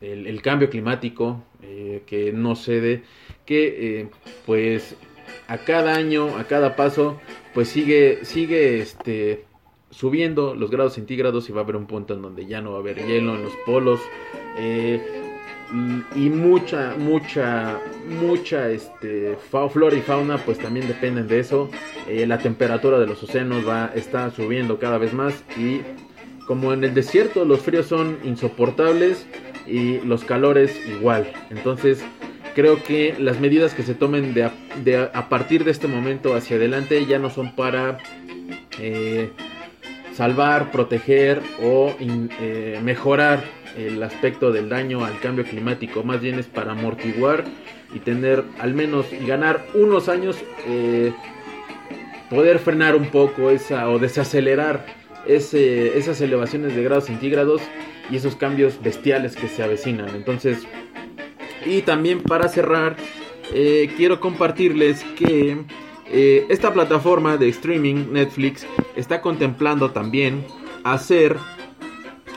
el, 0.00 0.42
cambio 0.42 0.68
climático 0.68 1.42
eh, 1.62 2.02
que 2.06 2.32
no 2.32 2.56
cede, 2.56 3.04
que 3.44 4.08
pues 4.44 4.96
a 5.48 5.58
cada 5.58 5.94
año, 5.94 6.36
a 6.36 6.44
cada 6.44 6.76
paso, 6.76 7.20
pues 7.54 7.68
sigue, 7.68 8.24
sigue 8.24 8.80
este, 8.80 9.44
subiendo 9.90 10.54
los 10.54 10.70
grados 10.70 10.94
centígrados 10.94 11.48
y 11.48 11.52
va 11.52 11.60
a 11.60 11.64
haber 11.64 11.76
un 11.76 11.86
punto 11.86 12.14
en 12.14 12.22
donde 12.22 12.46
ya 12.46 12.60
no 12.60 12.72
va 12.72 12.78
a 12.78 12.80
haber 12.80 13.06
hielo 13.06 13.34
en 13.34 13.42
los 13.42 13.52
polos. 13.64 14.00
eh, 14.58 15.22
y 16.14 16.30
mucha, 16.30 16.94
mucha, 16.96 17.80
mucha 18.20 18.70
este, 18.70 19.36
flora 19.72 19.96
y 19.96 20.00
fauna 20.00 20.38
pues 20.38 20.58
también 20.58 20.86
dependen 20.86 21.26
de 21.26 21.40
eso. 21.40 21.68
Eh, 22.08 22.26
la 22.26 22.38
temperatura 22.38 22.98
de 22.98 23.06
los 23.06 23.22
océanos 23.22 23.66
va, 23.66 23.90
está 23.94 24.30
subiendo 24.30 24.78
cada 24.78 24.98
vez 24.98 25.12
más 25.12 25.42
y 25.56 25.80
como 26.46 26.72
en 26.72 26.84
el 26.84 26.94
desierto 26.94 27.44
los 27.44 27.60
fríos 27.60 27.86
son 27.86 28.18
insoportables 28.22 29.26
y 29.66 29.98
los 30.00 30.24
calores 30.24 30.80
igual. 30.88 31.32
Entonces 31.50 32.04
creo 32.54 32.82
que 32.82 33.16
las 33.18 33.40
medidas 33.40 33.74
que 33.74 33.82
se 33.82 33.94
tomen 33.94 34.34
de 34.34 34.44
a 35.12 35.28
partir 35.28 35.64
de 35.64 35.72
este 35.72 35.88
momento 35.88 36.34
hacia 36.36 36.56
adelante 36.56 37.04
ya 37.06 37.18
no 37.18 37.28
son 37.28 37.56
para 37.56 37.98
eh, 38.78 39.30
salvar, 40.16 40.70
proteger 40.72 41.42
o 41.62 41.94
eh, 42.00 42.80
mejorar 42.82 43.44
el 43.76 44.02
aspecto 44.02 44.50
del 44.50 44.70
daño 44.70 45.04
al 45.04 45.20
cambio 45.20 45.44
climático, 45.44 46.02
más 46.02 46.22
bien 46.22 46.38
es 46.38 46.46
para 46.46 46.72
amortiguar 46.72 47.44
y 47.94 47.98
tener 47.98 48.42
al 48.58 48.72
menos 48.72 49.12
y 49.12 49.26
ganar 49.26 49.66
unos 49.74 50.08
años, 50.08 50.38
eh, 50.66 51.12
poder 52.30 52.58
frenar 52.58 52.96
un 52.96 53.06
poco 53.06 53.50
esa 53.50 53.90
o 53.90 53.98
desacelerar 53.98 54.86
ese, 55.26 55.98
esas 55.98 56.20
elevaciones 56.22 56.74
de 56.74 56.82
grados 56.82 57.04
centígrados 57.04 57.60
y 58.10 58.16
esos 58.16 58.36
cambios 58.36 58.82
bestiales 58.82 59.36
que 59.36 59.48
se 59.48 59.62
avecinan. 59.62 60.08
Entonces, 60.14 60.66
y 61.66 61.82
también 61.82 62.22
para 62.22 62.48
cerrar, 62.48 62.96
eh, 63.52 63.90
quiero 63.98 64.18
compartirles 64.20 65.04
que 65.18 65.58
eh, 66.10 66.46
esta 66.48 66.72
plataforma 66.72 67.36
de 67.36 67.48
streaming, 67.48 68.12
Netflix, 68.12 68.66
está 68.94 69.20
contemplando 69.20 69.90
también 69.90 70.44
hacer 70.84 71.36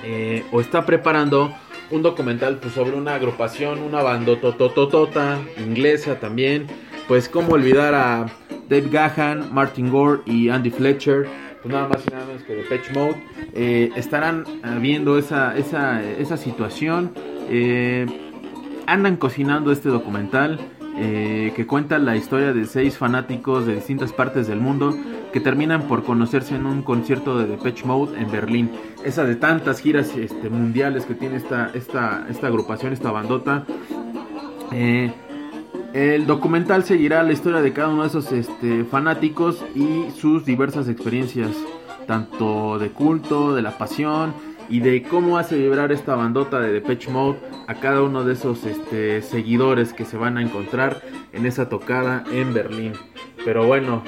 eh, 0.03 0.43
o 0.51 0.59
está 0.61 0.85
preparando 0.85 1.53
un 1.91 2.01
documental 2.01 2.57
pues, 2.57 2.73
sobre 2.73 2.95
una 2.95 3.15
agrupación, 3.15 3.81
una 3.81 4.01
bandotototota 4.01 5.39
inglesa 5.57 6.19
también. 6.19 6.67
Pues 7.07 7.29
cómo 7.29 7.53
olvidar 7.53 7.93
a 7.95 8.27
Dave 8.69 8.89
Gahan, 8.89 9.53
Martin 9.53 9.89
Gore 9.89 10.21
y 10.25 10.49
Andy 10.49 10.69
Fletcher. 10.69 11.27
Pues 11.61 11.73
nada 11.73 11.87
más 11.87 12.05
y 12.07 12.11
nada 12.11 12.25
menos 12.25 12.43
que 12.43 12.55
de 12.55 12.63
Patch 12.63 12.91
Mode. 12.93 13.15
eh, 13.53 13.89
estarán 13.95 14.45
viendo 14.79 15.17
esa, 15.17 15.57
esa, 15.57 16.01
esa 16.03 16.37
situación. 16.37 17.13
andan 18.87 19.17
cocinando 19.17 19.71
este 19.71 19.89
documental 19.89 20.59
eh, 21.01 21.53
que 21.55 21.65
cuenta 21.65 21.97
la 21.97 22.17
historia 22.17 22.51
de 22.51 22.65
seis 22.65 22.97
fanáticos 22.97 23.65
de 23.65 23.75
distintas 23.75 24.11
partes 24.11 24.47
del 24.47 24.59
mundo 24.59 24.93
que 25.31 25.39
terminan 25.39 25.83
por 25.83 26.03
conocerse 26.03 26.55
en 26.55 26.65
un 26.65 26.81
concierto 26.81 27.37
de 27.37 27.47
Depeche 27.47 27.85
Mode 27.85 28.19
en 28.19 28.29
Berlín. 28.29 28.71
Esa 29.05 29.23
de 29.23 29.37
tantas 29.37 29.79
giras 29.79 30.13
este, 30.17 30.49
mundiales 30.49 31.05
que 31.05 31.13
tiene 31.13 31.37
esta, 31.37 31.71
esta, 31.73 32.25
esta 32.29 32.47
agrupación, 32.47 32.91
esta 32.91 33.11
bandota. 33.11 33.65
Eh, 34.73 35.13
el 35.93 36.27
documental 36.27 36.83
seguirá 36.83 37.23
la 37.23 37.31
historia 37.31 37.61
de 37.61 37.71
cada 37.71 37.87
uno 37.89 38.01
de 38.01 38.09
esos 38.09 38.31
este, 38.33 38.83
fanáticos 38.83 39.63
y 39.73 40.11
sus 40.19 40.43
diversas 40.43 40.89
experiencias, 40.89 41.51
tanto 42.07 42.77
de 42.77 42.89
culto, 42.89 43.55
de 43.55 43.61
la 43.61 43.77
pasión 43.77 44.33
y 44.69 44.79
de 44.79 45.03
cómo 45.03 45.37
hace 45.37 45.57
vibrar 45.57 45.91
esta 45.91 46.15
bandota 46.15 46.59
de 46.59 46.71
Depeche 46.71 47.09
Mode 47.09 47.39
a 47.67 47.75
cada 47.75 48.03
uno 48.03 48.23
de 48.23 48.33
esos 48.33 48.63
este, 48.65 49.21
seguidores 49.21 49.93
que 49.93 50.05
se 50.05 50.17
van 50.17 50.37
a 50.37 50.41
encontrar 50.41 51.01
en 51.33 51.45
esa 51.45 51.69
tocada 51.69 52.23
en 52.31 52.53
Berlín. 52.53 52.93
Pero 53.43 53.65
bueno, 53.65 54.03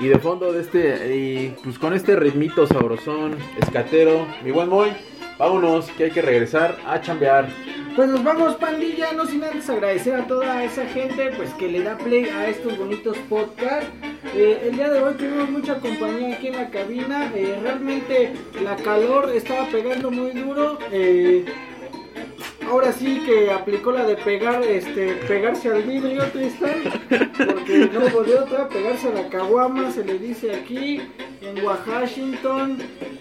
y 0.00 0.08
de 0.08 0.18
fondo 0.18 0.52
de 0.52 0.60
este, 0.60 1.16
y 1.16 1.56
pues 1.62 1.78
con 1.78 1.94
este 1.94 2.16
ritmito 2.16 2.66
sabrosón, 2.66 3.36
escatero, 3.60 4.26
mi 4.44 4.50
buen 4.50 4.68
Moy, 4.68 4.90
vámonos 5.38 5.90
que 5.92 6.04
hay 6.04 6.10
que 6.10 6.22
regresar 6.22 6.76
a 6.86 7.00
chambear. 7.00 7.48
Pues 7.96 8.10
nos 8.10 8.22
vamos 8.22 8.56
pandilla, 8.56 9.12
no 9.14 9.24
sin 9.24 9.42
antes 9.42 9.70
agradecer 9.70 10.14
a 10.16 10.26
toda 10.26 10.62
esa 10.62 10.84
gente 10.84 11.30
pues 11.34 11.48
que 11.54 11.66
le 11.66 11.82
da 11.82 11.96
play 11.96 12.26
a 12.26 12.46
estos 12.46 12.76
bonitos 12.76 13.16
podcasts. 13.26 13.90
Eh, 14.34 14.68
el 14.68 14.76
día 14.76 14.90
de 14.90 15.02
hoy 15.02 15.14
tuvimos 15.14 15.48
mucha 15.48 15.80
compañía 15.80 16.36
aquí 16.36 16.48
en 16.48 16.56
la 16.56 16.68
cabina, 16.68 17.32
eh, 17.34 17.58
realmente 17.62 18.34
la 18.62 18.76
calor 18.76 19.30
estaba 19.34 19.66
pegando 19.68 20.10
muy 20.10 20.32
duro. 20.32 20.78
eh, 20.92 21.46
ahora 22.68 22.92
sí 22.92 23.22
que 23.24 23.50
aplicó 23.50 23.92
la 23.92 24.04
de 24.04 24.16
pegar, 24.16 24.62
este, 24.62 25.14
pegarse 25.28 25.70
al 25.70 25.82
vidrio, 25.82 26.24
Tristan, 26.30 26.82
porque 27.08 27.90
no 27.92 28.00
volvió 28.10 28.44
otra, 28.44 28.68
pegarse 28.68 29.08
a 29.08 29.12
la 29.12 29.28
caguama, 29.28 29.90
se 29.90 30.04
le 30.04 30.18
dice 30.18 30.54
aquí, 30.54 31.00
en 31.40 31.64
Washington, 31.64 32.78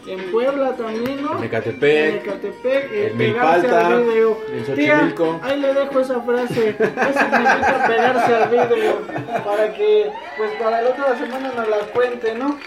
en 0.07 0.31
Puebla 0.31 0.75
también, 0.75 1.21
¿no? 1.21 1.37
En 1.37 1.43
Ecatepec, 1.43 2.13
En 2.13 2.15
Ecatepec, 2.17 2.91
eh, 2.91 3.07
en 3.11 3.17
pegarse 3.17 3.67
Milpalta, 3.67 3.87
al 3.87 4.03
vidrio. 4.03 4.37
en 4.51 4.75
Tía, 4.75 5.13
ahí 5.43 5.59
le 5.59 5.73
dejo 5.73 5.99
esa 5.99 6.21
frase. 6.21 6.75
¿Qué 6.77 6.85
significa 6.85 7.85
pegarse 7.87 8.35
al 8.35 8.49
vidrio? 8.49 9.01
Para 9.43 9.73
que, 9.73 10.09
pues 10.37 10.51
para 10.59 10.81
la 10.81 10.89
otra 10.89 11.17
semana 11.17 11.51
nos 11.55 11.69
la 11.69 11.77
cuente, 11.93 12.35
¿no? 12.35 12.57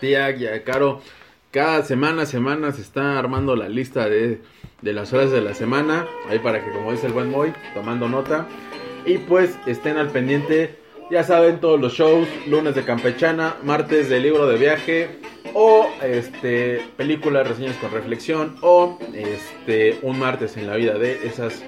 Tía, 0.00 0.30
ya, 0.30 0.62
Caro, 0.62 1.00
cada 1.50 1.82
semana, 1.82 2.26
semana 2.26 2.72
se 2.72 2.82
está 2.82 3.18
armando 3.18 3.54
la 3.56 3.68
lista 3.68 4.08
de, 4.08 4.40
de 4.84 4.92
las 4.92 5.12
horas 5.12 5.32
de 5.32 5.40
la 5.40 5.54
semana. 5.54 6.06
Ahí 6.28 6.38
para 6.38 6.62
que, 6.62 6.70
como 6.70 6.92
dice 6.92 7.06
el 7.06 7.12
buen 7.12 7.30
Moy, 7.30 7.52
tomando 7.72 8.08
nota. 8.08 8.46
Y 9.06 9.18
pues 9.18 9.58
estén 9.66 9.96
al 9.96 10.10
pendiente. 10.10 10.76
Ya 11.10 11.24
saben, 11.24 11.60
todos 11.60 11.80
los 11.80 11.94
shows, 11.94 12.28
lunes 12.46 12.74
de 12.74 12.84
campechana, 12.84 13.56
martes 13.62 14.08
de 14.08 14.20
libro 14.20 14.46
de 14.46 14.56
viaje, 14.56 15.08
o 15.52 15.86
este 16.02 16.80
películas, 16.96 17.46
reseñas 17.46 17.76
con 17.76 17.92
reflexión, 17.92 18.56
o 18.62 18.98
este 19.14 19.98
un 20.00 20.18
martes 20.18 20.56
en 20.56 20.66
la 20.66 20.76
vida 20.76 20.94
de 20.94 21.26
esas 21.26 21.62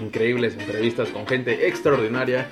increíbles 0.00 0.56
entrevistas 0.58 1.10
con 1.10 1.26
gente 1.26 1.68
extraordinaria. 1.68 2.48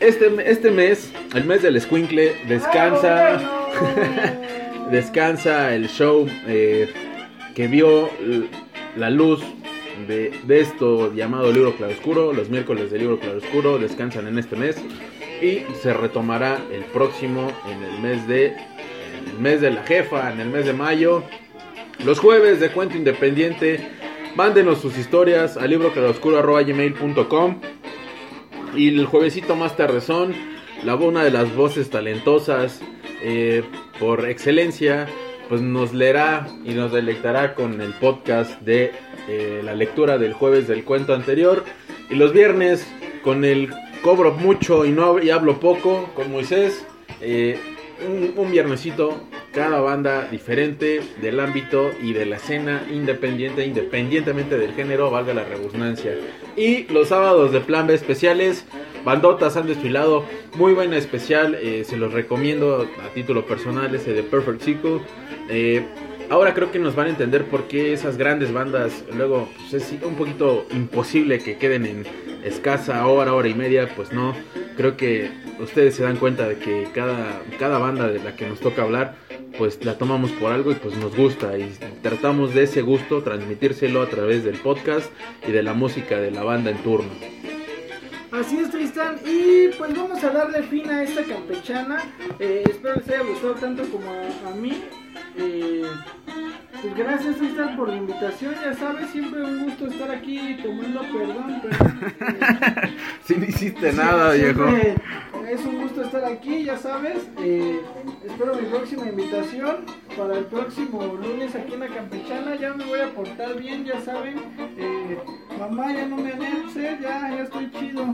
Este, 0.00 0.30
este 0.50 0.70
mes, 0.70 1.10
el 1.34 1.44
mes 1.44 1.62
del 1.62 1.76
escuincle, 1.76 2.34
descansa. 2.46 3.40
descansa 4.90 5.74
el 5.74 5.88
show 5.88 6.28
eh, 6.46 6.92
que 7.54 7.66
vio 7.68 8.10
la 8.96 9.10
luz 9.10 9.42
de, 10.06 10.32
de 10.46 10.60
esto 10.60 11.12
llamado 11.14 11.52
Libro 11.52 11.74
Claroscuro. 11.76 12.32
Los 12.32 12.48
miércoles 12.50 12.90
de 12.90 12.98
Libro 12.98 13.18
Claroscuro 13.18 13.78
descansan 13.78 14.26
en 14.26 14.38
este 14.38 14.56
mes 14.56 14.76
y 15.40 15.62
se 15.80 15.92
retomará 15.92 16.58
el 16.72 16.84
próximo 16.84 17.50
en 17.68 17.82
el 17.82 18.00
mes 18.00 18.26
de 18.28 18.56
el 19.26 19.38
mes 19.38 19.60
de 19.60 19.70
la 19.70 19.82
jefa, 19.84 20.32
en 20.32 20.40
el 20.40 20.48
mes 20.48 20.66
de 20.66 20.72
mayo. 20.72 21.22
Los 22.04 22.18
jueves 22.18 22.60
de 22.60 22.70
Cuento 22.70 22.96
Independiente, 22.96 23.88
mándenos 24.34 24.80
sus 24.80 24.98
historias 24.98 25.56
a 25.56 25.66
libroclaroscuro.gmail.com 25.66 27.60
y 28.74 28.88
el 28.88 29.06
juevesito 29.06 29.54
más 29.54 29.76
tardezón, 29.76 30.34
la 30.84 30.94
una 30.96 31.22
de 31.24 31.30
las 31.30 31.54
voces 31.54 31.90
talentosas 31.90 32.80
eh, 33.22 33.62
por 33.98 34.28
excelencia, 34.28 35.06
pues 35.52 35.60
nos 35.60 35.92
leerá 35.92 36.48
y 36.64 36.70
nos 36.70 36.92
deleitará 36.92 37.54
con 37.54 37.82
el 37.82 37.92
podcast 37.92 38.58
de 38.62 38.90
eh, 39.28 39.60
la 39.62 39.74
lectura 39.74 40.16
del 40.16 40.32
jueves 40.32 40.66
del 40.66 40.82
cuento 40.82 41.12
anterior. 41.12 41.66
Y 42.08 42.14
los 42.14 42.32
viernes 42.32 42.90
con 43.22 43.44
el 43.44 43.68
cobro 44.00 44.32
mucho 44.32 44.86
y 44.86 44.92
no 44.92 45.22
y 45.22 45.28
hablo 45.28 45.60
poco 45.60 46.08
con 46.14 46.32
Moisés. 46.32 46.86
eh, 47.20 47.58
un, 48.34 48.50
viernesito, 48.50 49.20
cada 49.52 49.78
banda 49.80 50.26
diferente 50.30 51.02
del 51.20 51.38
ámbito 51.38 51.90
y 52.02 52.14
de 52.14 52.24
la 52.24 52.36
escena 52.36 52.86
independiente, 52.90 53.66
independientemente 53.66 54.56
del 54.56 54.72
género, 54.72 55.10
valga 55.10 55.34
la 55.34 55.44
redundancia. 55.44 56.14
Y 56.56 56.84
los 56.84 57.08
sábados 57.08 57.52
de 57.52 57.60
plan 57.60 57.86
B 57.86 57.92
especiales, 57.92 58.64
bandotas 59.04 59.58
han 59.58 59.66
desfilado, 59.66 60.24
muy 60.54 60.72
buena 60.72 60.96
especial, 60.96 61.56
eh, 61.56 61.84
se 61.84 61.98
los 61.98 62.14
recomiendo 62.14 62.88
a 63.04 63.14
título 63.14 63.44
personal, 63.44 63.94
ese 63.94 64.14
de 64.14 64.22
Perfect 64.22 64.62
Sequel. 64.62 65.02
Eh, 65.48 65.84
ahora 66.30 66.54
creo 66.54 66.70
que 66.70 66.78
nos 66.78 66.94
van 66.94 67.06
a 67.06 67.10
entender 67.10 67.44
por 67.44 67.68
qué 67.68 67.92
esas 67.92 68.16
grandes 68.16 68.52
bandas, 68.52 69.04
luego 69.14 69.48
pues, 69.56 69.74
es 69.74 70.02
un 70.02 70.14
poquito 70.14 70.66
imposible 70.70 71.38
que 71.38 71.56
queden 71.58 71.86
en 71.86 72.06
escasa 72.44 73.06
hora, 73.06 73.34
hora 73.34 73.48
y 73.48 73.54
media, 73.54 73.88
pues 73.94 74.12
no, 74.12 74.34
creo 74.76 74.96
que 74.96 75.30
ustedes 75.60 75.94
se 75.94 76.02
dan 76.02 76.16
cuenta 76.16 76.48
de 76.48 76.56
que 76.56 76.88
cada, 76.94 77.40
cada 77.58 77.78
banda 77.78 78.08
de 78.08 78.18
la 78.18 78.34
que 78.34 78.48
nos 78.48 78.60
toca 78.60 78.82
hablar, 78.82 79.14
pues 79.58 79.84
la 79.84 79.98
tomamos 79.98 80.30
por 80.32 80.52
algo 80.52 80.72
y 80.72 80.74
pues 80.74 80.96
nos 80.96 81.14
gusta 81.14 81.56
y 81.58 81.70
tratamos 82.02 82.54
de 82.54 82.64
ese 82.64 82.82
gusto 82.82 83.22
transmitírselo 83.22 84.02
a 84.02 84.08
través 84.08 84.44
del 84.44 84.56
podcast 84.56 85.10
y 85.46 85.52
de 85.52 85.62
la 85.62 85.74
música 85.74 86.18
de 86.18 86.30
la 86.30 86.42
banda 86.42 86.70
en 86.70 86.78
turno. 86.78 87.10
Así 88.32 88.56
es, 88.58 88.70
Tristan. 88.70 89.18
Y 89.26 89.68
pues 89.76 89.94
vamos 89.94 90.24
a 90.24 90.30
darle 90.30 90.62
fin 90.62 90.88
a 90.88 91.02
esta 91.02 91.22
campechana. 91.22 92.02
Eh, 92.38 92.64
espero 92.66 92.94
les 92.96 93.08
haya 93.08 93.22
gustado 93.24 93.54
tanto 93.54 93.82
como 93.90 94.10
a, 94.10 94.50
a 94.50 94.54
mí. 94.54 94.82
Eh, 95.36 95.82
pues 96.80 96.96
gracias, 96.96 97.36
Tristan, 97.36 97.76
por 97.76 97.88
la 97.88 97.96
invitación. 97.96 98.54
Ya 98.62 98.74
sabes, 98.74 99.10
siempre 99.10 99.42
un 99.42 99.64
gusto 99.64 99.86
estar 99.86 100.10
aquí 100.10 100.56
tomando 100.62 101.00
perdón. 101.00 101.62
perdón. 101.62 102.92
Si 103.24 103.36
no 103.36 103.44
hiciste 103.44 103.92
nada, 103.92 104.32
viejo. 104.32 104.64
Es 105.48 105.64
un 105.64 105.82
gusto 105.82 106.02
estar 106.02 106.24
aquí, 106.24 106.64
ya 106.64 106.76
sabes. 106.76 107.28
Eh, 107.38 107.80
espero 108.24 108.56
mi 108.56 108.66
próxima 108.66 109.08
invitación 109.08 109.84
para 110.16 110.38
el 110.38 110.44
próximo 110.46 111.02
lunes 111.22 111.54
aquí 111.54 111.74
en 111.74 111.80
la 111.80 111.88
campechana. 111.88 112.56
Ya 112.56 112.74
me 112.74 112.84
voy 112.84 113.00
a 113.00 113.10
portar 113.14 113.56
bien, 113.60 113.84
ya 113.84 114.00
saben. 114.00 114.38
Eh, 114.76 115.18
mamá, 115.58 115.92
ya 115.92 116.06
no 116.06 116.16
me 116.16 116.32
anuncie, 116.32 116.98
ya, 117.00 117.30
ya 117.30 117.42
estoy 117.44 117.70
chido. 117.70 118.06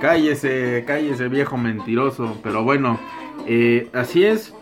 Cállese, 0.00 0.84
cállese 0.86 1.28
viejo 1.28 1.56
mentiroso. 1.56 2.38
Pero 2.42 2.64
bueno, 2.64 2.98
eh, 3.46 3.88
así 3.92 4.24
es. 4.24 4.52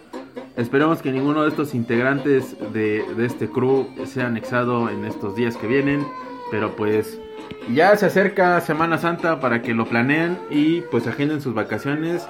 Esperemos 0.59 1.03
que 1.03 1.13
ninguno 1.13 1.45
de 1.45 1.51
estos 1.51 1.73
integrantes 1.73 2.57
de, 2.73 3.05
este 3.25 3.49
crew 3.49 3.87
sea 4.05 4.27
anexado 4.27 4.91
en 4.91 5.05
estos 5.05 5.37
días 5.37 5.57
que 5.57 5.69
vienen. 5.69 6.05
Pero 6.51 6.75
pues 6.75 7.21
Ya 7.73 7.97
se 7.97 8.07
acerca 8.07 8.61
Semana 8.61 8.99
Santa 8.99 9.39
para 9.39 9.63
que 9.63 9.73
lo 9.73 9.87
planeen 9.87 10.37
y 10.51 10.81
pues 10.81 11.07
agenden 11.07 11.41
sus 11.41 11.55
vacaciones. 11.55 12.27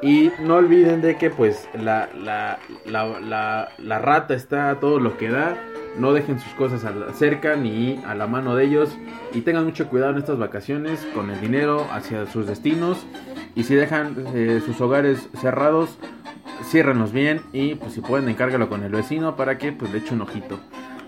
Y 0.00 0.30
no 0.42 0.54
olviden 0.54 1.02
de 1.02 1.18
que 1.18 1.28
pues 1.28 1.68
la, 1.74 2.08
la, 2.14 2.58
la, 2.86 3.68
la, 3.78 3.98
rata 3.98 4.32
está 4.32 4.80
todo 4.80 4.98
lo 4.98 5.18
que 5.18 5.28
da. 5.28 5.58
No 5.98 6.14
dejen 6.14 6.38
sus 6.40 6.54
cosas 6.54 6.82
cerca 7.14 7.56
ni 7.56 8.02
a 8.06 8.14
la 8.14 8.26
mano 8.26 8.56
de 8.56 8.64
ellos. 8.64 8.96
Y 9.34 9.42
tengan 9.42 9.64
mucho 9.66 9.88
cuidado 9.88 10.12
en 10.12 10.18
estas 10.18 10.38
vacaciones 10.38 11.06
con 11.14 11.30
el 11.30 11.42
dinero 11.42 11.86
hacia 11.92 12.24
sus 12.24 12.46
destinos. 12.46 13.06
Y 13.54 13.64
si 13.64 13.74
dejan 13.74 14.16
eh, 14.34 14.62
sus 14.64 14.80
hogares 14.80 15.28
cerrados, 15.40 15.98
ciérrenlos 16.64 17.12
bien. 17.12 17.42
Y 17.52 17.74
pues 17.74 17.92
si 17.92 18.00
pueden 18.00 18.28
encárgalo 18.28 18.68
con 18.68 18.82
el 18.82 18.92
vecino 18.92 19.36
para 19.36 19.58
que 19.58 19.72
pues 19.72 19.92
le 19.92 19.98
eche 19.98 20.14
un 20.14 20.22
ojito. 20.22 20.58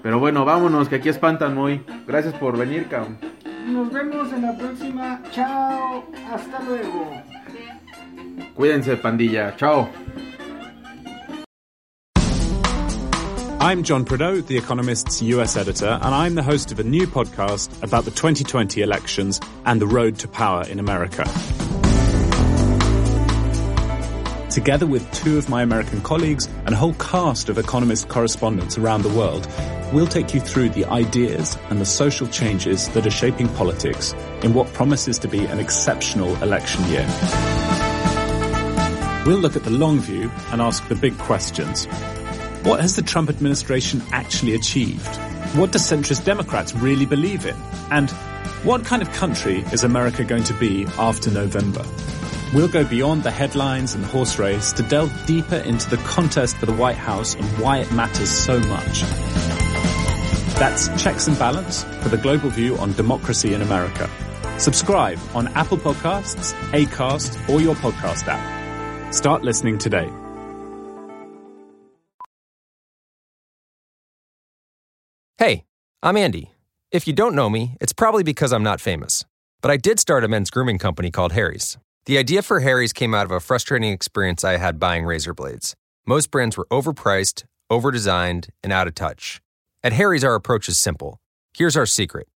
Pero 0.03 0.19
bueno, 0.19 0.45
vámonos, 0.45 0.89
que 0.89 0.97
aquí 0.97 1.09
espantan 1.09 1.55
muy. 1.55 1.85
Gracias 2.07 2.35
por 2.35 2.57
venir, 2.57 2.87
cabrón. 2.89 3.19
Nos 3.67 3.93
vemos 3.93 4.33
en 4.33 4.43
la 4.43 4.57
próxima. 4.57 5.23
Chao. 5.31 6.05
Hasta 6.33 6.63
luego. 6.63 7.13
Cuídense, 8.55 8.97
pandilla. 8.97 9.55
Chao. 9.57 9.89
I'm 13.61 13.83
John 13.83 14.05
Prideaux, 14.05 14.41
The 14.41 14.57
Economist's 14.57 15.21
US 15.21 15.57
editor, 15.57 15.99
and 16.01 16.15
I'm 16.15 16.37
the 16.37 16.43
host 16.43 16.71
of 16.71 16.79
a 16.79 16.85
new 16.85 17.07
podcast 17.07 17.83
about 17.83 18.05
the 18.05 18.13
2020 18.13 18.83
elections 18.83 19.41
and 19.67 19.81
the 19.81 19.87
road 19.87 20.19
to 20.21 20.29
power 20.29 20.63
in 20.63 20.79
America. 20.79 21.25
Together 24.51 24.87
with 24.87 25.11
two 25.13 25.37
of 25.37 25.49
my 25.51 25.63
American 25.63 26.01
colleagues 26.01 26.49
and 26.65 26.71
a 26.71 26.77
whole 26.77 26.95
cast 26.95 27.51
of 27.51 27.59
Economist 27.59 28.09
correspondents 28.09 28.79
around 28.79 29.03
the 29.03 29.09
world, 29.11 29.47
we'll 29.93 30.07
take 30.07 30.33
you 30.33 30.41
through 30.41 30.71
the 30.71 30.87
ideas 30.87 31.59
and 31.69 31.79
the 31.81 31.85
social 31.85 32.27
changes 32.29 32.89
that 32.91 33.07
are 33.07 33.11
shaping 33.11 33.47
politics 33.51 34.15
in 34.43 34.55
what 34.55 34.73
promises 34.73 35.19
to 35.19 35.29
be 35.29 35.45
an 35.45 35.61
exceptional 35.61 36.35
election 36.43 36.83
year. 36.87 37.07
We'll 39.27 39.39
look 39.39 39.57
at 39.57 39.65
the 39.65 39.71
long 39.71 39.99
view 40.01 40.31
and 40.51 40.63
ask 40.63 40.89
the 40.89 40.95
big 40.95 41.19
questions. 41.19 41.85
What 42.65 42.81
has 42.81 42.97
the 42.97 43.03
Trump 43.03 43.29
administration 43.29 44.03
actually 44.13 44.55
achieved? 44.55 45.15
What 45.57 45.73
do 45.73 45.79
centrist 45.79 46.25
Democrats 46.25 46.75
really 46.75 47.05
believe 47.05 47.45
in? 47.45 47.57
And 47.91 48.11
what 48.65 48.87
kind 48.87 49.03
of 49.03 49.13
country 49.13 49.59
is 49.73 49.85
America 49.85 50.25
going 50.25 50.45
to 50.45 50.55
be 50.55 50.87
after 50.99 51.31
November? 51.31 51.85
We'll 52.55 52.69
go 52.69 52.83
beyond 52.83 53.25
the 53.25 53.31
headlines 53.31 53.95
and 53.95 54.03
the 54.03 54.09
horse 54.09 54.39
race 54.39 54.73
to 54.73 54.83
delve 54.83 55.13
deeper 55.27 55.57
into 55.57 55.91
the 55.91 55.99
contest 55.99 56.57
for 56.57 56.65
the 56.65 56.73
White 56.73 56.97
House 56.97 57.35
and 57.35 57.45
why 57.59 57.79
it 57.79 57.93
matters 57.93 58.31
so 58.31 58.59
much. 58.59 59.03
That's 60.59 60.89
Checks 61.03 61.27
and 61.27 61.39
Balance 61.39 61.85
for 62.01 62.09
the 62.09 62.17
global 62.17 62.49
view 62.49 62.79
on 62.79 62.95
democracy 62.95 63.53
in 63.53 63.61
America. 63.61 64.09
Subscribe 64.59 65.19
on 65.35 65.49
Apple 65.49 65.77
Podcasts, 65.77 66.55
Acast, 66.73 67.49
or 67.51 67.61
your 67.61 67.75
podcast 67.75 68.25
app. 68.27 69.15
Start 69.15 69.43
listening 69.43 69.77
today. 69.77 70.11
Hey, 75.37 75.65
I'm 76.03 76.17
Andy. 76.17 76.53
If 76.91 77.07
you 77.07 77.13
don't 77.13 77.35
know 77.35 77.51
me, 77.51 77.77
it's 77.79 77.93
probably 77.93 78.23
because 78.23 78.55
I'm 78.55 78.63
not 78.63 78.81
famous. 78.81 79.27
But 79.61 79.71
I 79.71 79.77
did 79.77 80.01
start 80.01 80.25
a 80.25 80.29
men's 80.29 80.51
grooming 80.51 80.79
company 80.79 81.11
called 81.11 81.33
Harry's. 81.33 81.77
The 82.09 82.17
idea 82.17 82.41
for 82.41 82.61
Harry's 82.61 82.95
came 82.95 83.13
out 83.13 83.27
of 83.27 83.31
a 83.33 83.39
frustrating 83.39 83.93
experience 83.93 84.43
I 84.43 84.57
had 84.57 84.81
buying 84.81 85.05
razor 85.05 85.35
blades. 85.35 85.77
Most 86.07 86.31
brands 86.31 86.57
were 86.57 86.67
overpriced, 86.71 87.45
overdesigned, 87.71 88.49
and 88.63 88.73
out 88.73 88.87
of 88.89 88.95
touch. 88.95 89.43
At 89.83 89.93
Harry's, 89.93 90.25
our 90.25 90.35
approach 90.35 90.71
is 90.71 90.79
simple. 90.79 91.21
Here's 91.55 91.77
our 91.77 91.85
secret 91.85 92.27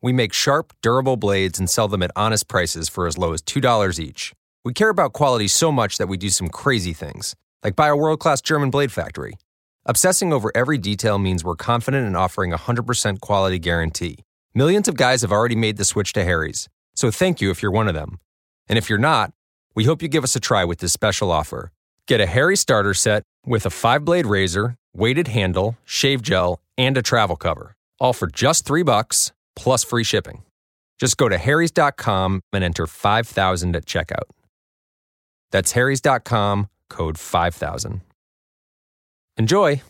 we 0.00 0.14
make 0.14 0.32
sharp, 0.32 0.72
durable 0.80 1.18
blades 1.18 1.58
and 1.58 1.68
sell 1.68 1.88
them 1.88 2.02
at 2.02 2.10
honest 2.16 2.48
prices 2.48 2.88
for 2.88 3.06
as 3.06 3.18
low 3.18 3.34
as 3.34 3.42
$2 3.42 3.98
each. 3.98 4.32
We 4.64 4.72
care 4.72 4.88
about 4.88 5.12
quality 5.12 5.46
so 5.46 5.70
much 5.70 5.98
that 5.98 6.08
we 6.08 6.16
do 6.16 6.30
some 6.30 6.48
crazy 6.48 6.94
things, 6.94 7.36
like 7.62 7.76
buy 7.76 7.88
a 7.88 7.96
world 7.96 8.20
class 8.20 8.40
German 8.40 8.70
blade 8.70 8.92
factory. 8.92 9.34
Obsessing 9.84 10.32
over 10.32 10.50
every 10.54 10.78
detail 10.78 11.18
means 11.18 11.44
we're 11.44 11.54
confident 11.54 12.06
in 12.06 12.16
offering 12.16 12.54
a 12.54 12.58
100% 12.58 13.20
quality 13.20 13.58
guarantee. 13.58 14.20
Millions 14.54 14.88
of 14.88 14.96
guys 14.96 15.20
have 15.20 15.32
already 15.32 15.54
made 15.54 15.76
the 15.76 15.84
switch 15.84 16.14
to 16.14 16.24
Harry's, 16.24 16.66
so 16.94 17.10
thank 17.10 17.42
you 17.42 17.50
if 17.50 17.60
you're 17.60 17.70
one 17.70 17.88
of 17.88 17.94
them. 17.94 18.20
And 18.68 18.78
if 18.78 18.88
you're 18.88 18.98
not, 18.98 19.32
we 19.74 19.84
hope 19.84 20.02
you 20.02 20.08
give 20.08 20.24
us 20.24 20.36
a 20.36 20.40
try 20.40 20.64
with 20.64 20.78
this 20.78 20.92
special 20.92 21.30
offer. 21.30 21.70
Get 22.06 22.20
a 22.20 22.26
Harry 22.26 22.56
starter 22.56 22.94
set 22.94 23.22
with 23.46 23.66
a 23.66 23.70
five 23.70 24.04
blade 24.04 24.26
razor, 24.26 24.76
weighted 24.94 25.28
handle, 25.28 25.76
shave 25.84 26.22
gel, 26.22 26.60
and 26.76 26.96
a 26.96 27.02
travel 27.02 27.36
cover, 27.36 27.74
all 28.00 28.12
for 28.12 28.26
just 28.26 28.64
three 28.66 28.82
bucks 28.82 29.32
plus 29.56 29.84
free 29.84 30.04
shipping. 30.04 30.42
Just 30.98 31.16
go 31.16 31.28
to 31.28 31.38
harrys.com 31.38 32.40
and 32.52 32.64
enter 32.64 32.86
5000 32.86 33.76
at 33.76 33.84
checkout. 33.86 34.28
That's 35.50 35.72
harrys.com, 35.72 36.68
code 36.90 37.18
5000. 37.18 38.00
Enjoy! 39.36 39.82